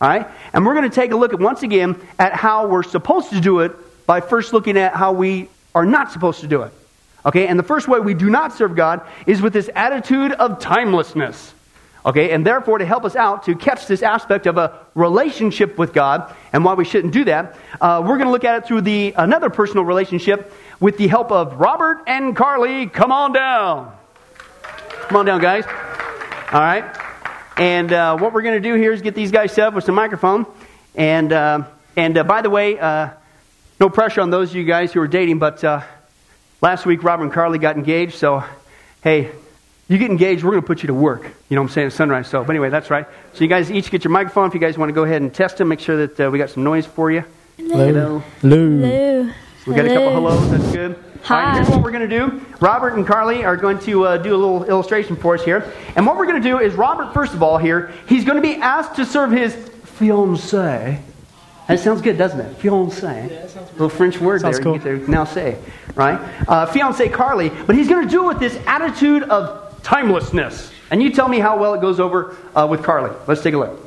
All 0.00 0.08
right? 0.08 0.28
And 0.52 0.64
we're 0.64 0.74
going 0.74 0.88
to 0.88 0.94
take 0.94 1.10
a 1.10 1.16
look 1.16 1.32
at 1.32 1.40
once 1.40 1.62
again 1.62 2.00
at 2.18 2.34
how 2.34 2.68
we're 2.68 2.82
supposed 2.82 3.30
to 3.30 3.40
do 3.40 3.60
it 3.60 3.72
by 4.06 4.20
first 4.20 4.52
looking 4.52 4.76
at 4.76 4.94
how 4.94 5.12
we 5.12 5.48
are 5.74 5.86
not 5.86 6.12
supposed 6.12 6.40
to 6.40 6.46
do 6.46 6.62
it. 6.62 6.72
Okay, 7.28 7.46
and 7.46 7.58
the 7.58 7.62
first 7.62 7.88
way 7.88 8.00
we 8.00 8.14
do 8.14 8.30
not 8.30 8.54
serve 8.54 8.74
God 8.74 9.02
is 9.26 9.42
with 9.42 9.52
this 9.52 9.68
attitude 9.76 10.32
of 10.32 10.60
timelessness. 10.60 11.52
Okay, 12.06 12.30
and 12.30 12.46
therefore, 12.46 12.78
to 12.78 12.86
help 12.86 13.04
us 13.04 13.14
out 13.16 13.42
to 13.42 13.54
catch 13.54 13.86
this 13.86 14.02
aspect 14.02 14.46
of 14.46 14.56
a 14.56 14.78
relationship 14.94 15.76
with 15.76 15.92
God 15.92 16.34
and 16.54 16.64
why 16.64 16.72
we 16.72 16.86
shouldn't 16.86 17.12
do 17.12 17.24
that, 17.24 17.54
uh, 17.82 18.00
we're 18.02 18.16
going 18.16 18.28
to 18.28 18.30
look 18.30 18.44
at 18.44 18.62
it 18.62 18.66
through 18.66 18.80
the 18.80 19.12
another 19.14 19.50
personal 19.50 19.84
relationship 19.84 20.50
with 20.80 20.96
the 20.96 21.06
help 21.06 21.30
of 21.30 21.60
Robert 21.60 22.02
and 22.06 22.34
Carly. 22.34 22.86
Come 22.86 23.12
on 23.12 23.34
down. 23.34 23.94
Come 25.08 25.18
on 25.18 25.26
down, 25.26 25.42
guys. 25.42 25.66
All 25.66 26.60
right. 26.60 26.84
And 27.58 27.92
uh, 27.92 28.16
what 28.16 28.32
we're 28.32 28.40
going 28.40 28.62
to 28.62 28.66
do 28.66 28.74
here 28.74 28.92
is 28.94 29.02
get 29.02 29.14
these 29.14 29.32
guys 29.32 29.52
set 29.52 29.66
up 29.66 29.74
with 29.74 29.84
some 29.84 29.96
microphone. 29.96 30.46
And, 30.94 31.30
uh, 31.30 31.64
and 31.94 32.16
uh, 32.16 32.24
by 32.24 32.40
the 32.40 32.48
way, 32.48 32.78
uh, 32.78 33.10
no 33.78 33.90
pressure 33.90 34.22
on 34.22 34.30
those 34.30 34.48
of 34.48 34.56
you 34.56 34.64
guys 34.64 34.94
who 34.94 35.02
are 35.02 35.08
dating, 35.08 35.40
but 35.40 35.62
uh, 35.62 35.82
Last 36.60 36.86
week, 36.86 37.04
Robert 37.04 37.24
and 37.24 37.32
Carly 37.32 37.58
got 37.58 37.76
engaged, 37.76 38.14
so 38.16 38.42
hey, 39.02 39.30
you 39.88 39.96
get 39.96 40.10
engaged, 40.10 40.42
we're 40.42 40.50
going 40.50 40.62
to 40.62 40.66
put 40.66 40.82
you 40.82 40.88
to 40.88 40.94
work. 40.94 41.22
You 41.48 41.54
know 41.54 41.62
what 41.62 41.68
I'm 41.68 41.72
saying? 41.72 41.90
Sunrise. 41.90 42.28
So, 42.28 42.42
but 42.42 42.50
anyway, 42.50 42.68
that's 42.68 42.90
right. 42.90 43.06
So 43.32 43.44
you 43.44 43.48
guys 43.48 43.70
each 43.70 43.90
get 43.90 44.02
your 44.02 44.10
microphone. 44.10 44.48
If 44.48 44.54
you 44.54 44.60
guys 44.60 44.76
want 44.76 44.88
to 44.90 44.92
go 44.92 45.04
ahead 45.04 45.22
and 45.22 45.32
test 45.32 45.58
them, 45.58 45.68
make 45.68 45.80
sure 45.80 46.06
that 46.06 46.26
uh, 46.26 46.30
we 46.30 46.38
got 46.38 46.50
some 46.50 46.64
noise 46.64 46.84
for 46.84 47.10
you. 47.10 47.24
Hello. 47.56 48.18
Hello. 48.40 48.78
Hello. 48.80 49.32
We 49.66 49.74
got 49.74 49.86
a 49.86 49.88
couple 49.88 50.10
hellos. 50.10 50.50
That's 50.50 50.72
good. 50.72 50.94
All 50.94 51.36
right, 51.36 51.44
Hi. 51.44 51.54
here's 51.54 51.68
what 51.68 51.82
we're 51.82 51.90
going 51.90 52.08
to 52.08 52.18
do. 52.18 52.44
Robert 52.60 52.94
and 52.94 53.06
Carly 53.06 53.44
are 53.44 53.56
going 53.56 53.78
to 53.80 54.04
uh, 54.04 54.16
do 54.16 54.34
a 54.34 54.36
little 54.36 54.64
illustration 54.64 55.14
for 55.14 55.34
us 55.34 55.44
here. 55.44 55.72
And 55.94 56.06
what 56.06 56.16
we're 56.16 56.26
going 56.26 56.42
to 56.42 56.48
do 56.48 56.58
is, 56.58 56.74
Robert, 56.74 57.12
first 57.14 57.34
of 57.34 57.42
all, 57.42 57.58
here, 57.58 57.92
he's 58.08 58.24
going 58.24 58.36
to 58.36 58.42
be 58.42 58.56
asked 58.56 58.96
to 58.96 59.04
serve 59.04 59.30
his 59.30 59.54
fiancee. 59.84 60.98
That 61.68 61.78
sounds 61.80 62.00
good, 62.00 62.16
doesn't 62.16 62.40
it? 62.40 62.56
Fiancee. 62.56 63.28
little 63.72 63.90
French 63.90 64.18
word 64.18 64.40
Sounds 64.40 64.56
there. 64.56 64.64
cool. 64.64 64.72
You 64.76 64.78
get 64.78 65.04
to 65.04 65.10
now 65.10 65.24
say, 65.24 65.58
right? 65.94 66.18
Uh, 66.48 66.64
fiancee 66.64 67.10
Carly. 67.10 67.50
But 67.50 67.76
he's 67.76 67.88
going 67.88 68.06
to 68.06 68.10
do 68.10 68.24
it 68.24 68.26
with 68.28 68.38
this 68.40 68.58
attitude 68.66 69.24
of 69.24 69.82
timelessness. 69.82 70.72
And 70.90 71.02
you 71.02 71.10
tell 71.12 71.28
me 71.28 71.38
how 71.38 71.58
well 71.58 71.74
it 71.74 71.82
goes 71.82 72.00
over 72.00 72.34
uh, 72.54 72.66
with 72.68 72.82
Carly. 72.82 73.14
Let's 73.26 73.42
take 73.42 73.52
a 73.52 73.58
look. 73.58 73.84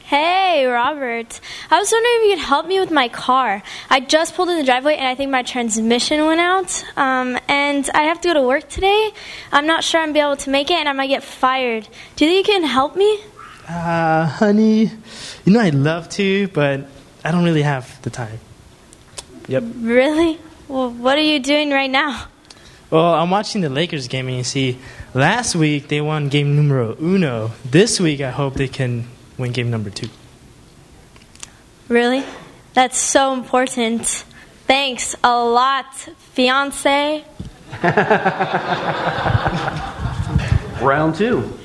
Hey, 0.00 0.64
Robert. 0.64 1.38
I 1.70 1.78
was 1.78 1.92
wondering 1.92 2.14
if 2.16 2.22
you 2.24 2.30
could 2.36 2.44
help 2.46 2.66
me 2.66 2.80
with 2.80 2.90
my 2.90 3.08
car. 3.08 3.62
I 3.90 4.00
just 4.00 4.34
pulled 4.34 4.48
in 4.48 4.56
the 4.56 4.64
driveway 4.64 4.96
and 4.96 5.06
I 5.06 5.14
think 5.14 5.30
my 5.30 5.42
transmission 5.42 6.24
went 6.26 6.40
out. 6.40 6.82
Um, 6.96 7.38
and 7.46 7.88
I 7.94 8.04
have 8.04 8.20
to 8.22 8.28
go 8.28 8.34
to 8.34 8.42
work 8.42 8.68
today. 8.68 9.12
I'm 9.52 9.66
not 9.66 9.84
sure 9.84 10.00
I'm 10.00 10.06
going 10.06 10.14
to 10.14 10.18
be 10.18 10.24
able 10.24 10.36
to 10.38 10.50
make 10.50 10.70
it 10.70 10.78
and 10.78 10.88
I 10.88 10.92
might 10.94 11.08
get 11.08 11.22
fired. 11.22 11.86
Do 12.16 12.24
you 12.24 12.30
think 12.32 12.48
you 12.48 12.54
can 12.54 12.64
help 12.64 12.96
me? 12.96 13.20
Uh, 13.68 14.24
honey, 14.26 14.90
you 15.44 15.52
know 15.52 15.60
I'd 15.60 15.74
love 15.74 16.08
to, 16.10 16.48
but 16.48 16.86
I 17.22 17.30
don't 17.30 17.44
really 17.44 17.62
have 17.62 18.00
the 18.00 18.08
time. 18.08 18.40
Yep. 19.46 19.62
Really? 19.76 20.38
Well, 20.68 20.90
what 20.90 21.18
are 21.18 21.22
you 21.22 21.38
doing 21.38 21.70
right 21.70 21.90
now? 21.90 22.28
Well, 22.90 23.14
I'm 23.14 23.28
watching 23.28 23.60
the 23.60 23.68
Lakers 23.68 24.08
game, 24.08 24.28
and 24.28 24.38
you 24.38 24.44
see, 24.44 24.78
last 25.12 25.54
week 25.54 25.88
they 25.88 26.00
won 26.00 26.30
game 26.30 26.56
numero 26.56 26.96
uno. 26.98 27.50
This 27.62 28.00
week, 28.00 28.22
I 28.22 28.30
hope 28.30 28.54
they 28.54 28.68
can 28.68 29.04
win 29.36 29.52
game 29.52 29.70
number 29.70 29.90
two. 29.90 30.08
Really? 31.88 32.24
That's 32.72 32.98
so 32.98 33.34
important. 33.34 34.06
Thanks 34.66 35.14
a 35.22 35.38
lot, 35.38 35.94
fiance. 36.32 37.24
Round 40.82 41.14
two. 41.14 41.57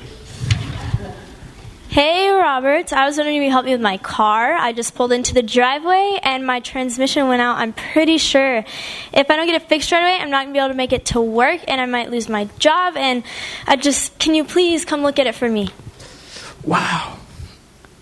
Hey, 1.94 2.28
Robert. 2.28 2.92
I 2.92 3.06
was 3.06 3.16
wondering 3.18 3.36
if 3.36 3.42
you 3.42 3.46
could 3.46 3.52
help 3.52 3.66
me 3.66 3.70
with 3.70 3.80
my 3.80 3.98
car. 3.98 4.52
I 4.52 4.72
just 4.72 4.96
pulled 4.96 5.12
into 5.12 5.32
the 5.32 5.44
driveway 5.44 6.18
and 6.24 6.44
my 6.44 6.58
transmission 6.58 7.28
went 7.28 7.40
out. 7.40 7.58
I'm 7.58 7.72
pretty 7.72 8.18
sure. 8.18 8.64
If 9.12 9.30
I 9.30 9.36
don't 9.36 9.46
get 9.46 9.62
it 9.62 9.68
fixed 9.68 9.92
right 9.92 10.00
away, 10.00 10.18
I'm 10.20 10.28
not 10.28 10.38
going 10.38 10.48
to 10.48 10.52
be 10.54 10.58
able 10.58 10.70
to 10.70 10.74
make 10.74 10.92
it 10.92 11.04
to 11.12 11.20
work 11.20 11.60
and 11.68 11.80
I 11.80 11.86
might 11.86 12.10
lose 12.10 12.28
my 12.28 12.48
job. 12.58 12.96
And 12.96 13.22
I 13.68 13.76
just, 13.76 14.18
can 14.18 14.34
you 14.34 14.42
please 14.42 14.84
come 14.84 15.02
look 15.02 15.20
at 15.20 15.28
it 15.28 15.36
for 15.36 15.48
me? 15.48 15.68
Wow. 16.64 17.16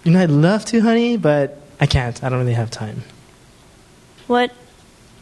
You 0.05 0.13
know 0.13 0.23
I'd 0.23 0.31
love 0.31 0.65
to, 0.65 0.81
honey, 0.81 1.19
but 1.19 1.61
I 1.79 1.85
can't. 1.85 2.25
I 2.25 2.31
don't 2.31 2.39
really 2.39 2.55
have 2.55 2.71
time. 2.71 3.03
What 4.27 4.53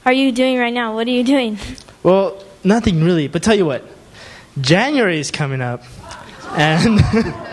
are 0.06 0.12
you 0.12 0.30
doing 0.30 0.59
right 0.61 0.72
now? 0.72 0.94
What 0.94 1.09
are 1.09 1.11
you 1.11 1.24
doing? 1.24 1.59
Well, 2.04 2.40
nothing 2.62 3.02
really, 3.02 3.26
but 3.26 3.42
tell 3.42 3.56
you 3.56 3.66
what, 3.66 3.85
January 4.61 5.18
is 5.18 5.33
coming 5.33 5.61
up, 5.61 5.83
and 6.52 7.00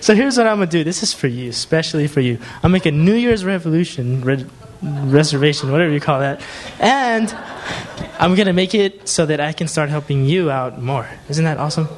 so 0.00 0.14
here's 0.14 0.36
what 0.36 0.46
I'm 0.46 0.58
gonna 0.58 0.70
do. 0.70 0.84
This 0.84 1.02
is 1.02 1.12
for 1.12 1.26
you, 1.26 1.50
especially 1.50 2.06
for 2.06 2.20
you. 2.20 2.38
I'll 2.62 2.70
make 2.70 2.86
a 2.86 2.90
New 2.90 3.14
Year's 3.14 3.44
revolution, 3.44 4.22
re- 4.22 4.46
reservation, 4.82 5.72
whatever 5.72 5.92
you 5.92 6.00
call 6.00 6.20
that, 6.20 6.40
and 6.78 7.32
I'm 8.18 8.34
gonna 8.34 8.52
make 8.52 8.74
it 8.74 9.08
so 9.08 9.26
that 9.26 9.40
I 9.40 9.52
can 9.52 9.68
start 9.68 9.90
helping 9.90 10.24
you 10.24 10.50
out 10.50 10.80
more. 10.80 11.08
Isn't 11.28 11.44
that 11.44 11.58
awesome? 11.58 11.88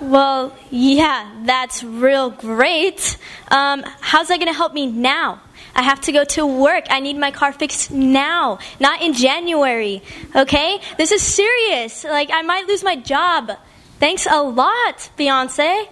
Well, 0.00 0.54
yeah, 0.70 1.30
that's 1.44 1.82
real 1.82 2.30
great. 2.30 3.16
Um, 3.50 3.82
how's 4.00 4.28
that 4.28 4.36
going 4.36 4.52
to 4.52 4.56
help 4.56 4.74
me 4.74 4.86
now? 4.86 5.40
I 5.74 5.82
have 5.82 6.00
to 6.02 6.12
go 6.12 6.24
to 6.24 6.46
work. 6.46 6.84
I 6.90 7.00
need 7.00 7.16
my 7.16 7.30
car 7.30 7.52
fixed 7.52 7.90
now, 7.90 8.58
not 8.78 9.00
in 9.00 9.14
January. 9.14 10.02
Okay? 10.34 10.80
This 10.98 11.12
is 11.12 11.22
serious. 11.22 12.04
Like, 12.04 12.30
I 12.30 12.42
might 12.42 12.66
lose 12.66 12.84
my 12.84 12.96
job. 12.96 13.50
Thanks 13.98 14.26
a 14.26 14.42
lot, 14.42 15.00
fiance. 15.16 15.88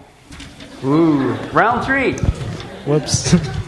Ooh. 0.84 1.32
Round 1.52 1.84
three. 1.84 2.14
Whoops. 2.84 3.34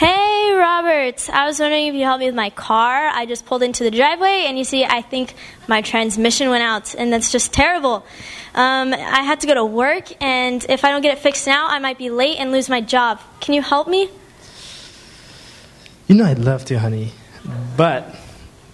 Hey, 0.00 0.54
Robert. 0.54 1.28
I 1.28 1.44
was 1.44 1.60
wondering 1.60 1.88
if 1.88 1.94
you 1.94 2.04
help 2.04 2.20
me 2.20 2.24
with 2.24 2.34
my 2.34 2.48
car. 2.48 3.08
I 3.08 3.26
just 3.26 3.44
pulled 3.44 3.62
into 3.62 3.84
the 3.84 3.90
driveway, 3.90 4.44
and 4.46 4.56
you 4.56 4.64
see, 4.64 4.82
I 4.82 5.02
think 5.02 5.34
my 5.68 5.82
transmission 5.82 6.48
went 6.48 6.62
out, 6.62 6.94
and 6.94 7.12
that's 7.12 7.30
just 7.30 7.52
terrible. 7.52 8.06
Um, 8.54 8.94
I 8.94 9.20
had 9.20 9.40
to 9.40 9.46
go 9.46 9.52
to 9.52 9.64
work, 9.66 10.10
and 10.22 10.64
if 10.70 10.86
I 10.86 10.90
don't 10.90 11.02
get 11.02 11.12
it 11.18 11.20
fixed 11.20 11.46
now, 11.46 11.68
I 11.68 11.80
might 11.80 11.98
be 11.98 12.08
late 12.08 12.38
and 12.38 12.50
lose 12.50 12.70
my 12.70 12.80
job. 12.80 13.20
Can 13.40 13.52
you 13.52 13.60
help 13.60 13.88
me? 13.88 14.08
you 16.06 16.14
know 16.14 16.24
I'd 16.24 16.38
love 16.38 16.64
to, 16.64 16.78
honey, 16.78 17.12
but 17.76 18.16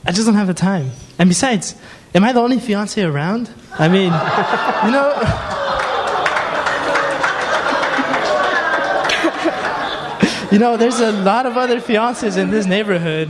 I 0.07 0.13
just 0.13 0.27
don't 0.27 0.37
have 0.37 0.47
the 0.47 0.55
time. 0.55 0.93
And 1.19 1.29
besides, 1.29 1.75
am 2.17 2.25
I 2.25 2.33
the 2.33 2.41
only 2.41 2.59
fiance 2.59 3.03
around? 3.03 3.51
I 3.79 3.89
mean, 3.89 4.11
you 4.87 4.91
know. 4.91 5.13
You 10.51 10.61
know, 10.61 10.77
there's 10.77 11.01
a 11.01 11.13
lot 11.13 11.45
of 11.45 11.57
other 11.59 11.81
fiancés 11.81 12.39
in 12.39 12.51
this 12.51 12.67
neighborhood 12.67 13.29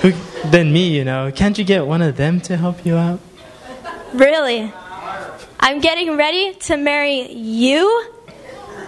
who, 0.00 0.12
than 0.50 0.72
me, 0.72 0.88
you 0.96 1.04
know. 1.04 1.30
Can't 1.30 1.56
you 1.56 1.64
get 1.64 1.86
one 1.86 2.02
of 2.02 2.16
them 2.16 2.40
to 2.42 2.56
help 2.56 2.84
you 2.84 2.96
out? 2.96 3.20
Really? 4.12 4.72
I'm 5.60 5.80
getting 5.80 6.16
ready 6.16 6.54
to 6.54 6.76
marry 6.76 7.30
you? 7.30 8.06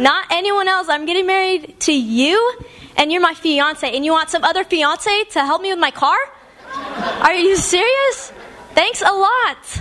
Not 0.00 0.26
anyone 0.30 0.66
else. 0.68 0.88
I'm 0.88 1.06
getting 1.06 1.26
married 1.26 1.78
to 1.80 1.92
you, 1.92 2.58
and 2.96 3.12
you're 3.12 3.20
my 3.20 3.34
fiance, 3.34 3.94
and 3.94 4.04
you 4.04 4.10
want 4.10 4.30
some 4.30 4.42
other 4.42 4.64
fiance 4.64 5.24
to 5.30 5.40
help 5.40 5.62
me 5.62 5.70
with 5.70 5.78
my 5.78 5.92
car? 5.92 6.18
Are 7.20 7.34
you 7.34 7.56
serious? 7.56 8.32
Thanks 8.76 9.00
a 9.00 9.10
lot. 9.10 9.80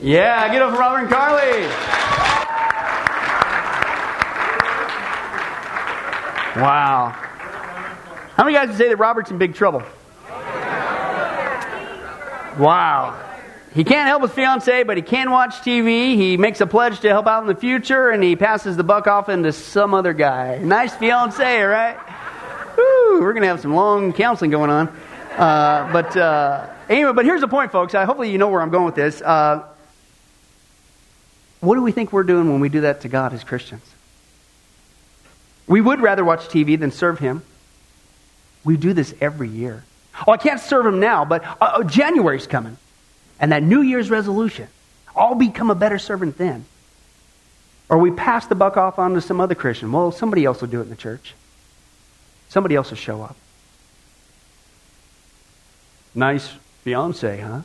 Yeah, 0.00 0.48
get 0.52 0.62
for 0.70 0.78
Robert 0.78 1.00
and 1.00 1.08
Carly. 1.10 1.62
Wow. 6.62 7.10
How 8.36 8.44
many 8.44 8.56
guys 8.56 8.68
would 8.68 8.78
say 8.78 8.90
that 8.90 8.96
Robert's 8.96 9.32
in 9.32 9.38
big 9.38 9.56
trouble? 9.56 9.82
Wow. 12.60 13.20
He 13.74 13.82
can't 13.82 14.06
help 14.06 14.22
his 14.22 14.30
fiance, 14.30 14.84
but 14.84 14.96
he 14.96 15.02
can 15.02 15.32
watch 15.32 15.56
TV. 15.56 16.14
He 16.14 16.36
makes 16.36 16.60
a 16.60 16.66
pledge 16.66 17.00
to 17.00 17.08
help 17.08 17.26
out 17.26 17.42
in 17.42 17.48
the 17.48 17.56
future, 17.56 18.10
and 18.10 18.22
he 18.22 18.36
passes 18.36 18.76
the 18.76 18.84
buck 18.84 19.08
off 19.08 19.28
into 19.28 19.52
some 19.52 19.94
other 19.94 20.12
guy. 20.12 20.58
Nice 20.58 20.94
fiance, 20.94 21.60
right? 21.60 21.96
Woo, 22.76 23.20
we're 23.20 23.32
going 23.32 23.42
to 23.42 23.48
have 23.48 23.58
some 23.58 23.74
long 23.74 24.12
counseling 24.12 24.52
going 24.52 24.70
on. 24.70 24.96
Uh, 25.38 25.92
but 25.92 26.16
uh, 26.16 26.68
anyway, 26.88 27.12
but 27.12 27.24
here's 27.24 27.40
the 27.40 27.48
point, 27.48 27.70
folks. 27.70 27.94
Uh, 27.94 28.04
hopefully, 28.04 28.32
you 28.32 28.38
know 28.38 28.48
where 28.48 28.60
I'm 28.60 28.70
going 28.70 28.86
with 28.86 28.96
this. 28.96 29.22
Uh, 29.22 29.64
what 31.60 31.76
do 31.76 31.82
we 31.82 31.92
think 31.92 32.12
we're 32.12 32.24
doing 32.24 32.50
when 32.50 32.60
we 32.60 32.68
do 32.68 32.80
that 32.80 33.02
to 33.02 33.08
God 33.08 33.32
as 33.32 33.44
Christians? 33.44 33.84
We 35.68 35.80
would 35.80 36.00
rather 36.00 36.24
watch 36.24 36.48
TV 36.48 36.78
than 36.78 36.90
serve 36.90 37.20
Him. 37.20 37.42
We 38.64 38.76
do 38.76 38.92
this 38.92 39.14
every 39.20 39.48
year. 39.48 39.84
Oh, 40.26 40.32
I 40.32 40.38
can't 40.38 40.60
serve 40.60 40.86
Him 40.86 40.98
now, 40.98 41.24
but 41.24 41.44
uh, 41.44 41.72
oh, 41.76 41.82
January's 41.84 42.48
coming. 42.48 42.76
And 43.38 43.52
that 43.52 43.62
New 43.62 43.82
Year's 43.82 44.10
resolution. 44.10 44.66
I'll 45.14 45.36
become 45.36 45.70
a 45.70 45.76
better 45.76 45.98
servant 45.98 46.36
then. 46.36 46.64
Or 47.88 47.98
we 47.98 48.10
pass 48.10 48.46
the 48.46 48.56
buck 48.56 48.76
off 48.76 48.98
on 48.98 49.14
to 49.14 49.20
some 49.20 49.40
other 49.40 49.54
Christian. 49.54 49.92
Well, 49.92 50.10
somebody 50.10 50.44
else 50.44 50.60
will 50.60 50.68
do 50.68 50.80
it 50.80 50.84
in 50.84 50.90
the 50.90 50.96
church. 50.96 51.34
Somebody 52.48 52.74
else 52.74 52.90
will 52.90 52.96
show 52.96 53.22
up. 53.22 53.36
Nice 56.18 56.52
fiance, 56.82 57.38
huh? 57.38 57.60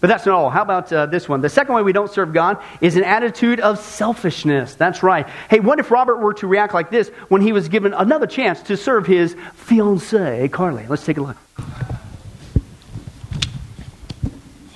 But 0.00 0.08
that's 0.08 0.26
not 0.26 0.34
all. 0.34 0.50
How 0.50 0.62
about 0.62 0.92
uh, 0.92 1.06
this 1.06 1.28
one? 1.28 1.40
The 1.40 1.48
second 1.48 1.76
way 1.76 1.82
we 1.82 1.92
don't 1.92 2.10
serve 2.10 2.32
God 2.32 2.60
is 2.80 2.96
an 2.96 3.04
attitude 3.04 3.60
of 3.60 3.78
selfishness. 3.78 4.74
That's 4.74 5.04
right. 5.04 5.28
Hey, 5.48 5.60
what 5.60 5.78
if 5.78 5.92
Robert 5.92 6.16
were 6.16 6.34
to 6.34 6.48
react 6.48 6.74
like 6.74 6.90
this 6.90 7.10
when 7.28 7.40
he 7.40 7.52
was 7.52 7.68
given 7.68 7.94
another 7.94 8.26
chance 8.26 8.60
to 8.62 8.76
serve 8.76 9.06
his 9.06 9.36
fiancee, 9.54 10.48
Carly? 10.48 10.84
Let's 10.88 11.06
take 11.06 11.18
a 11.18 11.22
look. 11.22 11.36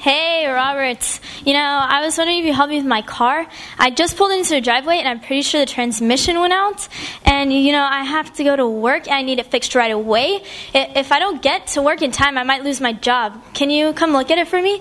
Hey, 0.07 0.47
Robert. 0.47 1.19
You 1.45 1.53
know, 1.53 1.59
I 1.59 2.01
was 2.01 2.17
wondering 2.17 2.39
if 2.39 2.45
you 2.45 2.53
help 2.53 2.71
me 2.71 2.77
with 2.77 2.87
my 2.87 3.03
car. 3.03 3.45
I 3.77 3.91
just 3.91 4.17
pulled 4.17 4.31
into 4.31 4.51
the 4.51 4.61
driveway 4.61 4.99
and 4.99 5.09
I'm 5.09 5.19
pretty 5.19 5.43
sure 5.43 5.59
the 5.59 5.67
transmission 5.67 6.39
went 6.39 6.53
out. 6.53 6.87
And, 7.25 7.53
you 7.53 7.73
know, 7.73 7.83
I 7.83 8.05
have 8.05 8.33
to 8.35 8.45
go 8.45 8.55
to 8.55 8.69
work 8.69 9.09
and 9.09 9.15
I 9.15 9.23
need 9.23 9.41
it 9.41 9.47
fixed 9.47 9.75
right 9.75 9.91
away. 9.91 10.45
If 10.73 11.11
I 11.11 11.19
don't 11.19 11.43
get 11.43 11.67
to 11.75 11.83
work 11.83 12.03
in 12.03 12.13
time, 12.13 12.39
I 12.39 12.45
might 12.45 12.63
lose 12.63 12.81
my 12.81 12.93
job. 12.93 13.43
Can 13.53 13.69
you 13.69 13.93
come 13.95 14.13
look 14.13 14.31
at 14.31 14.39
it 14.39 14.47
for 14.47 14.63
me? 14.63 14.81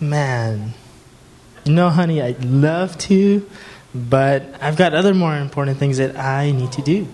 Man, 0.00 0.74
you 1.64 1.72
know, 1.72 1.88
honey, 1.88 2.20
I'd 2.20 2.44
love 2.44 2.98
to, 3.08 3.48
but 3.94 4.44
I've 4.60 4.76
got 4.76 4.92
other 4.92 5.14
more 5.14 5.34
important 5.34 5.78
things 5.78 5.96
that 5.96 6.18
I 6.18 6.50
need 6.50 6.72
to 6.72 6.82
do. 6.82 7.08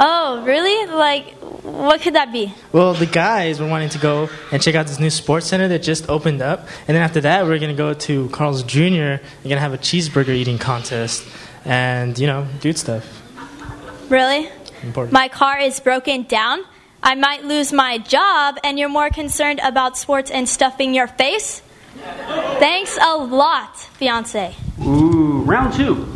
Oh, 0.00 0.44
really? 0.46 0.86
Like, 0.86 1.34
what 1.70 2.00
could 2.00 2.14
that 2.14 2.32
be? 2.32 2.52
Well, 2.72 2.94
the 2.94 3.06
guys 3.06 3.60
were 3.60 3.68
wanting 3.68 3.90
to 3.90 3.98
go 3.98 4.28
and 4.52 4.62
check 4.62 4.74
out 4.74 4.86
this 4.86 4.98
new 4.98 5.10
sports 5.10 5.46
center 5.46 5.68
that 5.68 5.82
just 5.82 6.08
opened 6.08 6.42
up, 6.42 6.60
and 6.86 6.96
then 6.96 7.02
after 7.02 7.20
that, 7.22 7.46
we're 7.46 7.58
gonna 7.58 7.74
go 7.74 7.94
to 7.94 8.28
Carl's 8.30 8.62
Jr. 8.62 9.18
and 9.18 9.20
gonna 9.44 9.60
have 9.60 9.74
a 9.74 9.78
cheeseburger 9.78 10.30
eating 10.30 10.58
contest, 10.58 11.26
and 11.64 12.18
you 12.18 12.26
know, 12.26 12.46
dude 12.60 12.78
stuff. 12.78 13.04
Really? 14.08 14.50
important. 14.82 15.12
My 15.12 15.28
car 15.28 15.58
is 15.58 15.80
broken 15.80 16.22
down. 16.22 16.64
I 17.02 17.14
might 17.14 17.44
lose 17.44 17.72
my 17.72 17.98
job, 17.98 18.58
and 18.64 18.78
you're 18.78 18.88
more 18.88 19.10
concerned 19.10 19.60
about 19.62 19.96
sports 19.96 20.30
and 20.30 20.48
stuffing 20.48 20.94
your 20.94 21.06
face? 21.06 21.62
Thanks 22.58 22.98
a 23.00 23.16
lot, 23.16 23.76
fiance. 23.76 24.54
Ooh, 24.82 25.42
round 25.42 25.74
two. 25.74 26.06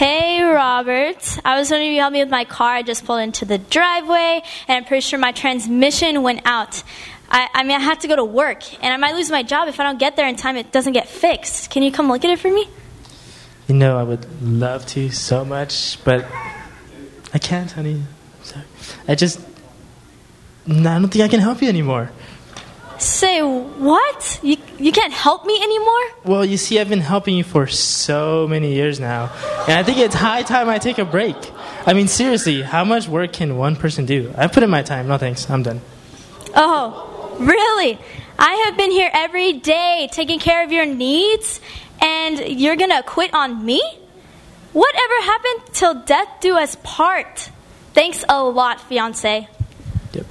Hey, 0.00 0.42
Robert. 0.42 1.38
I 1.44 1.58
was 1.58 1.70
wondering 1.70 1.90
if 1.90 1.94
you 1.94 2.00
help 2.00 2.14
me 2.14 2.20
with 2.20 2.30
my 2.30 2.46
car. 2.46 2.72
I 2.72 2.80
just 2.80 3.04
pulled 3.04 3.20
into 3.20 3.44
the 3.44 3.58
driveway, 3.58 4.40
and 4.66 4.78
I'm 4.78 4.86
pretty 4.86 5.02
sure 5.02 5.18
my 5.18 5.32
transmission 5.32 6.22
went 6.22 6.40
out. 6.46 6.82
I, 7.28 7.48
I 7.52 7.64
mean, 7.64 7.76
I 7.76 7.80
have 7.80 7.98
to 7.98 8.08
go 8.08 8.16
to 8.16 8.24
work, 8.24 8.62
and 8.82 8.94
I 8.94 8.96
might 8.96 9.14
lose 9.14 9.28
my 9.28 9.42
job 9.42 9.68
if 9.68 9.78
I 9.78 9.82
don't 9.82 9.98
get 9.98 10.16
there 10.16 10.26
in 10.26 10.36
time. 10.36 10.56
It 10.56 10.72
doesn't 10.72 10.94
get 10.94 11.06
fixed. 11.06 11.68
Can 11.68 11.82
you 11.82 11.92
come 11.92 12.08
look 12.08 12.24
at 12.24 12.30
it 12.30 12.38
for 12.38 12.50
me? 12.50 12.66
You 13.68 13.74
know, 13.74 13.98
I 13.98 14.02
would 14.02 14.24
love 14.40 14.86
to 14.86 15.10
so 15.10 15.44
much, 15.44 16.02
but 16.02 16.24
I 17.34 17.38
can't, 17.38 17.70
honey. 17.70 18.04
Sorry. 18.42 18.64
I 19.06 19.14
just. 19.14 19.38
I 20.66 20.72
don't 20.72 21.08
think 21.08 21.22
I 21.22 21.28
can 21.28 21.40
help 21.40 21.60
you 21.60 21.68
anymore. 21.68 22.10
Say 23.00 23.40
what? 23.40 24.40
You, 24.42 24.58
you 24.78 24.92
can't 24.92 25.12
help 25.12 25.46
me 25.46 25.58
anymore? 25.62 26.02
Well, 26.22 26.44
you 26.44 26.58
see, 26.58 26.78
I've 26.78 26.90
been 26.90 27.00
helping 27.00 27.34
you 27.34 27.44
for 27.44 27.66
so 27.66 28.46
many 28.46 28.74
years 28.74 29.00
now, 29.00 29.32
and 29.66 29.72
I 29.72 29.82
think 29.82 29.96
it's 29.96 30.14
high 30.14 30.42
time 30.42 30.68
I 30.68 30.78
take 30.78 30.98
a 30.98 31.06
break. 31.06 31.34
I 31.86 31.94
mean, 31.94 32.08
seriously, 32.08 32.60
how 32.60 32.84
much 32.84 33.08
work 33.08 33.32
can 33.32 33.56
one 33.56 33.74
person 33.74 34.04
do? 34.04 34.34
I 34.36 34.48
put 34.48 34.62
in 34.62 34.68
my 34.68 34.82
time. 34.82 35.08
No 35.08 35.16
thanks. 35.16 35.48
I'm 35.48 35.62
done. 35.62 35.80
Oh, 36.54 37.34
really? 37.40 37.98
I 38.38 38.64
have 38.66 38.76
been 38.76 38.90
here 38.90 39.10
every 39.14 39.54
day 39.54 40.10
taking 40.12 40.38
care 40.38 40.62
of 40.62 40.70
your 40.70 40.84
needs, 40.84 41.58
and 42.02 42.38
you're 42.38 42.76
gonna 42.76 43.02
quit 43.02 43.32
on 43.32 43.64
me? 43.64 43.82
Whatever 44.74 45.14
happened 45.22 45.72
till 45.72 45.94
death 46.02 46.28
do 46.40 46.58
us 46.58 46.76
part? 46.82 47.50
Thanks 47.94 48.26
a 48.28 48.42
lot, 48.44 48.78
fiance. 48.78 49.48
Yep. 50.12 50.26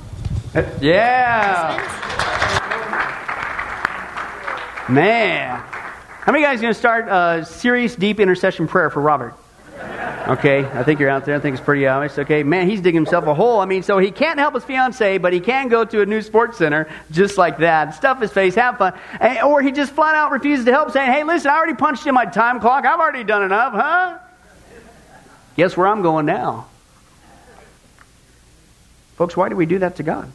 Uh, 0.53 0.63
yeah. 0.81 2.57
Man. 4.89 5.59
How 5.59 6.31
many 6.31 6.43
guys 6.43 6.61
going 6.61 6.73
to 6.73 6.79
start 6.79 7.07
a 7.07 7.45
serious, 7.45 7.95
deep 7.95 8.19
intercession 8.19 8.67
prayer 8.67 8.89
for 8.89 9.01
Robert? 9.01 9.35
Okay, 10.27 10.65
I 10.65 10.83
think 10.83 10.99
you're 10.99 11.09
out 11.09 11.25
there. 11.25 11.35
I 11.35 11.39
think 11.39 11.55
it's 11.55 11.63
pretty 11.63 11.87
obvious. 11.87 12.17
Okay, 12.17 12.43
man, 12.43 12.69
he's 12.69 12.81
digging 12.81 13.01
himself 13.01 13.25
a 13.25 13.33
hole. 13.33 13.59
I 13.61 13.65
mean, 13.65 13.83
so 13.83 13.97
he 13.97 14.11
can't 14.11 14.37
help 14.37 14.53
his 14.53 14.63
fiance, 14.63 15.17
but 15.17 15.31
he 15.31 15.39
can 15.39 15.69
go 15.69 15.85
to 15.85 16.01
a 16.01 16.05
new 16.05 16.21
sports 16.21 16.57
center 16.57 16.87
just 17.09 17.37
like 17.37 17.59
that, 17.59 17.95
stuff 17.95 18.19
his 18.19 18.31
face, 18.31 18.55
have 18.55 18.77
fun. 18.77 18.93
And, 19.19 19.39
or 19.43 19.61
he 19.61 19.71
just 19.71 19.91
flat 19.91 20.15
out 20.15 20.31
refuses 20.31 20.65
to 20.65 20.71
help, 20.71 20.91
saying, 20.91 21.11
hey, 21.11 21.23
listen, 21.23 21.49
I 21.49 21.55
already 21.55 21.75
punched 21.75 22.05
in 22.05 22.13
my 22.13 22.25
time 22.25 22.59
clock. 22.59 22.85
I've 22.85 22.99
already 22.99 23.23
done 23.23 23.43
enough, 23.43 23.73
huh? 23.73 24.17
Guess 25.55 25.77
where 25.77 25.87
I'm 25.87 26.01
going 26.01 26.25
now? 26.25 26.67
Folks, 29.15 29.35
why 29.35 29.49
do 29.49 29.55
we 29.55 29.65
do 29.65 29.79
that 29.79 29.97
to 29.97 30.03
God? 30.03 30.31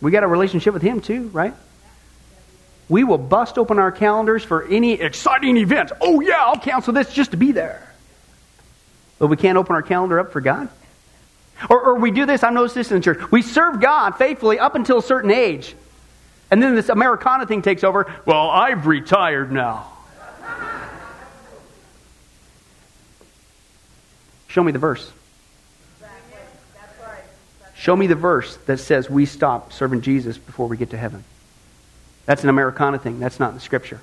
We 0.00 0.10
got 0.10 0.22
a 0.22 0.28
relationship 0.28 0.72
with 0.72 0.82
Him 0.82 1.00
too, 1.00 1.28
right? 1.28 1.54
We 2.90 3.04
will 3.04 3.18
bust 3.18 3.56
open 3.56 3.78
our 3.78 3.92
calendars 3.92 4.42
for 4.42 4.66
any 4.66 4.94
exciting 4.94 5.56
events. 5.56 5.92
Oh, 6.00 6.20
yeah, 6.20 6.44
I'll 6.44 6.58
cancel 6.58 6.92
this 6.92 7.10
just 7.12 7.30
to 7.30 7.36
be 7.36 7.52
there. 7.52 7.80
But 9.20 9.28
we 9.28 9.36
can't 9.36 9.56
open 9.56 9.76
our 9.76 9.82
calendar 9.82 10.18
up 10.18 10.32
for 10.32 10.40
God. 10.40 10.68
Or, 11.70 11.80
or 11.80 11.94
we 11.94 12.10
do 12.10 12.26
this, 12.26 12.42
I've 12.42 12.52
noticed 12.52 12.74
this 12.74 12.90
in 12.90 12.96
the 12.96 13.02
church. 13.02 13.30
We 13.30 13.42
serve 13.42 13.80
God 13.80 14.16
faithfully 14.16 14.58
up 14.58 14.74
until 14.74 14.98
a 14.98 15.02
certain 15.02 15.30
age. 15.30 15.76
And 16.50 16.60
then 16.60 16.74
this 16.74 16.88
Americana 16.88 17.46
thing 17.46 17.62
takes 17.62 17.84
over. 17.84 18.12
Well, 18.26 18.50
I've 18.50 18.88
retired 18.88 19.52
now. 19.52 19.86
Show 24.48 24.64
me 24.64 24.72
the 24.72 24.80
verse. 24.80 25.12
Show 27.76 27.94
me 27.94 28.08
the 28.08 28.16
verse 28.16 28.56
that 28.66 28.78
says 28.78 29.08
we 29.08 29.26
stop 29.26 29.72
serving 29.72 30.00
Jesus 30.00 30.36
before 30.36 30.66
we 30.66 30.76
get 30.76 30.90
to 30.90 30.98
heaven. 30.98 31.22
That's 32.26 32.42
an 32.42 32.48
Americana 32.48 32.98
thing. 32.98 33.18
That's 33.18 33.40
not 33.40 33.50
in 33.50 33.54
the 33.54 33.60
scripture. 33.60 34.00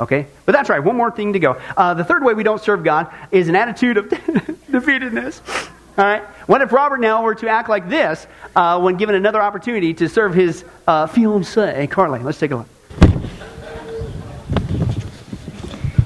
Okay? 0.00 0.26
But 0.46 0.52
that's 0.52 0.68
right. 0.68 0.82
One 0.82 0.96
more 0.96 1.10
thing 1.10 1.32
to 1.32 1.38
go. 1.38 1.60
Uh, 1.76 1.94
the 1.94 2.04
third 2.04 2.24
way 2.24 2.34
we 2.34 2.42
don't 2.42 2.60
serve 2.60 2.84
God 2.84 3.12
is 3.30 3.48
an 3.48 3.56
attitude 3.56 3.96
of 3.96 4.06
defeatedness. 4.08 5.40
All 5.98 6.04
right? 6.04 6.22
What 6.46 6.62
if 6.62 6.72
Robert 6.72 7.00
now 7.00 7.22
were 7.22 7.34
to 7.34 7.48
act 7.48 7.68
like 7.68 7.88
this 7.88 8.26
uh, 8.54 8.80
when 8.80 8.96
given 8.96 9.16
another 9.16 9.42
opportunity 9.42 9.94
to 9.94 10.08
serve 10.08 10.34
his 10.34 10.64
uh, 10.86 11.08
fiancee, 11.08 11.88
Carly? 11.88 12.20
Let's 12.20 12.38
take 12.38 12.52
a 12.52 12.56
look. 12.56 12.68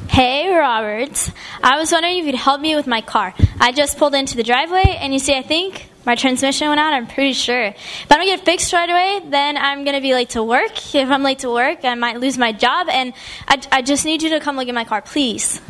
Hey, 0.09 0.55
Robert. 0.55 1.31
I 1.63 1.79
was 1.79 1.93
wondering 1.93 2.19
if 2.19 2.27
you'd 2.27 2.35
help 2.35 2.61
me 2.61 2.75
with 2.75 2.87
my 2.87 3.01
car. 3.01 3.35
I 3.61 3.73
just 3.73 3.99
pulled 3.99 4.15
into 4.15 4.37
the 4.37 4.43
driveway, 4.43 4.99
and 5.01 5.13
you 5.13 5.19
see, 5.19 5.35
I 5.35 5.43
think 5.43 5.89
my 6.05 6.15
transmission 6.15 6.69
went 6.69 6.81
out. 6.81 6.93
I'm 6.93 7.07
pretty 7.07 7.33
sure. 7.33 7.67
If 7.67 8.11
I 8.11 8.17
don't 8.17 8.27
get 8.27 8.45
fixed 8.45 8.73
right 8.73 8.89
away, 8.89 9.21
then 9.31 9.57
I'm 9.57 9.85
going 9.85 9.95
to 9.95 10.01
be 10.01 10.15
late 10.15 10.31
to 10.31 10.43
work. 10.43 10.95
If 10.95 11.09
I'm 11.09 11.23
late 11.23 11.41
to 11.41 11.51
work, 11.51 11.85
I 11.85 11.95
might 11.95 12.19
lose 12.19 12.39
my 12.39 12.53
job, 12.53 12.89
and 12.91 13.13
I, 13.47 13.61
I 13.71 13.83
just 13.83 14.05
need 14.05 14.23
you 14.23 14.31
to 14.31 14.41
come 14.41 14.57
look 14.57 14.69
at 14.69 14.75
my 14.75 14.85
car, 14.85 15.03
please. 15.03 15.61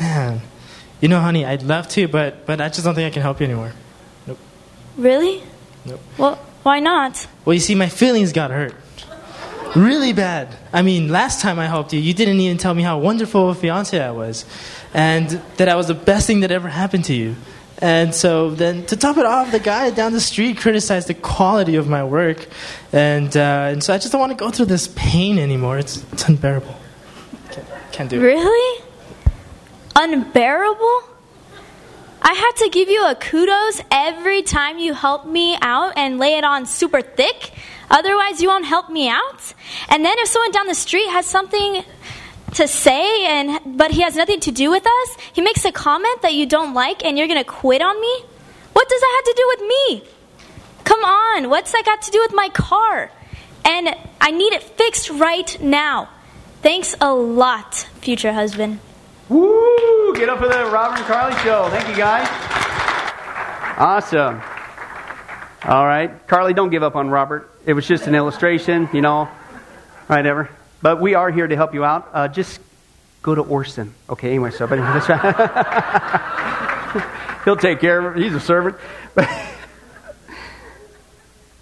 Man, 0.00 0.40
you 1.00 1.08
know, 1.08 1.20
honey, 1.20 1.44
I'd 1.44 1.62
love 1.62 1.88
to, 1.88 2.08
but 2.08 2.46
but 2.46 2.60
I 2.60 2.68
just 2.68 2.84
don't 2.84 2.94
think 2.94 3.06
I 3.06 3.12
can 3.12 3.22
help 3.22 3.40
you 3.40 3.44
anymore. 3.46 3.72
Nope. 4.26 4.38
Really? 4.96 5.42
Nope. 5.84 6.00
Well, 6.16 6.36
why 6.62 6.80
not? 6.80 7.26
Well, 7.44 7.54
you 7.54 7.60
see, 7.60 7.74
my 7.74 7.88
feelings 7.88 8.32
got 8.32 8.50
hurt. 8.50 8.74
Really 9.74 10.12
bad. 10.12 10.54
I 10.72 10.82
mean, 10.82 11.08
last 11.08 11.40
time 11.40 11.58
I 11.58 11.66
helped 11.66 11.92
you, 11.94 12.00
you 12.00 12.12
didn't 12.12 12.38
even 12.40 12.58
tell 12.58 12.74
me 12.74 12.82
how 12.82 12.98
wonderful 12.98 13.48
a 13.48 13.54
fiance 13.54 13.98
I 13.98 14.10
was, 14.10 14.44
and 14.92 15.40
that 15.56 15.68
I 15.68 15.76
was 15.76 15.88
the 15.88 15.94
best 15.94 16.26
thing 16.26 16.40
that 16.40 16.50
ever 16.50 16.68
happened 16.68 17.06
to 17.06 17.14
you. 17.14 17.36
And 17.82 18.14
so 18.14 18.50
then, 18.50 18.86
to 18.86 18.96
top 18.96 19.16
it 19.18 19.26
off, 19.26 19.50
the 19.50 19.58
guy 19.58 19.90
down 19.90 20.12
the 20.12 20.20
street 20.20 20.56
criticized 20.56 21.08
the 21.08 21.14
quality 21.14 21.74
of 21.74 21.88
my 21.88 22.04
work, 22.04 22.46
and 22.92 23.36
uh, 23.36 23.70
and 23.72 23.82
so 23.82 23.92
I 23.92 23.98
just 23.98 24.12
don't 24.12 24.20
want 24.20 24.30
to 24.30 24.38
go 24.38 24.52
through 24.52 24.66
this 24.66 24.86
pain 24.94 25.36
anymore. 25.36 25.78
It's, 25.78 26.00
it's 26.12 26.28
unbearable. 26.28 26.76
Can't, 27.50 27.66
can't 27.90 28.10
do 28.10 28.20
it. 28.20 28.24
Really? 28.24 28.84
Unbearable? 29.96 31.02
I 32.22 32.34
had 32.34 32.52
to 32.64 32.70
give 32.70 32.88
you 32.88 33.04
a 33.04 33.16
kudos 33.16 33.82
every 33.90 34.42
time 34.42 34.78
you 34.78 34.94
help 34.94 35.26
me 35.26 35.58
out 35.60 35.94
and 35.96 36.20
lay 36.20 36.34
it 36.34 36.44
on 36.44 36.66
super 36.66 37.02
thick. 37.02 37.52
Otherwise, 37.90 38.40
you 38.40 38.48
won't 38.48 38.64
help 38.64 38.90
me 38.90 39.08
out. 39.08 39.54
And 39.88 40.04
then 40.04 40.14
if 40.20 40.28
someone 40.28 40.52
down 40.52 40.68
the 40.68 40.74
street 40.74 41.08
has 41.08 41.26
something 41.26 41.82
to 42.54 42.68
say 42.68 43.26
and 43.26 43.78
but 43.78 43.90
he 43.90 44.02
has 44.02 44.16
nothing 44.16 44.40
to 44.40 44.52
do 44.52 44.70
with 44.70 44.86
us, 44.86 45.16
he 45.32 45.42
makes 45.42 45.64
a 45.64 45.72
comment 45.72 46.22
that 46.22 46.34
you 46.34 46.46
don't 46.46 46.74
like 46.74 47.04
and 47.04 47.18
you're 47.18 47.28
going 47.28 47.42
to 47.42 47.50
quit 47.50 47.82
on 47.82 48.00
me? 48.00 48.24
What 48.72 48.88
does 48.88 49.00
that 49.00 49.22
have 49.24 49.34
to 49.34 49.42
do 49.42 49.46
with 49.48 49.60
me? 49.68 50.10
Come 50.84 51.04
on, 51.04 51.50
what's 51.50 51.72
that 51.72 51.84
got 51.84 52.02
to 52.02 52.10
do 52.10 52.20
with 52.20 52.32
my 52.34 52.48
car? 52.48 53.10
And 53.64 53.94
I 54.20 54.30
need 54.30 54.52
it 54.52 54.62
fixed 54.62 55.10
right 55.10 55.60
now. 55.60 56.08
Thanks 56.62 56.94
a 57.00 57.12
lot, 57.12 57.74
future 58.00 58.32
husband. 58.32 58.80
Woo! 59.28 60.14
Get 60.14 60.28
up 60.28 60.38
for 60.38 60.48
the 60.48 60.70
Robert 60.70 60.98
and 60.98 61.06
Carly 61.06 61.36
show. 61.38 61.68
Thank 61.70 61.88
you, 61.88 61.96
guys. 61.96 62.28
Awesome. 63.78 64.40
All 65.64 65.86
right. 65.86 66.26
Carly, 66.26 66.54
don't 66.54 66.70
give 66.70 66.82
up 66.82 66.96
on 66.96 67.08
Robert. 67.08 67.50
It 67.64 67.72
was 67.72 67.86
just 67.86 68.06
an 68.06 68.14
illustration, 68.14 68.88
you 68.92 69.00
know. 69.00 69.28
Right, 70.08 70.26
ever. 70.26 70.50
But 70.82 71.00
we 71.00 71.14
are 71.14 71.30
here 71.30 71.46
to 71.46 71.56
help 71.56 71.72
you 71.74 71.84
out. 71.84 72.10
Uh, 72.12 72.28
just 72.28 72.60
go 73.22 73.34
to 73.34 73.40
Orson. 73.40 73.94
Okay, 74.10 74.28
anyway, 74.30 74.50
so, 74.50 74.66
but 74.66 74.76
that's 74.76 75.08
right. 75.08 75.22
He'll 77.44 77.56
take 77.56 77.80
care 77.80 78.06
of 78.06 78.16
it. 78.16 78.22
He's 78.22 78.34
a 78.34 78.40
servant. 78.40 78.76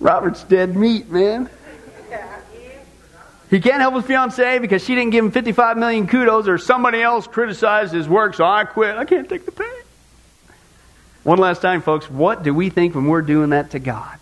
Robert's 0.00 0.42
dead 0.44 0.74
meat, 0.74 1.10
man. 1.10 1.48
He 3.50 3.60
can't 3.60 3.80
help 3.80 3.94
his 3.96 4.04
fiancee 4.04 4.60
because 4.60 4.84
she 4.84 4.94
didn't 4.94 5.10
give 5.10 5.24
him 5.24 5.32
55 5.32 5.76
million 5.76 6.06
kudos 6.06 6.46
or 6.46 6.56
somebody 6.56 7.02
else 7.02 7.26
criticized 7.26 7.92
his 7.92 8.08
work, 8.08 8.34
so 8.34 8.44
I 8.44 8.64
quit. 8.64 8.96
I 8.96 9.04
can't 9.04 9.28
take 9.28 9.44
the 9.44 9.52
pain. 9.52 9.66
One 11.24 11.38
last 11.38 11.60
time, 11.60 11.82
folks, 11.82 12.08
what 12.08 12.44
do 12.44 12.54
we 12.54 12.70
think 12.70 12.94
when 12.94 13.06
we're 13.06 13.22
doing 13.22 13.50
that 13.50 13.72
to 13.72 13.80
God? 13.80 14.18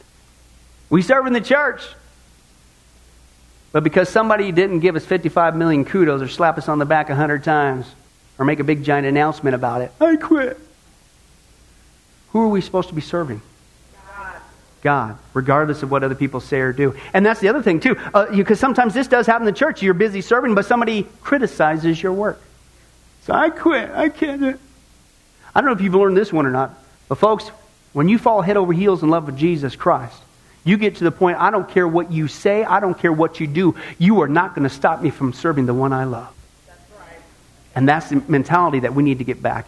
We 0.88 1.02
serve 1.02 1.26
in 1.26 1.34
the 1.34 1.42
church. 1.42 1.82
But 3.78 3.84
because 3.84 4.08
somebody 4.08 4.50
didn't 4.50 4.80
give 4.80 4.96
us 4.96 5.04
55 5.04 5.54
million 5.54 5.84
kudos 5.84 6.20
or 6.20 6.26
slap 6.26 6.58
us 6.58 6.68
on 6.68 6.80
the 6.80 6.84
back 6.84 7.10
100 7.10 7.44
times 7.44 7.86
or 8.36 8.44
make 8.44 8.58
a 8.58 8.64
big 8.64 8.82
giant 8.82 9.06
announcement 9.06 9.54
about 9.54 9.82
it, 9.82 9.92
I 10.00 10.16
quit. 10.16 10.58
Who 12.30 12.40
are 12.40 12.48
we 12.48 12.60
supposed 12.60 12.88
to 12.88 12.96
be 12.96 13.00
serving? 13.00 13.40
God, 14.04 14.40
God 14.82 15.18
regardless 15.32 15.84
of 15.84 15.92
what 15.92 16.02
other 16.02 16.16
people 16.16 16.40
say 16.40 16.58
or 16.58 16.72
do. 16.72 16.96
And 17.12 17.24
that's 17.24 17.38
the 17.38 17.46
other 17.46 17.62
thing, 17.62 17.78
too, 17.78 17.94
because 18.32 18.58
uh, 18.58 18.60
sometimes 18.60 18.94
this 18.94 19.06
does 19.06 19.28
happen 19.28 19.46
in 19.46 19.54
the 19.54 19.56
church. 19.56 19.80
You're 19.80 19.94
busy 19.94 20.22
serving, 20.22 20.56
but 20.56 20.66
somebody 20.66 21.06
criticizes 21.22 22.02
your 22.02 22.14
work. 22.14 22.42
So 23.22 23.32
I 23.32 23.48
quit. 23.48 23.92
I 23.92 24.08
can't 24.08 24.40
do 24.40 24.48
it. 24.48 24.60
I 25.54 25.60
don't 25.60 25.70
know 25.70 25.76
if 25.76 25.82
you've 25.82 25.94
learned 25.94 26.16
this 26.16 26.32
one 26.32 26.46
or 26.46 26.50
not, 26.50 26.74
but 27.08 27.18
folks, 27.18 27.46
when 27.92 28.08
you 28.08 28.18
fall 28.18 28.42
head 28.42 28.56
over 28.56 28.72
heels 28.72 29.04
in 29.04 29.08
love 29.08 29.26
with 29.26 29.38
Jesus 29.38 29.76
Christ, 29.76 30.20
you 30.68 30.76
get 30.76 30.96
to 30.96 31.04
the 31.04 31.10
point, 31.10 31.38
I 31.38 31.50
don't 31.50 31.68
care 31.68 31.88
what 31.88 32.12
you 32.12 32.28
say, 32.28 32.64
I 32.64 32.80
don't 32.80 32.98
care 32.98 33.12
what 33.12 33.40
you 33.40 33.46
do, 33.46 33.74
you 33.98 34.20
are 34.22 34.28
not 34.28 34.54
going 34.54 34.68
to 34.68 34.74
stop 34.74 35.00
me 35.02 35.10
from 35.10 35.32
serving 35.32 35.66
the 35.66 35.74
one 35.74 35.92
I 35.92 36.04
love. 36.04 36.32
And 37.74 37.88
that's 37.88 38.10
the 38.10 38.22
mentality 38.28 38.80
that 38.80 38.94
we 38.94 39.02
need 39.02 39.18
to 39.18 39.24
get 39.24 39.40
back 39.40 39.66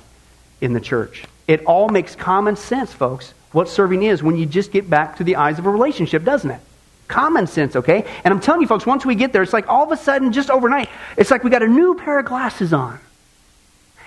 in 0.61 0.73
the 0.73 0.81
church. 0.81 1.25
It 1.47 1.65
all 1.65 1.89
makes 1.89 2.15
common 2.15 2.57
sense, 2.57 2.93
folks, 2.93 3.35
what 3.53 3.69
serving 3.69 4.03
is 4.03 4.23
when 4.23 4.37
you 4.37 4.47
just 4.47 4.73
get 4.73 4.89
back 4.89 5.17
to 5.17 5.25
the 5.25 5.37
eyes 5.37 5.59
of 5.59 5.67
a 5.67 5.71
relationship, 5.71 6.25
doesn't 6.25 6.51
it? 6.51 6.61
Common 7.09 7.47
sense, 7.47 7.75
okay? 7.75 8.07
And 8.25 8.33
I'm 8.33 8.41
telling 8.41 8.61
you, 8.61 8.69
folks, 8.69 8.87
once 8.87 9.05
we 9.05 9.17
get 9.17 9.33
there, 9.33 9.43
it's 9.43 9.53
like 9.53 9.69
all 9.69 9.85
of 9.85 9.91
a 9.91 9.97
sudden, 9.97 10.33
just 10.33 10.51
overnight, 10.51 10.89
it's 11.17 11.31
like 11.31 11.43
we 11.43 11.51
got 11.51 11.63
a 11.63 11.69
new 11.69 11.97
pair 11.97 12.21
of 12.21 12.27
glasses 12.27 12.73
on. 12.73 13.01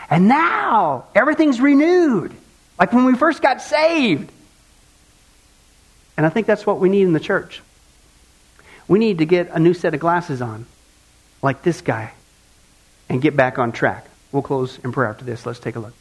And 0.09 0.27
now 0.27 1.05
everything's 1.13 1.59
renewed, 1.59 2.33
like 2.79 2.93
when 2.93 3.05
we 3.05 3.15
first 3.15 3.41
got 3.41 3.61
saved. 3.61 4.31
And 6.15 6.25
I 6.25 6.29
think 6.29 6.47
that's 6.47 6.65
what 6.65 6.79
we 6.79 6.89
need 6.89 7.03
in 7.03 7.13
the 7.13 7.19
church. 7.19 7.61
We 8.87 8.99
need 8.99 9.17
to 9.19 9.25
get 9.25 9.49
a 9.51 9.59
new 9.59 9.73
set 9.73 9.93
of 9.93 9.99
glasses 9.99 10.41
on, 10.41 10.65
like 11.41 11.63
this 11.63 11.81
guy, 11.81 12.13
and 13.09 13.21
get 13.21 13.35
back 13.35 13.57
on 13.57 13.71
track. 13.71 14.07
We'll 14.31 14.43
close 14.43 14.79
in 14.79 14.91
prayer 14.91 15.09
after 15.09 15.25
this. 15.25 15.45
Let's 15.45 15.59
take 15.59 15.75
a 15.75 15.79
look. 15.79 15.93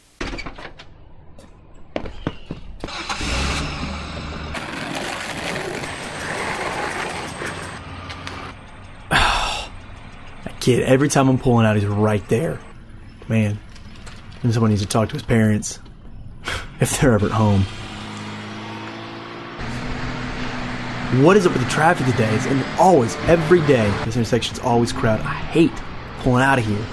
kid, 10.59 10.81
every 10.83 11.09
time 11.09 11.29
I'm 11.29 11.37
pulling 11.37 11.65
out, 11.65 11.75
he's 11.75 11.85
right 11.85 12.27
there. 12.29 12.59
Man, 13.27 13.59
and 14.43 14.53
someone 14.53 14.71
needs 14.71 14.81
to 14.81 14.87
talk 14.87 15.09
to 15.09 15.13
his 15.13 15.23
parents 15.23 15.79
if 16.81 16.99
they're 16.99 17.13
ever 17.13 17.27
at 17.27 17.31
home. 17.31 17.65
What 21.21 21.37
is 21.37 21.45
up 21.45 21.53
with 21.53 21.63
the 21.63 21.69
traffic 21.69 22.07
today? 22.07 22.27
It's 22.33 22.79
always, 22.79 23.15
every 23.27 23.61
day, 23.67 23.87
this 24.03 24.15
intersection's 24.15 24.57
always 24.57 24.91
crowded. 24.91 25.23
I 25.27 25.35
hate 25.35 25.71
pulling 26.21 26.41
out 26.41 26.57
of 26.57 26.65
here. 26.65 26.83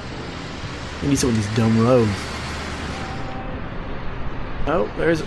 Need 1.03 1.17
some 1.17 1.31
of 1.31 1.37
these 1.37 1.57
dumb 1.57 1.81
roads. 1.81 2.11
Oh, 4.67 4.93
there's. 4.99 5.23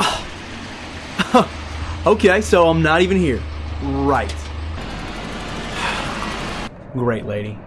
Oh. 0.00 1.50
okay, 2.06 2.40
so 2.40 2.70
I'm 2.70 2.80
not 2.80 3.02
even 3.02 3.18
here. 3.18 3.42
Right. 3.82 4.34
Great 6.94 7.26
lady. 7.26 7.58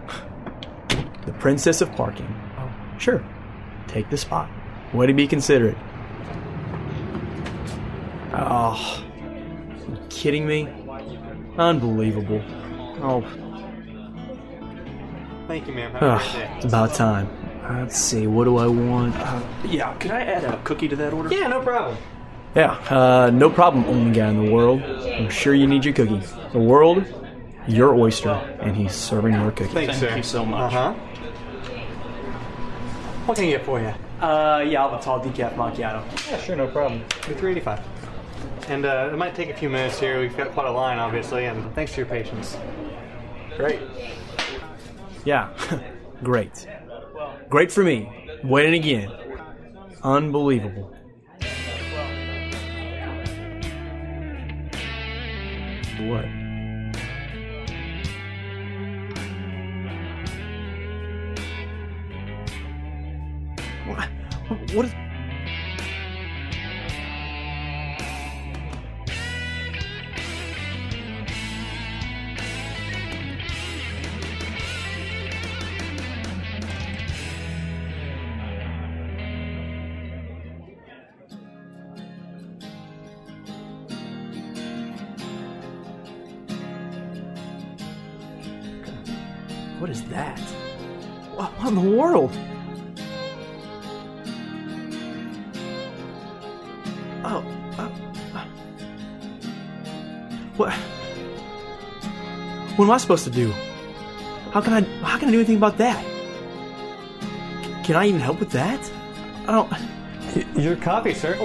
The 1.27 1.33
princess 1.33 1.79
of 1.81 1.91
parking. 1.91 2.25
Oh, 2.57 2.71
sure. 2.97 3.23
Take 3.87 4.09
the 4.09 4.17
spot. 4.17 4.49
Way 4.95 5.05
to 5.05 5.13
be 5.13 5.27
considerate. 5.27 5.77
Oh, 8.33 9.05
kidding 10.09 10.45
me? 10.47 10.67
Unbelievable. 11.57 12.41
Oh, 13.01 13.23
Thank 15.47 15.67
you, 15.67 15.73
ma'am. 15.73 15.91
Have 15.93 16.01
a 16.03 16.05
ugh, 16.05 16.21
great 16.21 16.33
day. 16.33 16.53
it's 16.57 16.65
about 16.65 16.93
time. 16.93 17.27
Let's 17.69 17.97
see, 17.97 18.27
what 18.27 18.43
do 18.45 18.57
I 18.57 18.67
want? 18.67 19.15
Yeah, 19.65 19.93
could 19.95 20.11
I 20.11 20.21
add 20.21 20.43
a 20.43 20.57
cookie 20.63 20.87
to 20.87 20.95
that 20.97 21.11
order? 21.13 21.33
Yeah, 21.33 21.47
no 21.47 21.61
problem. 21.61 21.97
Yeah, 22.55 22.71
uh, 22.89 23.29
no 23.31 23.49
problem, 23.49 23.85
only 23.85 24.11
guy 24.11 24.29
in 24.29 24.43
the 24.45 24.51
world. 24.51 24.81
I'm 24.83 25.29
sure 25.29 25.53
you 25.55 25.65
need 25.67 25.85
your 25.85 25.93
cookie. 25.93 26.21
The 26.53 26.59
world, 26.59 27.03
your 27.67 27.93
oyster, 27.95 28.29
and 28.59 28.75
he's 28.75 28.93
serving 28.93 29.33
your 29.33 29.51
cookie. 29.51 29.73
Thanks, 29.73 29.97
sir. 29.99 30.07
Thank 30.07 30.17
you 30.17 30.23
so 30.23 30.45
much. 30.45 30.73
Uh 30.73 30.93
huh. 30.93 30.93
What 33.25 33.35
can 33.35 33.45
I 33.45 33.49
get 33.51 33.65
for 33.65 33.79
you? 33.79 33.93
Uh, 34.19 34.65
yeah, 34.67 34.83
I'll 34.83 34.89
have 34.91 34.99
a 34.99 35.03
tall 35.03 35.19
decaf 35.23 35.55
macchiato. 35.55 36.03
Yeah, 36.29 36.37
sure, 36.41 36.55
no 36.55 36.67
problem. 36.67 37.03
Three 37.09 37.51
eighty-five. 37.51 37.79
And 38.67 38.85
uh, 38.85 39.09
it 39.11 39.17
might 39.17 39.35
take 39.35 39.49
a 39.49 39.53
few 39.55 39.69
minutes 39.69 39.99
here. 39.99 40.19
We've 40.19 40.35
got 40.37 40.51
quite 40.51 40.67
a 40.67 40.71
line, 40.71 40.99
obviously, 40.99 41.45
and 41.45 41.73
thanks 41.73 41.93
for 41.93 42.01
your 42.01 42.07
patience. 42.07 42.57
Great. 43.57 43.81
Yeah, 45.25 45.49
great. 46.23 46.67
Great 47.49 47.71
for 47.71 47.83
me. 47.83 48.39
Winning 48.43 48.75
again. 48.75 49.11
Unbelievable. 50.03 50.95
What? 55.99 56.25
What? 63.87 64.09
What 64.73 64.85
is? 64.85 65.08
The 91.83 91.89
world? 91.95 92.31
Oh, 97.23 97.43
uh, 97.77 97.89
uh. 98.35 98.45
what? 100.57 100.73
What 102.77 102.85
am 102.85 102.91
I 102.91 102.97
supposed 102.97 103.25
to 103.25 103.29
do? 103.29 103.51
How 104.51 104.61
can 104.61 104.73
I? 104.73 104.81
How 105.03 105.17
can 105.17 105.27
I 105.29 105.31
do 105.31 105.37
anything 105.39 105.57
about 105.57 105.77
that? 105.77 106.03
C- 107.63 107.75
Can 107.83 107.95
I 107.95 108.07
even 108.07 108.19
help 108.21 108.39
with 108.39 108.51
that? 108.51 108.79
I 109.47 109.51
don't. 109.51 109.71
Your 110.57 110.75
copy, 110.77 111.13
sir. 111.13 111.35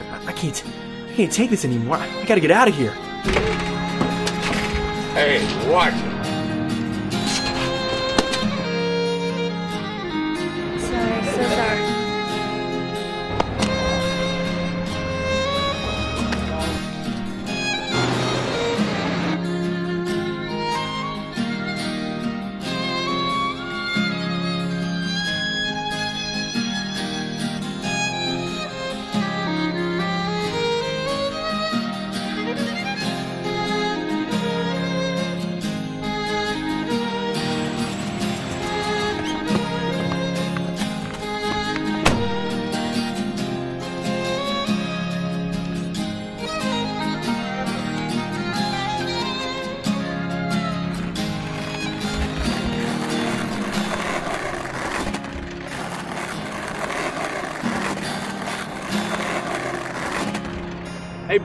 I- 0.00 0.26
I 0.26 0.32
can't. 0.32 0.62
I 1.08 1.12
can't 1.14 1.32
take 1.32 1.50
this 1.50 1.64
anymore. 1.64 1.96
I 1.96 2.24
gotta 2.24 2.40
get 2.40 2.50
out 2.50 2.68
of 2.68 2.74
here. 2.76 2.92
Hey, 5.14 5.40
watch 5.70 5.94
it. 5.94 6.15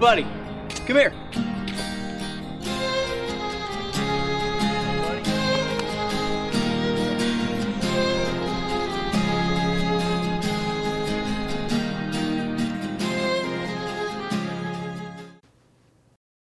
Buddy, 0.01 0.23
come 0.87 0.95
here. 0.95 1.13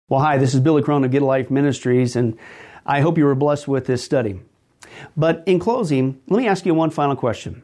Well, 0.09 0.21
hi, 0.21 0.37
this 0.37 0.53
is 0.53 0.59
Billy 0.59 0.83
Crone 0.83 1.05
of 1.05 1.13
Get 1.13 1.23
a 1.23 1.25
Life 1.25 1.49
Ministries, 1.49 2.17
and 2.17 2.37
I 2.85 3.03
hope 3.03 3.17
you 3.17 3.25
were 3.25 3.37
blessed 3.37 3.69
with 3.69 3.87
this 3.87 4.03
study. 4.03 4.41
But 5.17 5.45
in 5.47 5.61
closing, 5.61 6.21
let 6.29 6.39
me 6.39 6.49
ask 6.49 6.67
you 6.67 6.75
one 6.75 6.91
final 6.91 7.15
question. 7.15 7.63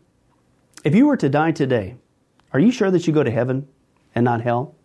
If 0.84 0.94
you 0.94 1.06
were 1.06 1.16
to 1.16 1.28
die 1.28 1.50
today, 1.50 1.96
are 2.52 2.60
you 2.60 2.70
sure 2.70 2.92
that 2.92 3.08
you 3.08 3.12
go 3.12 3.24
to 3.24 3.30
heaven 3.30 3.66
and 4.14 4.24
not 4.24 4.42
hell? 4.42 4.76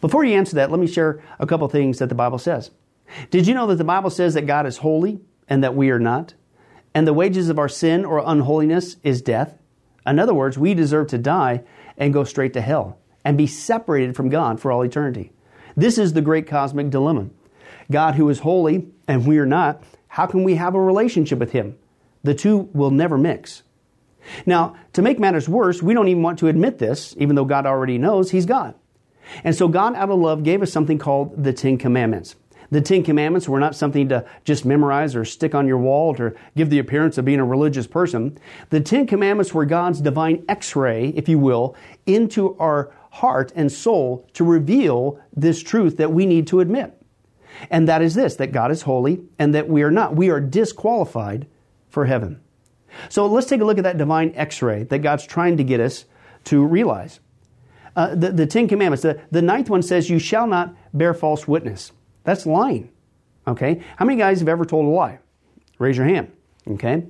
Before 0.00 0.24
you 0.24 0.36
answer 0.36 0.56
that, 0.56 0.70
let 0.70 0.80
me 0.80 0.86
share 0.86 1.22
a 1.38 1.46
couple 1.46 1.68
things 1.68 1.98
that 1.98 2.08
the 2.08 2.14
Bible 2.14 2.38
says. 2.38 2.70
Did 3.30 3.46
you 3.46 3.54
know 3.54 3.66
that 3.66 3.76
the 3.76 3.84
Bible 3.84 4.10
says 4.10 4.34
that 4.34 4.46
God 4.46 4.66
is 4.66 4.78
holy 4.78 5.20
and 5.48 5.62
that 5.62 5.74
we 5.74 5.90
are 5.90 5.98
not? 5.98 6.34
And 6.94 7.06
the 7.06 7.12
wages 7.12 7.48
of 7.48 7.58
our 7.58 7.68
sin 7.68 8.04
or 8.04 8.22
unholiness 8.24 8.96
is 9.02 9.20
death? 9.20 9.58
In 10.06 10.18
other 10.18 10.34
words, 10.34 10.58
we 10.58 10.74
deserve 10.74 11.08
to 11.08 11.18
die 11.18 11.62
and 11.96 12.12
go 12.12 12.24
straight 12.24 12.52
to 12.54 12.60
hell 12.60 12.98
and 13.24 13.38
be 13.38 13.46
separated 13.46 14.14
from 14.14 14.28
God 14.28 14.60
for 14.60 14.70
all 14.70 14.82
eternity. 14.82 15.32
This 15.76 15.98
is 15.98 16.12
the 16.12 16.20
great 16.20 16.46
cosmic 16.46 16.90
dilemma. 16.90 17.30
God, 17.90 18.14
who 18.14 18.28
is 18.28 18.40
holy 18.40 18.88
and 19.08 19.26
we 19.26 19.38
are 19.38 19.46
not, 19.46 19.82
how 20.08 20.26
can 20.26 20.44
we 20.44 20.54
have 20.54 20.74
a 20.74 20.80
relationship 20.80 21.38
with 21.38 21.52
Him? 21.52 21.76
The 22.22 22.34
two 22.34 22.70
will 22.72 22.90
never 22.90 23.18
mix. 23.18 23.62
Now, 24.46 24.76
to 24.94 25.02
make 25.02 25.18
matters 25.18 25.48
worse, 25.48 25.82
we 25.82 25.92
don't 25.92 26.08
even 26.08 26.22
want 26.22 26.38
to 26.38 26.48
admit 26.48 26.78
this, 26.78 27.14
even 27.18 27.36
though 27.36 27.44
God 27.44 27.66
already 27.66 27.98
knows 27.98 28.30
He's 28.30 28.46
God. 28.46 28.74
And 29.42 29.54
so 29.54 29.68
God, 29.68 29.94
out 29.94 30.10
of 30.10 30.18
love, 30.18 30.42
gave 30.42 30.62
us 30.62 30.72
something 30.72 30.98
called 30.98 31.42
the 31.42 31.52
Ten 31.52 31.78
Commandments. 31.78 32.36
The 32.70 32.80
Ten 32.80 33.02
Commandments 33.02 33.48
were 33.48 33.60
not 33.60 33.76
something 33.76 34.08
to 34.08 34.24
just 34.44 34.64
memorize 34.64 35.14
or 35.14 35.24
stick 35.24 35.54
on 35.54 35.68
your 35.68 35.78
wall 35.78 36.14
to 36.14 36.34
give 36.56 36.70
the 36.70 36.78
appearance 36.78 37.18
of 37.18 37.24
being 37.24 37.40
a 37.40 37.44
religious 37.44 37.86
person. 37.86 38.38
The 38.70 38.80
Ten 38.80 39.06
Commandments 39.06 39.54
were 39.54 39.64
God's 39.64 40.00
divine 40.00 40.44
x 40.48 40.74
ray, 40.74 41.08
if 41.08 41.28
you 41.28 41.38
will, 41.38 41.76
into 42.06 42.56
our 42.58 42.92
heart 43.10 43.52
and 43.54 43.70
soul 43.70 44.28
to 44.32 44.44
reveal 44.44 45.20
this 45.32 45.62
truth 45.62 45.98
that 45.98 46.12
we 46.12 46.26
need 46.26 46.46
to 46.48 46.60
admit. 46.60 47.00
And 47.70 47.88
that 47.88 48.02
is 48.02 48.14
this 48.14 48.36
that 48.36 48.52
God 48.52 48.70
is 48.70 48.82
holy 48.82 49.22
and 49.38 49.54
that 49.54 49.68
we 49.68 49.82
are 49.82 49.90
not. 49.90 50.16
We 50.16 50.30
are 50.30 50.40
disqualified 50.40 51.46
for 51.88 52.06
heaven. 52.06 52.40
So 53.08 53.26
let's 53.26 53.46
take 53.46 53.60
a 53.60 53.64
look 53.64 53.78
at 53.78 53.84
that 53.84 53.98
divine 53.98 54.32
x 54.34 54.62
ray 54.62 54.84
that 54.84 54.98
God's 54.98 55.26
trying 55.26 55.56
to 55.58 55.64
get 55.64 55.80
us 55.80 56.04
to 56.44 56.64
realize. 56.64 57.20
Uh, 57.96 58.14
the, 58.14 58.32
the 58.32 58.46
Ten 58.46 58.66
Commandments, 58.66 59.02
the, 59.02 59.20
the 59.30 59.42
ninth 59.42 59.70
one 59.70 59.82
says, 59.82 60.10
You 60.10 60.18
shall 60.18 60.46
not 60.46 60.74
bear 60.92 61.14
false 61.14 61.46
witness. 61.46 61.92
That's 62.24 62.46
lying. 62.46 62.90
Okay? 63.46 63.82
How 63.96 64.04
many 64.04 64.18
guys 64.18 64.40
have 64.40 64.48
ever 64.48 64.64
told 64.64 64.86
a 64.86 64.88
lie? 64.88 65.18
Raise 65.78 65.96
your 65.96 66.06
hand. 66.06 66.32
Okay? 66.68 67.04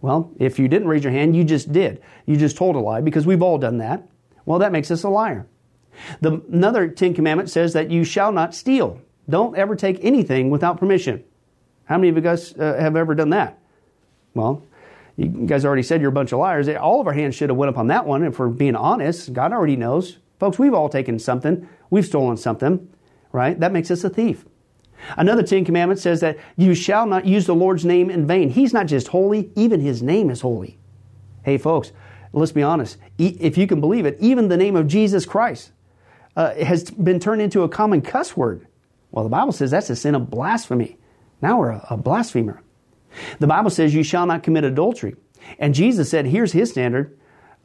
Well, 0.00 0.32
if 0.38 0.58
you 0.58 0.68
didn't 0.68 0.88
raise 0.88 1.02
your 1.02 1.12
hand, 1.12 1.34
you 1.34 1.44
just 1.44 1.72
did. 1.72 2.02
You 2.26 2.36
just 2.36 2.56
told 2.56 2.76
a 2.76 2.80
lie 2.80 3.00
because 3.00 3.26
we've 3.26 3.42
all 3.42 3.58
done 3.58 3.78
that. 3.78 4.06
Well, 4.44 4.60
that 4.60 4.72
makes 4.72 4.90
us 4.90 5.02
a 5.02 5.08
liar. 5.08 5.46
The, 6.20 6.40
another 6.52 6.88
Ten 6.88 7.14
Commandment 7.14 7.50
says 7.50 7.72
that 7.72 7.90
you 7.90 8.04
shall 8.04 8.30
not 8.30 8.54
steal. 8.54 9.00
Don't 9.28 9.56
ever 9.56 9.74
take 9.74 10.04
anything 10.04 10.50
without 10.50 10.78
permission. 10.78 11.24
How 11.84 11.96
many 11.96 12.10
of 12.10 12.16
you 12.16 12.22
guys 12.22 12.52
uh, 12.52 12.76
have 12.78 12.96
ever 12.96 13.14
done 13.14 13.30
that? 13.30 13.58
Well, 14.34 14.64
you 15.16 15.26
guys 15.26 15.64
already 15.64 15.82
said 15.82 16.00
you're 16.00 16.10
a 16.10 16.12
bunch 16.12 16.32
of 16.32 16.38
liars. 16.38 16.68
All 16.68 17.00
of 17.00 17.06
our 17.06 17.12
hands 17.12 17.34
should 17.34 17.50
have 17.50 17.56
went 17.56 17.70
up 17.70 17.78
on 17.78 17.88
that 17.88 18.06
one 18.06 18.22
if 18.22 18.38
we're 18.38 18.48
being 18.48 18.76
honest. 18.76 19.32
God 19.32 19.52
already 19.52 19.74
knows. 19.74 20.18
Folks, 20.38 20.58
we've 20.58 20.74
all 20.74 20.88
taken 20.88 21.18
something. 21.18 21.68
We've 21.90 22.06
stolen 22.06 22.36
something, 22.36 22.88
right? 23.32 23.58
That 23.58 23.72
makes 23.72 23.90
us 23.90 24.04
a 24.04 24.10
thief. 24.10 24.44
Another 25.16 25.42
Ten 25.42 25.64
Commandments 25.64 26.02
says 26.02 26.20
that 26.20 26.38
you 26.56 26.74
shall 26.74 27.06
not 27.06 27.24
use 27.24 27.46
the 27.46 27.54
Lord's 27.54 27.84
name 27.84 28.10
in 28.10 28.26
vain. 28.26 28.50
He's 28.50 28.72
not 28.72 28.86
just 28.86 29.08
holy, 29.08 29.50
even 29.54 29.80
His 29.80 30.02
name 30.02 30.30
is 30.30 30.40
holy. 30.40 30.78
Hey, 31.44 31.56
folks, 31.56 31.92
let's 32.32 32.52
be 32.52 32.62
honest. 32.62 32.98
If 33.16 33.56
you 33.56 33.66
can 33.66 33.80
believe 33.80 34.06
it, 34.06 34.16
even 34.20 34.48
the 34.48 34.56
name 34.56 34.76
of 34.76 34.86
Jesus 34.86 35.24
Christ 35.24 35.72
uh, 36.36 36.54
has 36.54 36.90
been 36.90 37.20
turned 37.20 37.42
into 37.42 37.62
a 37.62 37.68
common 37.68 38.02
cuss 38.02 38.36
word. 38.36 38.66
Well, 39.10 39.24
the 39.24 39.30
Bible 39.30 39.52
says 39.52 39.70
that's 39.70 39.90
a 39.90 39.96
sin 39.96 40.14
of 40.14 40.30
blasphemy. 40.30 40.98
Now 41.40 41.58
we're 41.58 41.70
a, 41.70 41.86
a 41.90 41.96
blasphemer. 41.96 42.62
The 43.38 43.46
Bible 43.46 43.70
says 43.70 43.94
you 43.94 44.02
shall 44.02 44.26
not 44.26 44.42
commit 44.42 44.64
adultery. 44.64 45.16
And 45.58 45.74
Jesus 45.74 46.10
said, 46.10 46.26
here's 46.26 46.52
his 46.52 46.70
standard. 46.70 47.16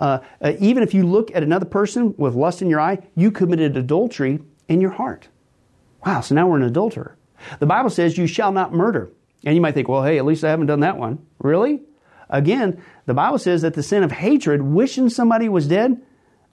Uh, 0.03 0.19
uh, 0.41 0.51
even 0.59 0.83
if 0.83 0.93
you 0.93 1.07
look 1.07 1.33
at 1.33 1.43
another 1.43 1.65
person 1.65 2.13
with 2.17 2.35
lust 2.35 2.61
in 2.61 2.69
your 2.69 2.81
eye, 2.81 2.97
you 3.15 3.31
committed 3.31 3.77
adultery 3.77 4.37
in 4.67 4.81
your 4.81 4.89
heart. 4.89 5.29
Wow, 6.05 6.19
so 6.19 6.35
now 6.35 6.45
we're 6.45 6.57
an 6.57 6.63
adulterer. 6.63 7.17
The 7.59 7.65
Bible 7.65 7.89
says 7.89 8.17
you 8.17 8.27
shall 8.27 8.51
not 8.51 8.73
murder. 8.73 9.13
And 9.45 9.55
you 9.55 9.61
might 9.61 9.75
think, 9.75 9.87
well, 9.87 10.03
hey, 10.03 10.17
at 10.17 10.25
least 10.25 10.43
I 10.43 10.49
haven't 10.49 10.65
done 10.67 10.81
that 10.81 10.97
one. 10.97 11.25
Really? 11.39 11.83
Again, 12.29 12.83
the 13.05 13.13
Bible 13.13 13.37
says 13.37 13.61
that 13.61 13.75
the 13.75 13.83
sin 13.83 14.03
of 14.03 14.11
hatred, 14.11 14.61
wishing 14.61 15.09
somebody 15.09 15.47
was 15.47 15.69
dead, 15.69 16.01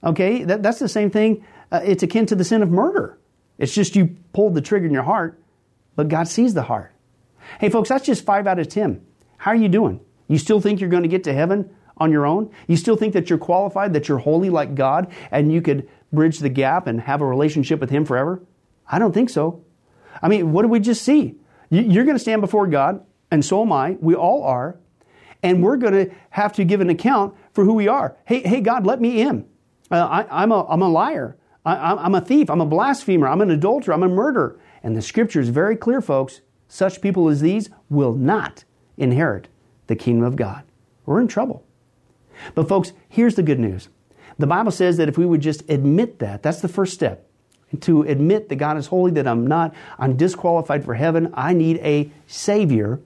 okay, 0.01 0.45
that, 0.45 0.63
that's 0.63 0.79
the 0.79 0.87
same 0.87 1.11
thing. 1.11 1.45
Uh, 1.73 1.81
it's 1.83 2.03
akin 2.03 2.25
to 2.27 2.35
the 2.35 2.45
sin 2.45 2.63
of 2.63 2.69
murder. 2.69 3.19
It's 3.57 3.75
just 3.75 3.97
you 3.97 4.15
pulled 4.31 4.55
the 4.55 4.61
trigger 4.61 4.85
in 4.85 4.93
your 4.93 5.03
heart, 5.03 5.43
but 5.97 6.07
God 6.07 6.29
sees 6.29 6.53
the 6.53 6.63
heart. 6.63 6.93
Hey, 7.59 7.67
folks, 7.67 7.89
that's 7.89 8.05
just 8.05 8.23
five 8.23 8.47
out 8.47 8.59
of 8.59 8.69
10. 8.69 9.05
How 9.35 9.51
are 9.51 9.55
you 9.55 9.67
doing? 9.67 9.99
You 10.29 10.37
still 10.37 10.61
think 10.61 10.79
you're 10.79 10.89
going 10.89 11.03
to 11.03 11.09
get 11.09 11.25
to 11.25 11.33
heaven 11.33 11.75
on 12.01 12.11
your 12.11 12.25
own? 12.25 12.51
You 12.67 12.75
still 12.75 12.97
think 12.97 13.13
that 13.13 13.29
you're 13.29 13.39
qualified, 13.39 13.93
that 13.93 14.07
you're 14.07 14.17
holy 14.17 14.49
like 14.49 14.75
God, 14.75 15.13
and 15.29 15.53
you 15.53 15.61
could 15.61 15.87
bridge 16.11 16.39
the 16.39 16.49
gap 16.49 16.87
and 16.87 17.01
have 17.01 17.21
a 17.21 17.25
relationship 17.25 17.79
with 17.79 17.91
Him 17.91 18.05
forever? 18.05 18.41
I 18.89 18.99
don't 18.99 19.13
think 19.13 19.29
so. 19.29 19.63
I 20.21 20.27
mean, 20.27 20.51
what 20.51 20.63
did 20.63 20.71
we 20.71 20.79
just 20.79 21.03
see? 21.03 21.35
You're 21.69 22.03
going 22.03 22.15
to 22.17 22.19
stand 22.19 22.41
before 22.41 22.67
God, 22.67 23.05
and 23.29 23.45
so 23.45 23.61
am 23.61 23.71
I. 23.71 23.97
We 24.01 24.15
all 24.15 24.43
are. 24.43 24.77
And 25.43 25.63
we're 25.63 25.77
going 25.77 25.93
to 25.93 26.13
have 26.31 26.53
to 26.53 26.65
give 26.65 26.81
an 26.81 26.89
account 26.89 27.35
for 27.53 27.63
who 27.63 27.73
we 27.73 27.87
are. 27.87 28.17
Hey, 28.25 28.41
hey 28.41 28.61
God, 28.61 28.85
let 28.85 28.99
me 28.99 29.21
in. 29.21 29.47
Uh, 29.89 30.25
I, 30.29 30.43
am 30.43 30.51
a, 30.51 30.65
I'm 30.67 30.81
a 30.81 30.89
liar. 30.89 31.37
I, 31.65 32.05
am 32.05 32.15
a 32.15 32.21
thief. 32.21 32.49
I'm 32.49 32.61
a 32.61 32.65
blasphemer. 32.65 33.27
I'm 33.27 33.41
an 33.41 33.51
adulterer. 33.51 33.93
I'm 33.93 34.03
a 34.03 34.09
murderer. 34.09 34.59
And 34.83 34.95
the 34.95 35.01
scripture 35.01 35.39
is 35.39 35.49
very 35.49 35.75
clear, 35.75 36.01
folks. 36.01 36.41
Such 36.67 37.01
people 37.01 37.29
as 37.29 37.41
these 37.41 37.69
will 37.89 38.13
not 38.13 38.65
inherit 38.97 39.47
the 39.87 39.95
kingdom 39.95 40.25
of 40.25 40.35
God. 40.35 40.63
We're 41.05 41.21
in 41.21 41.27
trouble. 41.27 41.65
But, 42.55 42.67
folks, 42.67 42.93
here's 43.09 43.35
the 43.35 43.43
good 43.43 43.59
news. 43.59 43.89
The 44.37 44.47
Bible 44.47 44.71
says 44.71 44.97
that 44.97 45.09
if 45.09 45.17
we 45.17 45.25
would 45.25 45.41
just 45.41 45.69
admit 45.69 46.19
that, 46.19 46.43
that's 46.43 46.61
the 46.61 46.67
first 46.67 46.93
step. 46.93 47.27
To 47.81 48.01
admit 48.03 48.49
that 48.49 48.55
God 48.55 48.77
is 48.77 48.87
holy, 48.87 49.11
that 49.11 49.27
I'm 49.27 49.47
not, 49.47 49.73
I'm 49.97 50.17
disqualified 50.17 50.83
for 50.83 50.93
heaven, 50.93 51.31
I 51.33 51.53
need 51.53 51.77
a 51.77 52.11
Savior. 52.27 52.99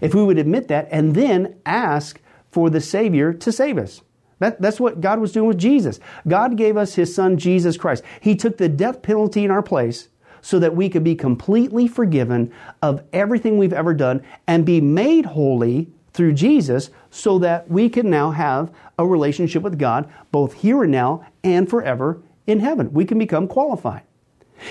If 0.00 0.14
we 0.14 0.22
would 0.22 0.38
admit 0.38 0.68
that 0.68 0.88
and 0.90 1.14
then 1.14 1.56
ask 1.64 2.20
for 2.50 2.68
the 2.68 2.80
Savior 2.80 3.32
to 3.32 3.50
save 3.50 3.78
us. 3.78 4.02
That, 4.38 4.60
that's 4.60 4.80
what 4.80 5.00
God 5.00 5.20
was 5.20 5.32
doing 5.32 5.48
with 5.48 5.58
Jesus. 5.58 6.00
God 6.26 6.56
gave 6.56 6.76
us 6.76 6.94
His 6.94 7.14
Son, 7.14 7.38
Jesus 7.38 7.76
Christ. 7.76 8.02
He 8.20 8.34
took 8.34 8.58
the 8.58 8.68
death 8.68 9.00
penalty 9.00 9.44
in 9.44 9.50
our 9.50 9.62
place 9.62 10.08
so 10.40 10.58
that 10.58 10.74
we 10.74 10.88
could 10.88 11.04
be 11.04 11.14
completely 11.14 11.86
forgiven 11.86 12.52
of 12.82 13.04
everything 13.12 13.56
we've 13.56 13.72
ever 13.72 13.94
done 13.94 14.22
and 14.46 14.66
be 14.66 14.80
made 14.80 15.26
holy 15.26 15.88
through 16.12 16.34
Jesus 16.34 16.90
so 17.10 17.38
that 17.38 17.70
we 17.70 17.88
can 17.88 18.10
now 18.10 18.30
have 18.30 18.72
a 18.98 19.06
relationship 19.06 19.62
with 19.62 19.78
God 19.78 20.10
both 20.30 20.54
here 20.54 20.82
and 20.82 20.92
now 20.92 21.26
and 21.42 21.68
forever 21.68 22.22
in 22.46 22.60
heaven. 22.60 22.92
We 22.92 23.04
can 23.04 23.18
become 23.18 23.48
qualified. 23.48 24.02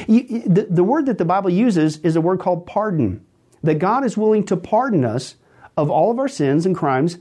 The, 0.08 0.68
the 0.70 0.84
word 0.84 1.08
that 1.08 1.18
the 1.18 1.26
Bible 1.26 1.50
uses 1.50 1.98
is 1.98 2.16
a 2.16 2.22
word 2.22 2.40
called 2.40 2.66
pardon. 2.66 3.26
That 3.64 3.76
God 3.76 4.04
is 4.06 4.18
willing 4.18 4.46
to 4.46 4.58
pardon 4.58 5.04
us 5.04 5.36
of 5.78 5.90
all 5.90 6.12
of 6.12 6.20
our 6.20 6.28
sins 6.28 6.66
and 6.66 6.76
crimes 6.76 7.18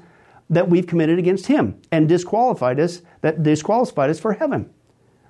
that 0.49 0.68
we've 0.68 0.87
committed 0.87 1.18
against 1.18 1.47
him 1.47 1.81
and 1.93 2.09
disqualified 2.09 2.81
us 2.81 3.03
that 3.21 3.43
disqualified 3.43 4.11
us 4.11 4.18
for 4.18 4.33
heaven 4.33 4.68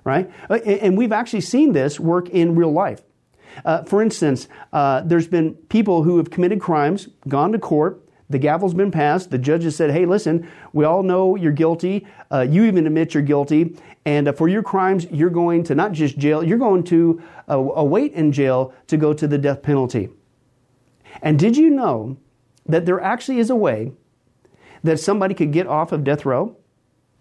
right 0.03 0.31
uh, 0.49 0.55
and 0.55 0.97
we've 0.97 1.11
actually 1.11 1.41
seen 1.41 1.73
this 1.73 1.99
work 1.99 2.29
in 2.29 2.55
real 2.55 2.71
life 2.71 3.01
uh, 3.63 3.83
for 3.83 4.01
instance 4.01 4.47
uh, 4.73 5.01
there's 5.01 5.27
been 5.27 5.53
people 5.69 6.03
who 6.03 6.17
have 6.17 6.31
committed 6.31 6.59
crimes 6.59 7.07
gone 7.27 7.51
to 7.51 7.59
court 7.59 8.01
the 8.31 8.39
gavel's 8.39 8.73
been 8.73 8.91
passed 8.91 9.29
the 9.31 9.37
judge 9.37 9.63
has 9.63 9.75
said 9.75 9.91
hey 9.91 10.05
listen 10.05 10.49
we 10.73 10.85
all 10.85 11.03
know 11.03 11.35
you're 11.35 11.51
guilty 11.51 12.07
uh, 12.31 12.45
you 12.47 12.63
even 12.65 12.85
admit 12.87 13.13
you're 13.13 13.23
guilty 13.23 13.75
and 14.05 14.27
uh, 14.27 14.31
for 14.31 14.47
your 14.47 14.63
crimes 14.63 15.05
you're 15.11 15.29
going 15.29 15.63
to 15.63 15.75
not 15.75 15.91
just 15.91 16.17
jail 16.17 16.43
you're 16.43 16.57
going 16.57 16.83
to 16.83 17.21
uh, 17.49 17.57
await 17.57 18.13
in 18.13 18.31
jail 18.31 18.73
to 18.87 18.97
go 18.97 19.13
to 19.13 19.27
the 19.27 19.37
death 19.37 19.61
penalty 19.61 20.09
and 21.21 21.37
did 21.37 21.57
you 21.57 21.69
know 21.69 22.17
that 22.65 22.85
there 22.85 23.01
actually 23.01 23.39
is 23.39 23.49
a 23.49 23.55
way 23.55 23.91
that 24.83 24.99
somebody 24.99 25.33
could 25.33 25.51
get 25.51 25.67
off 25.67 25.91
of 25.91 26.03
death 26.03 26.25
row? 26.25 26.55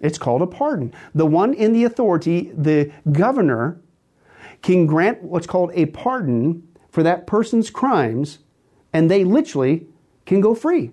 It's 0.00 0.18
called 0.18 0.42
a 0.42 0.46
pardon. 0.46 0.94
The 1.14 1.26
one 1.26 1.52
in 1.52 1.72
the 1.72 1.84
authority, 1.84 2.52
the 2.54 2.90
governor, 3.12 3.80
can 4.62 4.86
grant 4.86 5.22
what's 5.22 5.46
called 5.46 5.70
a 5.74 5.86
pardon 5.86 6.66
for 6.90 7.02
that 7.02 7.26
person's 7.26 7.70
crimes, 7.70 8.38
and 8.92 9.10
they 9.10 9.24
literally 9.24 9.86
can 10.26 10.40
go 10.40 10.54
free. 10.54 10.92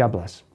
God 0.00 0.12
bless. 0.12 0.49